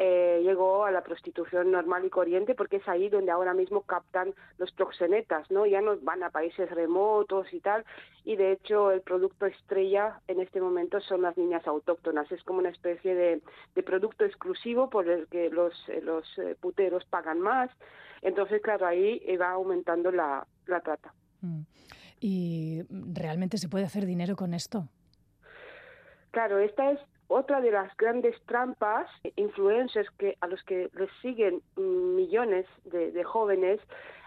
eh, 0.00 0.40
llegó 0.44 0.84
a 0.84 0.92
la 0.92 1.02
prostitución 1.02 1.72
normal 1.72 2.04
y 2.04 2.10
corriente 2.10 2.54
porque 2.54 2.76
es 2.76 2.88
ahí 2.88 3.08
donde 3.08 3.32
ahora 3.32 3.52
mismo 3.52 3.82
captan 3.82 4.32
los 4.56 4.70
proxenetas, 4.70 5.50
¿no? 5.50 5.66
Ya 5.66 5.80
no 5.80 5.98
van 5.98 6.22
a 6.22 6.30
países 6.30 6.70
remotos 6.70 7.52
y 7.52 7.58
tal, 7.58 7.84
y 8.24 8.36
de 8.36 8.52
hecho 8.52 8.92
el 8.92 9.00
producto 9.00 9.46
estrella 9.46 10.20
en 10.28 10.40
este 10.40 10.60
momento 10.60 11.00
son 11.00 11.22
las 11.22 11.36
niñas 11.36 11.66
autóctonas, 11.66 12.30
es 12.30 12.44
como 12.44 12.60
una 12.60 12.68
especie 12.68 13.16
de, 13.16 13.42
de 13.74 13.82
producto 13.82 14.24
exclusivo 14.24 14.88
por 14.88 15.08
el 15.08 15.26
que 15.26 15.50
los, 15.50 15.74
los 16.02 16.38
eh, 16.38 16.54
puteros 16.60 17.04
pagan 17.06 17.40
más, 17.40 17.68
entonces 18.22 18.62
claro, 18.62 18.86
ahí 18.86 19.20
va 19.36 19.50
aumentando 19.50 20.12
la, 20.12 20.46
la 20.66 20.80
trata. 20.80 21.12
Mm. 21.40 21.60
¿Y 22.20 22.82
realmente 22.90 23.58
se 23.58 23.68
puede 23.68 23.84
hacer 23.84 24.06
dinero 24.06 24.36
con 24.36 24.54
esto? 24.54 24.88
Claro, 26.30 26.58
esta 26.58 26.90
es 26.90 27.00
otra 27.28 27.60
de 27.60 27.70
las 27.70 27.94
grandes 27.96 28.34
trampas, 28.46 29.06
influencers 29.36 30.10
que 30.18 30.36
a 30.40 30.46
los 30.46 30.62
que 30.64 30.90
les 30.94 31.10
siguen 31.20 31.62
millones 31.76 32.66
de, 32.84 33.22
jóvenes 33.22 33.80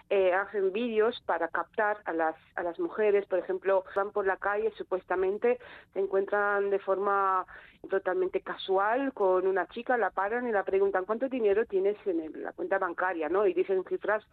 eh, 0.10 0.34
hacen 0.34 0.72
vídeos 0.72 1.22
para 1.26 1.48
captar 1.48 1.98
a 2.06 2.14
las 2.14 2.36
a 2.56 2.64
las 2.64 2.78
mujeres, 2.80 3.26
por 3.26 3.40
ejemplo, 3.40 3.84
van 3.96 4.12
por 4.12 4.28
la 4.28 4.38
calle 4.38 4.72
supuestamente 4.78 5.58
se 5.94 6.00
encuentran 6.00 6.70
de 6.70 6.80
forma 6.80 7.46
totalmente 7.90 8.42
casual 8.42 9.14
con 9.14 9.48
una 9.48 9.68
chica, 9.68 9.98
la 9.98 10.12
paran 10.12 10.48
y 10.48 10.52
la 10.52 10.64
preguntan 10.64 11.06
cuánto 11.06 11.28
dinero 11.28 11.66
tienes 11.66 11.98
en 12.06 12.44
la 12.44 12.52
cuenta 12.52 12.78
bancaria, 12.78 13.30
¿no? 13.30 13.48
Y 13.48 13.54
dicen 13.54 13.84
cifras 13.86 14.24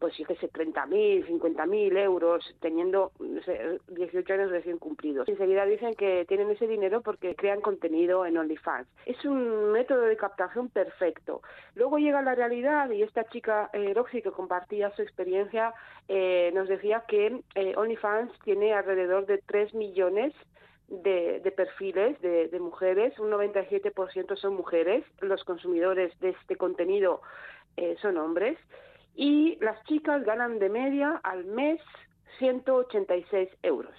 pues 0.00 0.16
fíjese, 0.16 0.50
30.000, 0.50 1.26
50.000 1.26 1.96
euros, 1.98 2.44
teniendo 2.60 3.12
no 3.20 3.40
sé, 3.42 3.78
18 3.88 4.32
años 4.32 4.50
recién 4.50 4.78
cumplidos. 4.78 5.28
Enseguida 5.28 5.64
dicen 5.64 5.94
que 5.94 6.24
tienen 6.26 6.50
ese 6.50 6.66
dinero 6.66 7.02
porque 7.02 7.36
crean 7.36 7.60
contenido 7.60 8.26
en 8.26 8.36
OnlyFans. 8.36 8.88
Es 9.06 9.24
un 9.24 9.70
método 9.70 10.02
de 10.02 10.16
captación 10.16 10.70
perfecto. 10.70 11.42
Luego 11.76 11.98
llega 11.98 12.20
la 12.22 12.34
realidad 12.34 12.90
y 12.90 13.02
esta 13.02 13.24
chica 13.24 13.70
eh, 13.72 13.94
Roxy 13.94 14.22
que 14.22 14.32
compartía 14.32 14.90
su 14.96 15.02
experiencia 15.02 15.72
eh, 16.08 16.50
nos 16.52 16.68
decía 16.68 17.04
que 17.06 17.40
eh, 17.54 17.74
OnlyFans 17.76 18.32
tiene 18.40 18.72
alrededor 18.72 19.26
de 19.26 19.38
3 19.38 19.74
millones 19.74 20.34
de, 20.88 21.52
perfiles 21.56 22.20
de, 22.20 22.58
mujeres, 22.58 23.16
un 23.20 23.30
97% 23.30 24.36
son 24.36 24.54
mujeres, 24.54 25.04
los 25.20 25.44
consumidores 25.44 26.18
de 26.18 26.30
este 26.30 26.56
contenido 26.56 27.22
son 28.02 28.16
hombres 28.16 28.58
y 29.20 29.58
las 29.60 29.84
chicas 29.84 30.24
ganan 30.24 30.58
de 30.58 30.70
media 30.70 31.20
al 31.22 31.44
mes 31.44 31.78
186 32.38 33.50
euros. 33.62 33.94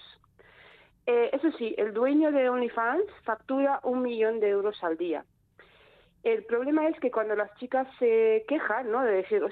Eh, 1.06 1.30
eso 1.32 1.52
sí, 1.52 1.76
el 1.78 1.94
dueño 1.94 2.32
de 2.32 2.48
OnlyFans 2.48 3.04
factura 3.22 3.78
un 3.84 4.02
millón 4.02 4.40
de 4.40 4.48
euros 4.48 4.82
al 4.82 4.96
día. 4.96 5.24
El 6.22 6.44
problema 6.44 6.86
es 6.88 6.98
que 7.00 7.10
cuando 7.10 7.34
las 7.34 7.52
chicas 7.56 7.88
se 7.98 8.44
quejan, 8.46 8.92
¿no? 8.92 9.02
De 9.02 9.12
decir, 9.12 9.42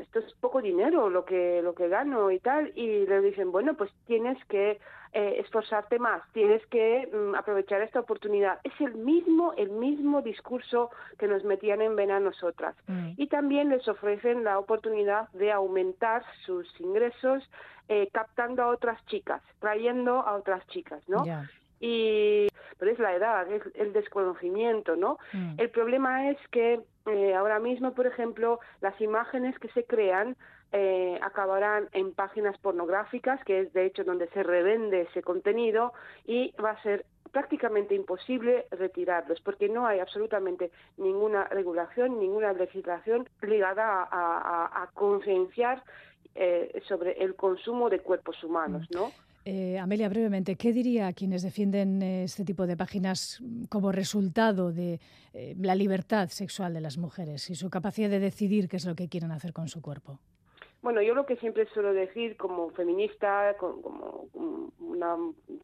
esto 0.00 0.18
es 0.20 0.32
poco 0.34 0.62
dinero 0.62 1.10
lo 1.10 1.24
que 1.24 1.60
lo 1.62 1.74
que 1.74 1.88
gano 1.88 2.30
y 2.30 2.38
tal, 2.38 2.72
y 2.76 3.06
le 3.06 3.20
dicen, 3.20 3.50
bueno, 3.50 3.74
pues 3.74 3.90
tienes 4.06 4.38
que 4.44 4.78
eh, 5.14 5.34
esforzarte 5.40 5.98
más, 5.98 6.22
tienes 6.32 6.64
que 6.66 7.08
mm, 7.12 7.34
aprovechar 7.34 7.82
esta 7.82 7.98
oportunidad. 8.00 8.60
Es 8.62 8.72
el 8.80 8.94
mismo 8.94 9.52
el 9.54 9.70
mismo 9.70 10.22
discurso 10.22 10.90
que 11.18 11.26
nos 11.26 11.42
metían 11.42 11.82
en 11.82 11.96
vena 11.96 12.16
a 12.16 12.20
nosotras. 12.20 12.76
Mm. 12.86 13.14
Y 13.16 13.26
también 13.26 13.68
les 13.70 13.86
ofrecen 13.88 14.44
la 14.44 14.60
oportunidad 14.60 15.28
de 15.32 15.50
aumentar 15.50 16.22
sus 16.46 16.68
ingresos 16.80 17.42
eh, 17.88 18.08
captando 18.12 18.62
a 18.62 18.68
otras 18.68 19.04
chicas, 19.06 19.42
trayendo 19.58 20.20
a 20.20 20.36
otras 20.36 20.64
chicas, 20.68 21.02
¿no? 21.08 21.24
Y 21.82 22.48
pero 22.78 22.90
es 22.90 22.98
la 22.98 23.14
edad, 23.14 23.52
es 23.52 23.62
el 23.74 23.92
desconocimiento, 23.92 24.96
¿no? 24.96 25.18
Mm. 25.32 25.54
El 25.58 25.70
problema 25.70 26.30
es 26.30 26.38
que 26.50 26.80
eh, 27.06 27.34
ahora 27.34 27.60
mismo, 27.60 27.94
por 27.94 28.06
ejemplo, 28.08 28.58
las 28.80 29.00
imágenes 29.00 29.56
que 29.60 29.68
se 29.68 29.84
crean 29.84 30.36
eh, 30.72 31.18
acabarán 31.22 31.88
en 31.92 32.12
páginas 32.12 32.58
pornográficas, 32.58 33.44
que 33.44 33.60
es 33.60 33.72
de 33.72 33.86
hecho 33.86 34.02
donde 34.02 34.26
se 34.28 34.42
revende 34.42 35.02
ese 35.02 35.22
contenido, 35.22 35.92
y 36.26 36.54
va 36.60 36.70
a 36.70 36.82
ser 36.82 37.04
prácticamente 37.30 37.94
imposible 37.94 38.66
retirarlos, 38.70 39.40
porque 39.42 39.68
no 39.68 39.86
hay 39.86 40.00
absolutamente 40.00 40.70
ninguna 40.96 41.44
regulación, 41.44 42.18
ninguna 42.18 42.52
legislación 42.52 43.28
ligada 43.42 44.08
a, 44.10 44.88
concienciar 44.94 45.82
eh, 46.34 46.82
sobre 46.88 47.12
el 47.22 47.34
consumo 47.34 47.90
de 47.90 48.00
cuerpos 48.00 48.42
humanos, 48.42 48.88
mm. 48.90 48.94
Eh, 49.44 49.78
Amelia, 49.78 50.08
brevemente, 50.08 50.54
¿qué 50.54 50.72
diría 50.72 51.08
a 51.08 51.12
quienes 51.12 51.42
defienden 51.42 52.00
eh, 52.00 52.24
este 52.24 52.44
tipo 52.44 52.66
de 52.66 52.76
páginas 52.76 53.42
como 53.68 53.90
resultado 53.90 54.72
de 54.72 55.00
eh, 55.34 55.54
la 55.58 55.74
libertad 55.74 56.28
sexual 56.28 56.74
de 56.74 56.80
las 56.80 56.96
mujeres 56.96 57.50
y 57.50 57.56
su 57.56 57.68
capacidad 57.68 58.08
de 58.08 58.20
decidir 58.20 58.68
qué 58.68 58.76
es 58.76 58.86
lo 58.86 58.94
que 58.94 59.08
quieren 59.08 59.32
hacer 59.32 59.52
con 59.52 59.66
su 59.66 59.82
cuerpo? 59.82 60.20
Bueno, 60.80 61.00
yo 61.00 61.14
lo 61.14 61.26
que 61.26 61.36
siempre 61.36 61.66
suelo 61.72 61.92
decir 61.92 62.36
como 62.36 62.70
feminista, 62.70 63.54
como, 63.58 64.26
una, 64.80 65.16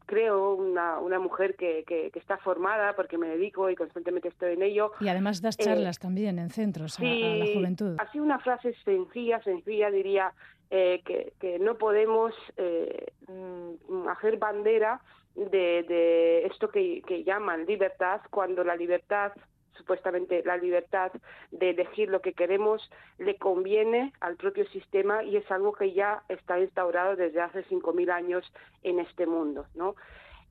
creo, 0.05 0.55
una, 0.55 0.99
una 0.99 1.19
mujer 1.19 1.55
que, 1.55 1.83
que, 1.85 2.09
está 2.13 2.37
formada 2.37 2.95
porque 2.95 3.17
me 3.17 3.27
dedico 3.27 3.69
y 3.69 3.75
constantemente 3.75 4.29
estoy 4.29 4.53
en 4.53 4.63
ello. 4.63 4.93
Y 5.01 5.09
además 5.09 5.41
das 5.41 5.57
charlas 5.57 5.99
también 5.99 6.39
en 6.39 6.49
centros 6.49 6.97
a, 6.99 7.03
la 7.03 7.45
juventud. 7.53 7.95
Así 7.99 8.19
una 8.19 8.39
frase 8.39 8.73
sencilla, 8.85 9.41
sencilla 9.43 9.91
diría, 9.91 10.33
eh, 10.71 11.01
que, 11.05 11.33
que, 11.39 11.59
no 11.59 11.77
podemos 11.77 12.33
eh, 12.57 13.11
mm, 13.27 14.07
hacer 14.07 14.37
bandera 14.37 15.01
de, 15.35 16.45
esto 16.45 16.69
que, 16.69 17.01
que, 17.07 17.23
llaman 17.23 17.65
libertad 17.65 18.21
cuando 18.29 18.63
la 18.63 18.75
libertad 18.75 19.31
supuestamente 19.79 20.43
la 20.43 20.57
libertad 20.57 21.11
de 21.51 21.69
elegir 21.69 22.09
lo 22.09 22.21
que 22.21 22.33
queremos 22.33 22.91
le 23.17 23.37
conviene 23.37 24.13
al 24.19 24.35
propio 24.35 24.67
sistema 24.67 25.23
y 25.23 25.37
es 25.37 25.49
algo 25.49 25.71
que 25.71 25.93
ya 25.93 26.21
está 26.27 26.59
instaurado 26.59 27.15
desde 27.15 27.41
hace 27.41 27.63
5.000 27.65 28.11
años 28.11 28.53
en 28.83 28.99
este 28.99 29.25
mundo, 29.25 29.65
¿no? 29.75 29.95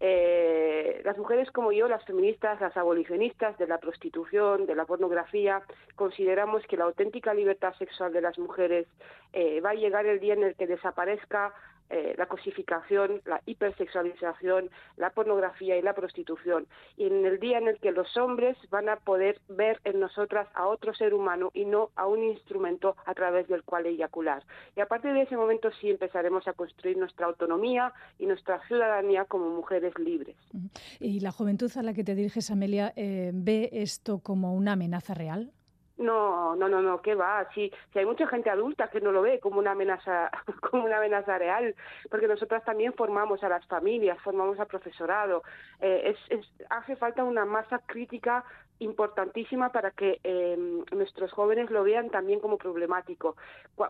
Eh, 0.01 1.01
las 1.05 1.18
mujeres 1.18 1.51
como 1.51 1.72
yo, 1.72 1.88
las 1.88 2.05
feministas, 2.05 2.61
las 2.61 2.76
abolicionistas 2.76 3.59
de 3.59 3.66
la 3.66 3.78
prostitución, 3.78 4.66
de 4.66 4.74
la 4.74 4.84
pornografía, 4.84 5.62
consideramos 5.96 6.62
que 6.66 6.76
la 6.76 6.84
auténtica 6.84 7.34
libertad 7.34 7.74
sexual 7.78 8.12
de 8.12 8.20
las 8.20 8.38
mujeres 8.38 8.86
eh, 9.32 9.61
va 9.61 9.70
a 9.70 9.74
llegar 9.74 10.07
el 10.07 10.20
día 10.20 10.34
en 10.34 10.44
el 10.44 10.55
que 10.55 10.66
desaparezca 10.66 11.53
eh, 11.91 12.14
la 12.18 12.26
cosificación, 12.26 13.22
la 13.24 13.41
hipersexualización, 13.47 14.70
la 14.97 15.11
pornografía 15.11 15.76
y 15.76 15.82
la 15.82 15.95
prostitución. 15.95 16.66
Y 16.97 17.07
en 17.07 17.24
el 17.24 17.41
día 17.41 17.59
en 17.59 17.68
el 17.68 17.78
que 17.78 17.93
los 17.93 18.16
hombres 18.16 18.57
van 18.70 18.89
a 18.89 18.97
poder 18.97 19.41
ver 19.49 19.80
en 19.84 20.01
nosotras 20.01 20.49
a 20.55 20.66
otro 20.66 20.95
ser 20.95 21.14
humano 21.14 21.51
y 21.55 21.64
no 21.64 21.91
a 21.97 22.07
un 22.07 22.22
instrumento 22.22 22.97
a 23.07 23.14
través 23.14 23.49
del 23.49 23.62
cual 23.62 23.86
eyacular. 23.86 24.45
Y 24.76 24.80
a 24.80 24.86
partir 24.86 25.12
de 25.12 25.22
ese 25.22 25.36
momento 25.36 25.70
sí 25.80 25.91
empezaremos 25.91 26.47
a 26.47 26.53
construir 26.53 26.97
nuestra 26.97 27.26
autonomía 27.26 27.93
y 28.18 28.26
nuestra 28.26 28.61
ciudadanía 28.66 29.24
como 29.24 29.49
mujeres 29.51 29.99
libres. 29.99 30.36
¿Y 31.01 31.20
la 31.20 31.32
juventud 31.32 31.70
a 31.76 31.82
la 31.82 31.95
que 31.95 32.05
te 32.05 32.14
diriges, 32.14 32.51
Amelia, 32.51 32.93
eh, 32.97 33.30
ve 33.34 33.70
esto 33.72 34.18
como 34.20 34.55
una 34.55 34.72
amenaza 34.72 35.14
real? 35.14 35.53
No, 35.99 36.55
no, 36.55 36.68
no, 36.68 36.80
no, 36.80 37.03
¿qué 37.03 37.16
va? 37.16 37.46
Si, 37.55 37.72
si 37.92 37.99
hay 37.99 38.07
mucha 38.07 38.26
gente 38.28 38.51
adulta 38.51 38.88
que 38.88 39.01
no 39.01 39.11
lo 39.11 39.20
ve 39.20 39.40
como 39.40 39.59
una 39.59 39.72
amenaza, 39.72 40.30
como 40.70 40.84
una 40.84 40.99
amenaza 40.99 41.36
real, 41.38 41.74
porque 42.09 42.28
nosotras 42.28 42.64
también 42.64 42.92
formamos 42.94 43.42
a 43.42 43.49
las 43.49 43.66
familias, 43.66 44.16
formamos 44.22 44.61
al 44.61 44.68
profesorado. 44.68 45.42
Eh, 45.80 46.14
es, 46.30 46.46
hace 46.70 46.94
falta 46.96 47.24
una 47.24 47.44
masa 47.44 47.80
crítica 47.84 48.44
importantísima 48.80 49.70
para 49.70 49.90
que 49.90 50.20
em, 50.22 50.84
nuestros 50.92 51.32
jóvenes 51.32 51.70
lo 51.70 51.82
vean 51.82 52.10
también 52.10 52.40
como 52.40 52.58
problemático. 52.58 53.36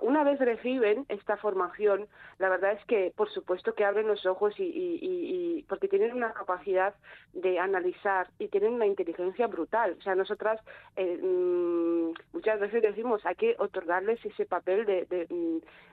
Una 0.01 0.25
vez 0.25 0.39
reciben 0.39 1.05
esta 1.09 1.37
formación, 1.37 2.07
la 2.39 2.49
verdad 2.49 2.73
es 2.73 2.85
que, 2.87 3.13
por 3.17 3.31
supuesto, 3.31 3.75
que 3.75 3.85
abren 3.85 4.07
los 4.07 4.25
ojos 4.27 4.55
y, 4.59 4.65
y, 4.65 5.65
porque 5.69 5.89
tienen 5.89 6.15
una 6.15 6.33
capacidad 6.33 6.95
de 7.33 7.59
analizar 7.59 8.29
y 8.39 8.49
tienen 8.49 8.75
una 8.75 8.87
inteligencia 8.87 9.47
brutal. 9.47 9.97
O 9.99 10.03
sea, 10.03 10.15
nosotras 10.15 10.61
eh, 10.97 11.19
mm, 11.23 12.13
muchas 12.33 12.61
veces 12.61 12.83
decimos 12.83 13.25
hay 13.25 13.35
que 13.35 13.57
otorgarles 13.59 14.25
ese 14.25 14.47
papel 14.47 14.87
de, 14.87 15.05
de, 15.07 15.27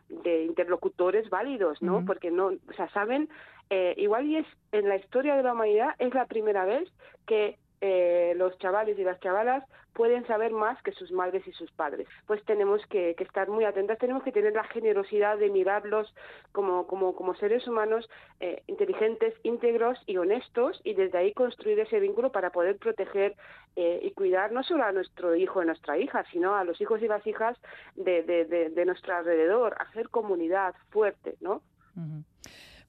de 0.10 0.44
interlocutores 0.44 1.30
válidos, 1.30 1.82
¿no? 1.82 2.06
Porque 2.06 2.32
no, 2.32 2.48
o 2.48 2.74
sea, 2.76 2.90
saben, 2.90 3.30
eh, 3.70 3.94
igual 3.98 4.28
y 4.28 4.38
es 4.38 4.48
en 4.72 4.88
la 4.88 4.98
historia 4.98 5.36
de 5.36 5.44
la 5.44 5.54
humanidad 5.54 5.96
es 6.00 6.14
la 6.14 6.26
primera 6.26 6.66
vez 6.66 6.88
que 7.26 7.58
eh, 7.82 8.34
los 8.36 8.58
chavales 8.60 8.98
y 8.98 9.04
las 9.04 9.20
chavalas 9.20 9.64
pueden 9.96 10.28
saber 10.28 10.52
más 10.52 10.82
que 10.84 10.92
sus 10.92 11.12
madres 11.12 11.48
y 11.48 11.54
sus 11.54 11.72
padres. 11.72 12.08
Pues 12.28 12.44
tenemos 12.44 12.86
que, 12.88 13.16
estar 13.18 13.48
muy 13.50 13.64
atentas, 13.64 13.98
tenemos 13.98 14.24
que 14.24 14.34
tener 14.34 14.54
la 14.54 14.66
generosidad 14.66 15.38
de 15.38 15.50
mirarlos 15.50 16.14
como, 16.52 16.86
como, 16.86 17.16
como 17.16 17.34
seres 17.36 17.66
humanos 17.66 18.10
eh, 18.42 18.62
inteligentes, 18.68 19.34
íntegros 19.44 19.98
y 20.06 20.18
honestos 20.18 20.82
y 20.84 20.96
desde 20.96 21.18
ahí 21.18 21.34
construir 21.34 21.80
ese 21.80 22.02
vínculo 22.02 22.32
para 22.32 22.50
poder 22.50 22.78
proteger 22.78 23.36
eh, 23.78 24.02
y 24.04 24.12
cuidar 24.12 24.52
no 24.52 24.64
solo 24.64 24.84
a 24.84 24.92
nuestro 24.92 25.34
hijo 25.36 25.64
y 25.64 25.66
nuestra 25.66 25.98
hija, 25.98 26.26
sino 26.32 26.56
a 26.56 26.66
los 26.66 26.80
hijos 26.82 27.02
y 27.02 27.08
las 27.08 27.26
hijas 27.26 27.58
de, 27.96 28.24
de, 28.24 28.70
de, 28.70 28.86
nuestro 28.86 29.16
alrededor, 29.16 29.76
hacer 29.80 30.10
comunidad 30.10 30.76
fuerte, 30.90 31.36
¿no? 31.40 31.62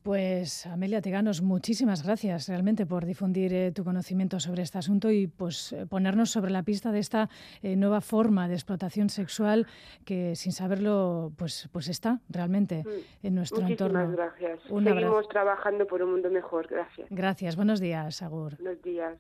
Pues 0.07 0.67
Amelia 0.67 1.01
Teganos, 1.01 1.43
muchísimas 1.43 2.05
gracias 2.05 2.49
realmente 2.49 2.87
por 2.87 3.05
difundir 3.05 3.53
eh, 3.53 3.73
tu 3.73 3.83
conocimiento 3.83 4.39
sobre 4.39 4.63
este 4.63 4.79
asunto 4.79 5.11
y 5.11 5.27
pues 5.27 5.73
eh, 5.73 5.85
ponernos 5.85 6.31
sobre 6.31 6.53
la 6.53 6.63
pista 6.63 6.93
de 6.93 7.01
esta 7.01 7.29
eh, 7.61 7.75
nueva 7.75 8.01
forma 8.01 8.47
de 8.47 8.55
explotación 8.55 9.09
sexual 9.09 9.67
que 10.05 10.37
sin 10.37 10.53
saberlo 10.53 11.33
pues 11.37 11.69
pues 11.73 11.89
está 11.89 12.21
realmente 12.29 12.85
mm. 12.85 13.27
en 13.27 13.35
nuestro 13.35 13.63
Muchísimas 13.63 13.91
entorno. 13.91 14.17
gracias. 14.17 14.61
Seguimos 14.63 15.29
trabajando 15.29 15.89
por 15.89 16.01
un 16.05 16.13
mundo 16.13 16.31
mejor. 16.31 16.69
Gracias. 16.69 17.09
Gracias. 17.11 17.57
Buenos 17.57 17.81
días, 17.81 18.23
Agur. 18.23 18.55
Buenos 18.59 18.81
días. 18.83 19.19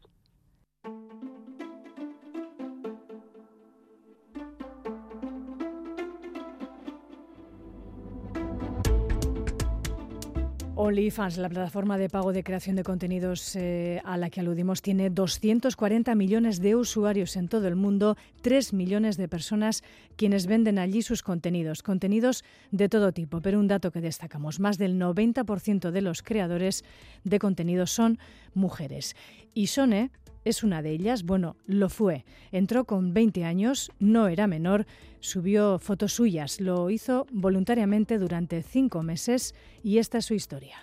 OnlyFans, 10.78 11.38
la 11.38 11.48
plataforma 11.48 11.96
de 11.96 12.10
pago 12.10 12.34
de 12.34 12.44
creación 12.44 12.76
de 12.76 12.82
contenidos 12.82 13.56
eh, 13.56 14.02
a 14.04 14.18
la 14.18 14.28
que 14.28 14.40
aludimos, 14.40 14.82
tiene 14.82 15.08
240 15.08 16.14
millones 16.14 16.60
de 16.60 16.76
usuarios 16.76 17.34
en 17.36 17.48
todo 17.48 17.66
el 17.66 17.76
mundo, 17.76 18.18
3 18.42 18.74
millones 18.74 19.16
de 19.16 19.26
personas 19.26 19.82
quienes 20.16 20.46
venden 20.46 20.78
allí 20.78 21.00
sus 21.00 21.22
contenidos, 21.22 21.82
contenidos 21.82 22.44
de 22.72 22.90
todo 22.90 23.12
tipo. 23.12 23.40
Pero 23.40 23.58
un 23.58 23.68
dato 23.68 23.90
que 23.90 24.02
destacamos, 24.02 24.60
más 24.60 24.76
del 24.76 25.00
90% 25.00 25.90
de 25.90 26.02
los 26.02 26.22
creadores 26.22 26.84
de 27.24 27.38
contenidos 27.38 27.90
son 27.90 28.18
mujeres. 28.52 29.16
Y 29.54 29.68
Sone 29.68 30.10
es 30.46 30.62
una 30.62 30.80
de 30.80 30.90
ellas, 30.90 31.24
bueno, 31.24 31.56
lo 31.66 31.88
fue. 31.88 32.24
Entró 32.52 32.84
con 32.84 33.12
20 33.12 33.44
años, 33.44 33.90
no 33.98 34.28
era 34.28 34.46
menor, 34.46 34.86
subió 35.18 35.80
fotos 35.80 36.12
suyas, 36.12 36.60
lo 36.60 36.88
hizo 36.88 37.26
voluntariamente 37.32 38.16
durante 38.16 38.62
cinco 38.62 39.02
meses 39.02 39.56
y 39.82 39.98
esta 39.98 40.18
es 40.18 40.26
su 40.26 40.34
historia. 40.34 40.76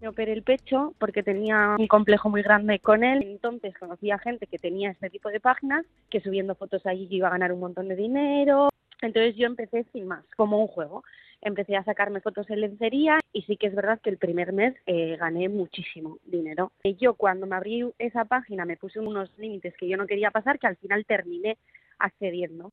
Me 0.00 0.08
operé 0.08 0.32
el 0.32 0.42
pecho 0.42 0.94
porque 0.98 1.22
tenía 1.22 1.76
un 1.78 1.86
complejo 1.86 2.28
muy 2.28 2.42
grande 2.42 2.80
con 2.80 3.04
él. 3.04 3.22
Entonces 3.22 3.72
conocía 3.78 4.18
gente 4.18 4.48
que 4.48 4.58
tenía 4.58 4.90
este 4.90 5.08
tipo 5.10 5.28
de 5.28 5.38
páginas, 5.38 5.86
que 6.10 6.20
subiendo 6.20 6.56
fotos 6.56 6.84
allí 6.84 7.06
iba 7.08 7.28
a 7.28 7.30
ganar 7.30 7.52
un 7.52 7.60
montón 7.60 7.86
de 7.86 7.94
dinero. 7.94 8.68
Entonces 9.00 9.36
yo 9.36 9.46
empecé 9.46 9.86
sin 9.92 10.08
más, 10.08 10.24
como 10.36 10.58
un 10.60 10.66
juego 10.66 11.04
empecé 11.44 11.76
a 11.76 11.84
sacarme 11.84 12.20
fotos 12.20 12.48
en 12.50 12.62
lencería 12.62 13.20
y 13.32 13.42
sí 13.42 13.56
que 13.56 13.68
es 13.68 13.74
verdad 13.74 14.00
que 14.00 14.10
el 14.10 14.16
primer 14.16 14.52
mes 14.52 14.74
eh, 14.86 15.16
gané 15.16 15.48
muchísimo 15.48 16.18
dinero. 16.24 16.72
Yo 16.98 17.14
cuando 17.14 17.46
me 17.46 17.54
abrí 17.54 17.84
esa 17.98 18.24
página 18.24 18.64
me 18.64 18.76
puse 18.76 18.98
unos 18.98 19.30
límites 19.38 19.76
que 19.76 19.86
yo 19.86 19.96
no 19.96 20.06
quería 20.06 20.30
pasar 20.30 20.58
que 20.58 20.66
al 20.66 20.76
final 20.76 21.04
terminé 21.04 21.58
accediendo. 21.98 22.72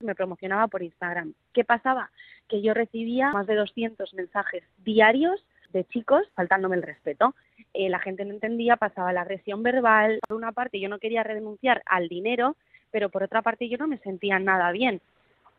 Me 0.00 0.14
promocionaba 0.14 0.68
por 0.68 0.82
Instagram. 0.82 1.34
¿Qué 1.52 1.64
pasaba? 1.64 2.10
Que 2.48 2.62
yo 2.62 2.72
recibía 2.72 3.32
más 3.32 3.46
de 3.46 3.56
200 3.56 4.14
mensajes 4.14 4.62
diarios 4.78 5.44
de 5.72 5.84
chicos 5.84 6.22
faltándome 6.34 6.76
el 6.76 6.82
respeto. 6.82 7.34
Eh, 7.74 7.88
la 7.88 7.98
gente 7.98 8.24
no 8.24 8.32
entendía, 8.32 8.76
pasaba 8.76 9.12
la 9.12 9.22
agresión 9.22 9.62
verbal. 9.62 10.20
Por 10.28 10.36
una 10.36 10.52
parte 10.52 10.78
yo 10.78 10.88
no 10.88 10.98
quería 10.98 11.24
renunciar 11.24 11.82
al 11.86 12.08
dinero, 12.08 12.56
pero 12.92 13.10
por 13.10 13.24
otra 13.24 13.42
parte 13.42 13.68
yo 13.68 13.76
no 13.76 13.88
me 13.88 13.98
sentía 13.98 14.38
nada 14.38 14.70
bien 14.70 15.00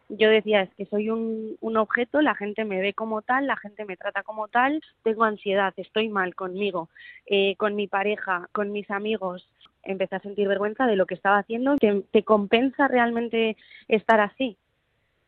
yo 0.10 0.30
decía, 0.30 0.62
es 0.62 0.74
que 0.76 0.86
soy 0.86 1.10
un, 1.10 1.58
un, 1.60 1.78
objeto, 1.78 2.22
la 2.22 2.36
gente 2.36 2.66
me 2.66 2.80
ve 2.80 2.94
como 2.94 3.22
tal, 3.22 3.48
la 3.48 3.58
gente 3.58 3.86
me 3.86 3.98
trata 3.98 4.24
como 4.24 4.48
tal, 4.48 4.82
tengo 5.04 5.24
ansiedad, 5.24 5.74
estoy 5.78 6.10
mal 6.10 6.34
conmigo, 6.36 6.90
eh, 7.26 7.56
con 7.58 7.76
mi 7.76 7.88
pareja, 7.88 8.48
con 8.54 8.72
mis 8.72 8.90
amigos. 8.90 9.50
Empecé 9.84 10.16
a 10.16 10.22
sentir 10.22 10.48
vergüenza 10.48 10.86
de 10.86 10.96
lo 10.96 11.06
que 11.06 11.16
estaba 11.16 11.40
haciendo. 11.40 11.76
¿Te, 11.78 12.04
te 12.12 12.24
compensa 12.24 12.88
realmente 12.88 13.58
estar 13.88 14.20
así? 14.20 14.58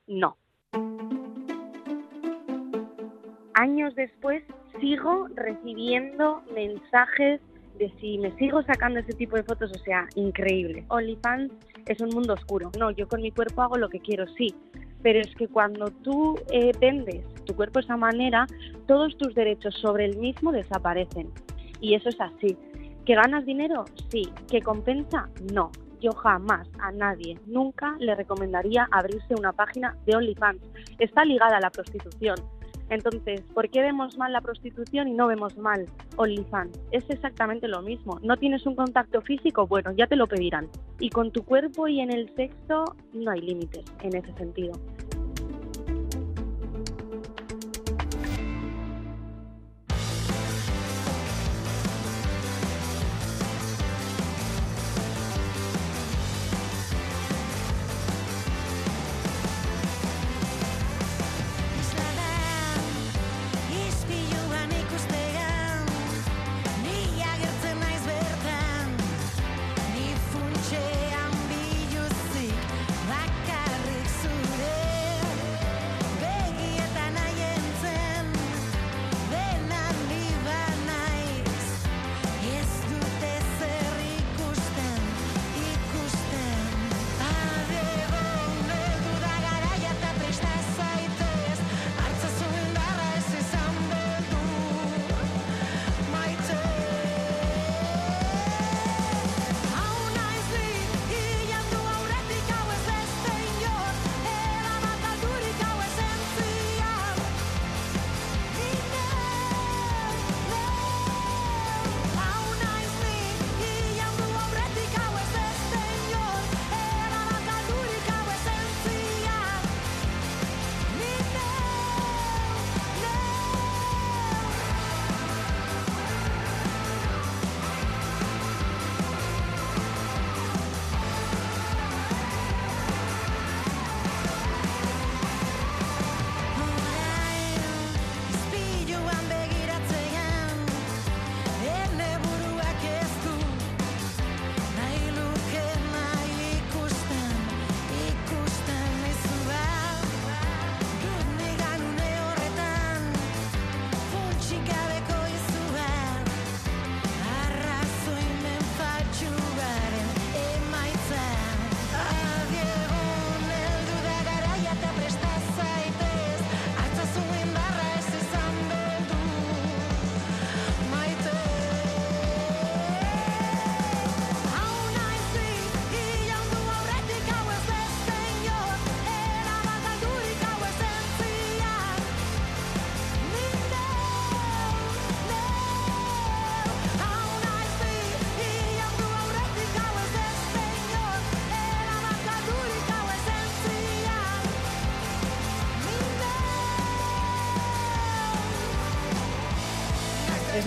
No. 0.07 0.37
Años 3.53 3.95
después 3.95 4.43
sigo 4.79 5.27
recibiendo 5.35 6.41
mensajes 6.53 7.41
de 7.77 7.91
si 7.99 8.17
me 8.17 8.31
sigo 8.37 8.61
sacando 8.63 8.99
ese 8.99 9.13
tipo 9.13 9.35
de 9.35 9.43
fotos, 9.43 9.71
o 9.71 9.79
sea, 9.79 10.07
increíble. 10.15 10.83
OnlyFans 10.89 11.51
es 11.89 11.99
un 12.01 12.09
mundo 12.09 12.33
oscuro. 12.33 12.71
No, 12.77 12.91
yo 12.91 13.07
con 13.07 13.21
mi 13.21 13.31
cuerpo 13.31 13.63
hago 13.63 13.75
lo 13.77 13.89
que 13.89 13.99
quiero, 13.99 14.25
sí, 14.37 14.55
pero 15.01 15.19
es 15.19 15.33
que 15.35 15.47
cuando 15.47 15.87
tú 16.03 16.37
eh, 16.51 16.71
vendes 16.79 17.25
tu 17.45 17.55
cuerpo 17.55 17.79
de 17.79 17.85
esa 17.85 17.97
manera, 17.97 18.45
todos 18.87 19.17
tus 19.17 19.33
derechos 19.33 19.73
sobre 19.81 20.05
el 20.05 20.17
mismo 20.17 20.51
desaparecen. 20.51 21.31
Y 21.81 21.95
eso 21.95 22.09
es 22.09 22.21
así. 22.21 22.57
¿Que 23.05 23.15
ganas 23.15 23.45
dinero? 23.45 23.85
Sí. 24.11 24.29
¿Que 24.49 24.61
compensa? 24.61 25.29
No. 25.51 25.71
Yo 25.99 26.11
jamás 26.13 26.65
a 26.79 26.93
nadie, 26.93 27.37
nunca 27.45 27.97
le 27.99 28.15
recomendaría 28.15 28.87
abrirse 28.91 29.35
una 29.37 29.51
página 29.51 29.97
de 30.05 30.15
OnlyFans. 30.15 30.61
Está 30.97 31.25
ligada 31.25 31.57
a 31.57 31.59
la 31.59 31.71
prostitución 31.71 32.37
entonces, 32.89 33.41
¿por 33.53 33.69
qué 33.69 33.81
vemos 33.81 34.17
mal 34.17 34.33
la 34.33 34.41
prostitución 34.41 35.07
y 35.07 35.13
no 35.13 35.27
vemos 35.27 35.57
mal 35.57 35.85
OnlyFans? 36.17 36.79
Es 36.91 37.09
exactamente 37.09 37.67
lo 37.67 37.81
mismo. 37.81 38.19
¿No 38.21 38.37
tienes 38.37 38.65
un 38.65 38.75
contacto 38.75 39.21
físico? 39.21 39.67
Bueno, 39.67 39.91
ya 39.95 40.07
te 40.07 40.15
lo 40.15 40.27
pedirán. 40.27 40.69
Y 40.99 41.09
con 41.09 41.31
tu 41.31 41.43
cuerpo 41.43 41.87
y 41.87 41.99
en 41.99 42.11
el 42.11 42.33
sexo 42.35 42.85
no 43.13 43.31
hay 43.31 43.41
límites 43.41 43.85
en 44.01 44.15
ese 44.15 44.33
sentido. 44.33 44.73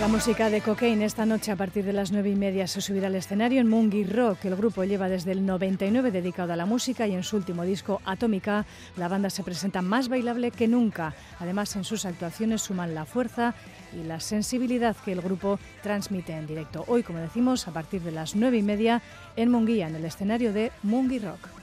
La 0.03 0.09
música 0.09 0.49
de 0.49 0.59
Cocaine. 0.59 1.05
Esta 1.05 1.25
noche, 1.25 1.49
a 1.49 1.55
partir 1.55 1.85
de 1.85 1.93
las 1.93 2.11
nueve 2.11 2.29
y 2.29 2.35
media, 2.35 2.67
se 2.67 2.81
subirá 2.81 3.07
al 3.07 3.15
escenario 3.15 3.61
en 3.61 3.69
Mungi 3.69 4.03
Rock. 4.03 4.43
El 4.43 4.57
grupo 4.57 4.83
lleva 4.83 5.07
desde 5.07 5.31
el 5.31 5.45
99 5.45 6.11
dedicado 6.11 6.51
a 6.51 6.57
la 6.57 6.65
música 6.65 7.07
y 7.07 7.13
en 7.13 7.23
su 7.23 7.37
último 7.37 7.63
disco, 7.63 8.01
Atómica, 8.03 8.65
la 8.97 9.07
banda 9.07 9.29
se 9.29 9.43
presenta 9.43 9.81
más 9.81 10.09
bailable 10.09 10.51
que 10.51 10.67
nunca. 10.67 11.15
Además, 11.39 11.73
en 11.77 11.85
sus 11.85 12.03
actuaciones 12.03 12.61
suman 12.61 12.93
la 12.93 13.05
fuerza 13.05 13.55
y 13.93 14.03
la 14.03 14.19
sensibilidad 14.19 14.97
que 15.05 15.13
el 15.13 15.21
grupo 15.21 15.57
transmite 15.81 16.33
en 16.33 16.47
directo. 16.47 16.83
Hoy, 16.89 17.03
como 17.03 17.19
decimos, 17.19 17.69
a 17.69 17.71
partir 17.71 18.01
de 18.01 18.11
las 18.11 18.35
nueve 18.35 18.57
y 18.57 18.61
media, 18.61 19.01
en 19.37 19.51
Munguía, 19.51 19.87
en 19.87 19.95
el 19.95 20.03
escenario 20.03 20.51
de 20.51 20.73
Mungi 20.83 21.19
Rock. 21.19 21.62